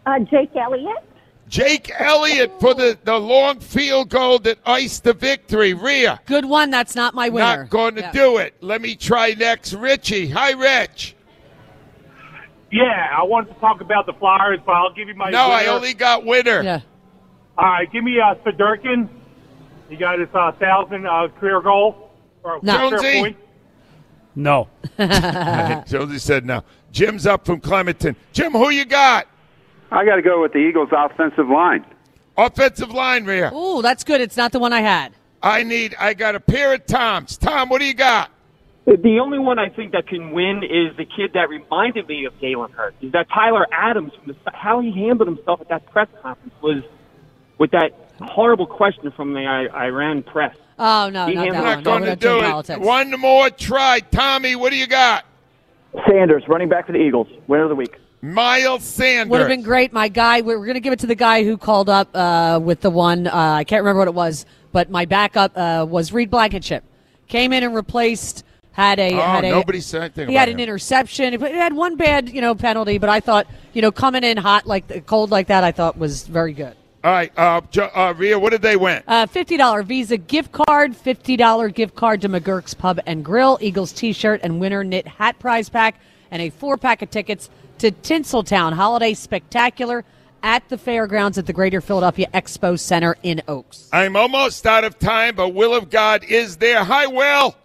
Uh, 0.05 0.19
Jake 0.19 0.55
Elliott. 0.55 0.97
Jake 1.51 1.91
Elliott 1.99 2.49
for 2.61 2.73
the, 2.73 2.97
the 3.03 3.17
long 3.19 3.59
field 3.59 4.07
goal 4.09 4.39
that 4.39 4.57
iced 4.65 5.03
the 5.03 5.11
victory. 5.13 5.73
Rhea, 5.73 6.21
Good 6.25 6.45
one. 6.45 6.71
That's 6.71 6.95
not 6.95 7.13
my 7.13 7.27
winner. 7.27 7.63
not 7.63 7.69
going 7.69 7.95
to 7.95 8.01
Yeah. 8.01 8.11
do 8.13 8.37
it. 8.37 8.55
Let 8.61 8.81
me 8.81 8.95
try 8.95 9.35
next. 9.37 9.73
Richie. 9.73 10.29
Hi, 10.29 10.51
Rich. 10.51 11.13
Yeah, 12.71 13.09
I 13.17 13.23
wanted 13.23 13.53
to 13.53 13.59
talk 13.59 13.81
about 13.81 14.05
the 14.05 14.13
Flyers, 14.13 14.59
but 14.65 14.71
I'll 14.71 14.93
give 14.93 15.09
you 15.09 15.13
my. 15.15 15.29
No, 15.29 15.47
I 15.51 15.65
only 15.65 15.93
got 15.93 16.23
winner. 16.25 16.61
Yeah. 16.63 16.79
All 17.57 17.65
right, 17.67 17.91
give 17.91 18.01
me 18.05 18.17
uh, 18.17 18.35
Fedorkin. 18.45 19.09
He 19.89 19.97
got 19.97 20.19
his 20.19 20.29
uh, 20.33 20.53
thousand 20.53 21.05
uh, 21.05 21.27
career 21.37 21.59
goal 21.61 22.11
or 22.43 22.59
No. 22.63 22.77
career 22.77 22.89
Jonesy? 23.01 23.19
point. 23.19 23.37
No. 24.35 24.69
Jonesy 24.97 26.17
said 26.17 26.45
no. 26.45 26.63
Jim's 26.93 27.27
up 27.27 27.45
from 27.45 27.59
Clementon. 27.59 28.15
Jim, 28.31 28.53
who 28.53 28.69
you 28.69 28.85
got? 28.85 29.27
I 29.91 30.05
got 30.05 30.15
to 30.15 30.21
go 30.21 30.41
with 30.41 30.53
the 30.53 30.59
Eagles' 30.59 30.89
offensive 30.91 31.49
line. 31.49 31.85
Offensive 32.37 32.91
line, 32.91 33.25
Rhea. 33.25 33.51
Ooh, 33.53 33.81
that's 33.81 34.03
good. 34.03 34.21
It's 34.21 34.37
not 34.37 34.51
the 34.51 34.59
one 34.59 34.71
I 34.73 34.81
had. 34.81 35.13
I 35.43 35.63
need. 35.63 35.95
I 35.99 36.13
got 36.13 36.35
a 36.35 36.39
pair 36.39 36.73
of 36.73 36.85
Toms. 36.85 37.37
Tom, 37.37 37.69
what 37.69 37.79
do 37.79 37.85
you 37.85 37.93
got? 37.93 38.29
The 38.85 39.19
only 39.21 39.37
one 39.37 39.59
I 39.59 39.69
think 39.69 39.91
that 39.91 40.07
can 40.07 40.31
win 40.31 40.63
is 40.63 40.95
the 40.97 41.05
kid 41.05 41.31
that 41.33 41.49
reminded 41.49 42.07
me 42.07 42.25
of 42.25 42.33
Jalen 42.39 42.71
Hurts. 42.71 42.95
Is 43.01 43.11
that 43.11 43.27
Tyler 43.29 43.67
Adams? 43.71 44.11
From 44.15 44.33
the, 44.33 44.51
how 44.53 44.79
he 44.79 44.91
handled 44.91 45.27
himself 45.27 45.61
at 45.61 45.69
that 45.69 45.85
press 45.91 46.07
conference 46.21 46.53
was 46.61 46.83
with 47.59 47.71
that 47.71 47.91
horrible 48.21 48.65
question 48.65 49.11
from 49.11 49.33
the 49.33 49.41
I- 49.45 49.85
Iran 49.87 50.23
press. 50.23 50.55
Oh 50.79 51.09
no, 51.09 51.27
He 51.27 51.35
not 51.35 51.45
handled 51.45 51.65
that 51.65 51.77
I'm 51.77 51.83
one. 51.83 51.83
not 51.83 51.83
going 51.83 52.03
to 52.03 52.15
don't 52.15 52.19
do 52.19 52.39
do 52.41 52.45
it. 52.45 52.49
politics. 52.49 52.79
One 52.79 53.11
more 53.19 53.49
try. 53.51 53.99
Tommy, 53.99 54.55
what 54.55 54.71
do 54.71 54.77
you 54.77 54.87
got? 54.87 55.25
Sanders, 56.07 56.43
running 56.47 56.69
back 56.69 56.87
for 56.87 56.93
the 56.93 56.99
Eagles, 56.99 57.27
winner 57.47 57.63
of 57.63 57.69
the 57.69 57.75
week. 57.75 57.95
Miles 58.21 58.83
Sanders. 58.83 59.31
Would 59.31 59.39
have 59.39 59.49
been 59.49 59.63
great. 59.63 59.91
My 59.93 60.07
guy, 60.07 60.41
we're 60.41 60.57
going 60.57 60.75
to 60.75 60.79
give 60.79 60.93
it 60.93 60.99
to 60.99 61.07
the 61.07 61.15
guy 61.15 61.43
who 61.43 61.57
called 61.57 61.89
up 61.89 62.09
uh, 62.15 62.59
with 62.61 62.81
the 62.81 62.89
one. 62.89 63.27
Uh, 63.27 63.31
I 63.35 63.63
can't 63.63 63.81
remember 63.81 63.99
what 63.99 64.07
it 64.07 64.13
was, 64.13 64.45
but 64.71 64.89
my 64.91 65.05
backup 65.05 65.57
uh, 65.57 65.85
was 65.89 66.11
Reed 66.13 66.29
Blankenship. 66.29 66.83
Came 67.27 67.51
in 67.53 67.63
and 67.63 67.73
replaced. 67.75 68.45
Had 68.73 68.99
a 68.99 69.13
Oh, 69.13 69.17
had 69.21 69.43
a 69.43 69.49
nobody 69.49 69.81
said 69.81 70.01
anything 70.03 70.29
He 70.29 70.35
had 70.35 70.47
an 70.47 70.53
him. 70.55 70.61
interception. 70.61 71.33
He 71.37 71.51
had 71.51 71.73
one 71.73 71.97
bad 71.97 72.29
you 72.29 72.39
know 72.39 72.55
penalty, 72.55 72.99
but 72.99 73.09
I 73.09 73.19
thought 73.19 73.47
you 73.73 73.81
know 73.81 73.91
coming 73.91 74.23
in 74.23 74.37
hot 74.37 74.65
like 74.65 75.05
cold 75.05 75.29
like 75.29 75.47
that, 75.47 75.65
I 75.65 75.73
thought 75.73 75.97
was 75.97 76.25
very 76.25 76.53
good. 76.53 76.73
All 77.03 77.11
right, 77.11 77.33
uh, 77.37 77.59
uh, 77.95 78.13
Rhea, 78.15 78.39
what 78.39 78.51
did 78.51 78.61
they 78.61 78.77
win? 78.77 79.03
Uh, 79.07 79.25
Fifty 79.25 79.57
dollar 79.57 79.83
Visa 79.83 80.15
gift 80.15 80.53
card, 80.53 80.95
fifty 80.95 81.35
dollar 81.35 81.67
gift 81.67 81.95
card 81.95 82.21
to 82.21 82.29
McGurk's 82.29 82.73
Pub 82.73 82.97
and 83.05 83.25
Grill, 83.25 83.57
Eagles 83.59 83.91
T-shirt 83.91 84.39
and 84.41 84.57
winner 84.61 84.85
knit 84.85 85.05
hat 85.05 85.37
prize 85.37 85.67
pack, 85.67 85.95
and 86.31 86.41
a 86.41 86.49
four 86.49 86.77
pack 86.77 87.01
of 87.01 87.11
tickets 87.11 87.49
to 87.81 87.91
Tinseltown 87.91 88.73
Holiday 88.73 89.15
Spectacular 89.15 90.05
at 90.43 90.69
the 90.69 90.77
fairgrounds 90.77 91.39
at 91.39 91.47
the 91.47 91.53
Greater 91.53 91.81
Philadelphia 91.81 92.27
Expo 92.31 92.79
Center 92.79 93.17
in 93.23 93.41
Oaks. 93.47 93.89
I'm 93.91 94.15
almost 94.15 94.67
out 94.67 94.83
of 94.83 94.99
time, 94.99 95.33
but 95.33 95.49
Will 95.49 95.73
of 95.73 95.89
God 95.89 96.23
is 96.23 96.57
there. 96.57 96.83
Hi, 96.83 97.07
Will. 97.07 97.55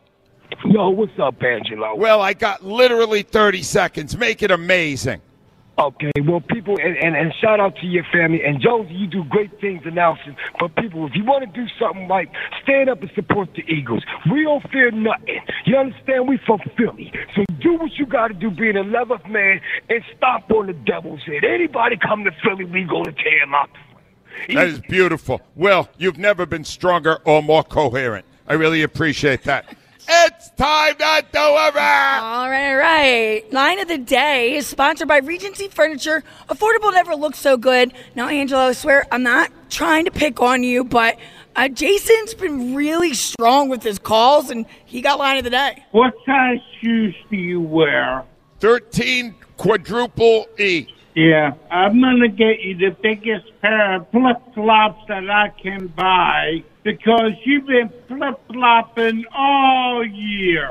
Yo, 0.65 0.89
what's 0.89 1.13
up, 1.19 1.43
Angelo? 1.43 1.95
Well, 1.97 2.23
I 2.23 2.33
got 2.33 2.65
literally 2.65 3.25
30 3.25 3.63
seconds. 3.63 4.17
Make 4.17 4.43
it 4.43 4.51
amazing. 4.51 5.21
Okay, 5.79 6.13
well, 6.25 6.41
people, 6.41 6.79
and, 6.83 6.97
and, 6.97 7.15
and 7.15 7.35
shout 7.39 7.61
out 7.61 7.77
to 7.77 7.87
your 7.87 8.05
family. 8.11 8.43
And 8.43 8.63
Jonesy, 8.63 8.95
you 8.95 9.07
do 9.07 9.25
great 9.25 9.61
things 9.61 9.83
announcing. 9.85 10.35
But 10.59 10.75
people, 10.77 11.07
if 11.07 11.15
you 11.15 11.23
want 11.23 11.45
to 11.45 11.61
do 11.61 11.67
something 11.79 12.09
like 12.09 12.31
stand 12.63 12.89
up 12.89 13.03
and 13.03 13.11
support 13.15 13.51
the 13.55 13.63
Eagles, 13.71 14.03
we 14.31 14.45
don't 14.45 14.63
fear 14.71 14.91
nothing. 14.91 15.41
You 15.67 15.77
understand? 15.77 16.29
We 16.29 16.39
from 16.47 16.61
Philly. 16.79 17.13
So 17.35 17.45
do 17.61 17.75
what 17.75 17.93
you 17.99 18.07
got 18.07 18.29
to 18.29 18.35
do, 18.35 18.51
being 18.51 18.77
a 18.77 18.85
11th 18.85 19.29
man, 19.29 19.61
and 19.91 20.03
stop 20.17 20.51
on 20.51 20.69
the 20.69 20.73
devil's 20.73 21.23
head. 21.25 21.45
Anybody 21.45 21.99
come 21.99 22.25
to 22.25 22.31
Philly, 22.43 22.65
we 22.65 22.85
going 22.85 23.05
to 23.05 23.13
tear 23.13 23.43
him 23.43 23.55
out. 23.55 23.69
That 24.49 24.69
is 24.69 24.81
beautiful. 24.81 25.43
Well, 25.55 25.89
you've 25.99 26.19
never 26.19 26.47
been 26.47 26.65
stronger 26.65 27.19
or 27.25 27.43
more 27.43 27.65
coherent. 27.65 28.25
I 28.49 28.55
really 28.55 28.83
appreciate 28.83 29.43
that. 29.45 29.77
It's 30.09 30.51
time 30.51 30.95
to 30.97 31.25
do 31.33 31.39
a 31.39 31.73
wrap. 31.75 32.23
All 32.23 32.49
right, 32.49 32.71
all 32.71 32.77
right. 32.77 33.53
Line 33.53 33.79
of 33.79 33.89
the 33.89 33.99
day 33.99 34.57
is 34.57 34.67
sponsored 34.67 35.09
by 35.09 35.19
Regency 35.19 35.69
Furniture. 35.69 36.23
Affordable 36.49 36.93
never 36.93 37.15
looks 37.15 37.39
so 37.39 37.57
good. 37.57 37.93
Now, 38.15 38.29
Angelo, 38.29 38.63
I 38.63 38.73
swear 38.73 39.07
I'm 39.11 39.23
not 39.23 39.51
trying 39.71 40.05
to 40.05 40.11
pick 40.11 40.41
on 40.41 40.63
you, 40.63 40.85
but 40.85 41.19
uh, 41.55 41.69
Jason's 41.69 42.35
been 42.35 42.75
really 42.75 43.15
strong 43.15 43.69
with 43.69 43.83
his 43.83 43.99
calls, 43.99 44.51
and 44.51 44.67
he 44.85 45.01
got 45.01 45.19
line 45.19 45.39
of 45.39 45.45
the 45.45 45.51
day. 45.51 45.85
What 45.93 46.15
size 46.25 46.59
shoes 46.81 47.15
do 47.31 47.37
you 47.37 47.61
wear? 47.61 48.25
13 48.61 49.35
quadruple 49.57 50.47
E. 50.59 50.87
Yeah, 51.17 51.55
I'm 51.71 51.99
gonna 52.03 52.29
get 52.29 52.61
you 52.61 52.77
the 52.77 52.91
biggest 53.03 53.47
pair 53.63 53.95
of 53.95 54.11
flip 54.11 54.37
flops 54.53 55.03
that 55.09 55.31
I 55.31 55.49
can 55.49 55.87
buy 55.87 56.63
because 56.83 57.33
you've 57.43 57.65
been 57.67 57.91
flip 58.07 58.39
flopping 58.53 59.25
all 59.35 60.05
year. 60.07 60.71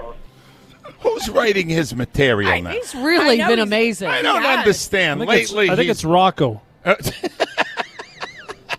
Who's 0.99 1.29
writing 1.29 1.67
his 1.67 1.95
material 1.95 2.61
now? 2.61 2.69
He's 2.69 2.93
really 2.93 3.37
been 3.37 3.57
amazing. 3.57 4.07
I 4.07 4.21
don't 4.21 4.43
understand. 4.45 5.23
I 5.23 5.25
think 5.25 5.33
it's- 5.35 5.51
Lately, 5.51 5.69
I 5.71 5.75
think 5.75 5.85
he's- 5.87 5.97
it's 5.97 6.05
Rocco. 6.05 6.61
Uh, 6.85 6.93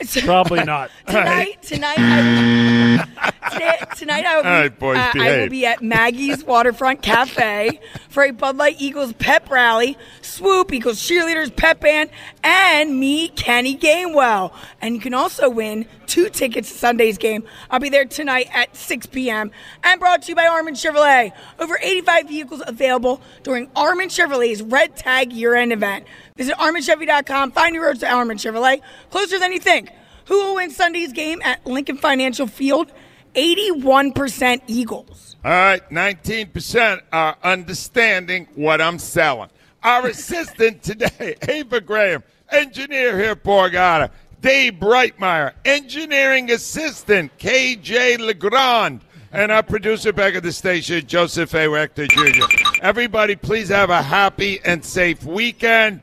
Probably 0.25 0.65
not. 0.65 0.91
Tonight, 1.07 1.63
tonight, 1.63 1.99
I 1.99 2.97
will, 2.97 3.51
today, 3.53 3.79
tonight 3.97 4.25
I 4.25 4.37
will 4.37 4.43
be, 4.43 4.49
All 4.49 4.55
right, 4.55 4.79
boys, 4.79 4.97
uh, 4.97 5.01
I 5.01 5.07
will 5.07 5.13
behave. 5.25 5.51
be 5.51 5.67
at 5.67 5.83
Maggie's 5.83 6.45
Waterfront 6.45 7.03
Cafe 7.03 7.81
for 8.09 8.25
a 8.25 8.31
Bud 8.33 8.57
Light 8.57 8.77
Eagles 8.79 9.13
pep 9.15 9.49
rally, 9.51 9.97
Swoop 10.23 10.73
Eagles 10.73 10.99
cheerleaders 11.01 11.55
pep 11.55 11.81
band, 11.81 12.11
and 12.43 12.99
me, 12.99 13.29
Kenny 13.29 13.77
Gainwell. 13.77 14.53
And 14.81 14.95
you 14.95 15.01
can 15.01 15.15
also 15.15 15.49
win 15.49 15.87
two 16.07 16.29
tickets 16.29 16.71
to 16.71 16.79
Sunday's 16.79 17.19
game. 17.19 17.45
I'll 17.71 17.81
be 17.81 17.89
there 17.89 18.05
tonight 18.05 18.49
at 18.53 18.77
6 18.77 19.07
p.m. 19.07 19.51
and 19.83 20.01
brought 20.01 20.23
to 20.23 20.29
you 20.29 20.35
by 20.37 20.47
Armin 20.47 20.75
Chevrolet. 20.75 21.33
Over 21.59 21.79
85 21.81 22.29
vehicles 22.29 22.63
available 22.67 23.21
during 23.43 23.71
Armin 23.77 24.09
Chevrolet's 24.09 24.63
Red 24.63 24.97
Tag 24.97 25.33
year-end 25.33 25.73
event. 25.73 26.07
Visit 26.37 26.57
ArminChevy.com. 26.57 27.53
Find 27.53 27.75
your 27.75 27.87
roads 27.87 28.01
to 28.01 28.11
Armin 28.11 28.37
Chevrolet. 28.37 28.83
Closer 29.11 29.39
than 29.39 29.53
you 29.53 29.61
think. 29.61 29.91
Who 30.27 30.45
will 30.45 30.55
win 30.57 30.71
Sunday's 30.71 31.13
game 31.13 31.41
at 31.43 31.65
Lincoln 31.67 31.97
Financial 31.97 32.47
Field? 32.47 32.93
81% 33.35 34.63
Eagles. 34.67 35.37
All 35.45 35.51
right, 35.51 35.91
19% 35.91 37.03
are 37.13 37.37
understanding 37.43 38.49
what 38.55 38.81
I'm 38.81 38.99
selling. 38.99 39.51
Our 39.83 40.07
assistant 40.09 40.83
today, 40.83 41.37
Ava 41.49 41.81
Graham, 41.81 42.25
engineer 42.51 43.17
here 43.19 43.33
at 43.33 43.45
Borgata. 43.45 44.11
Dave 44.41 44.75
Brightmeyer, 44.75 45.53
engineering 45.65 46.51
assistant, 46.51 47.37
KJ 47.39 48.19
Legrand, 48.19 49.01
and 49.33 49.51
our 49.51 49.63
producer 49.63 50.13
back 50.13 50.35
at 50.35 50.43
the 50.43 50.53
station, 50.53 51.07
Joseph 51.07 51.55
A. 51.55 51.69
Rector 51.69 52.07
Jr. 52.07 52.45
Everybody, 52.83 53.35
please 53.35 53.69
have 53.71 53.91
a 53.91 54.03
happy 54.03 54.61
and 54.65 54.85
safe 54.85 55.25
weekend. 55.25 56.03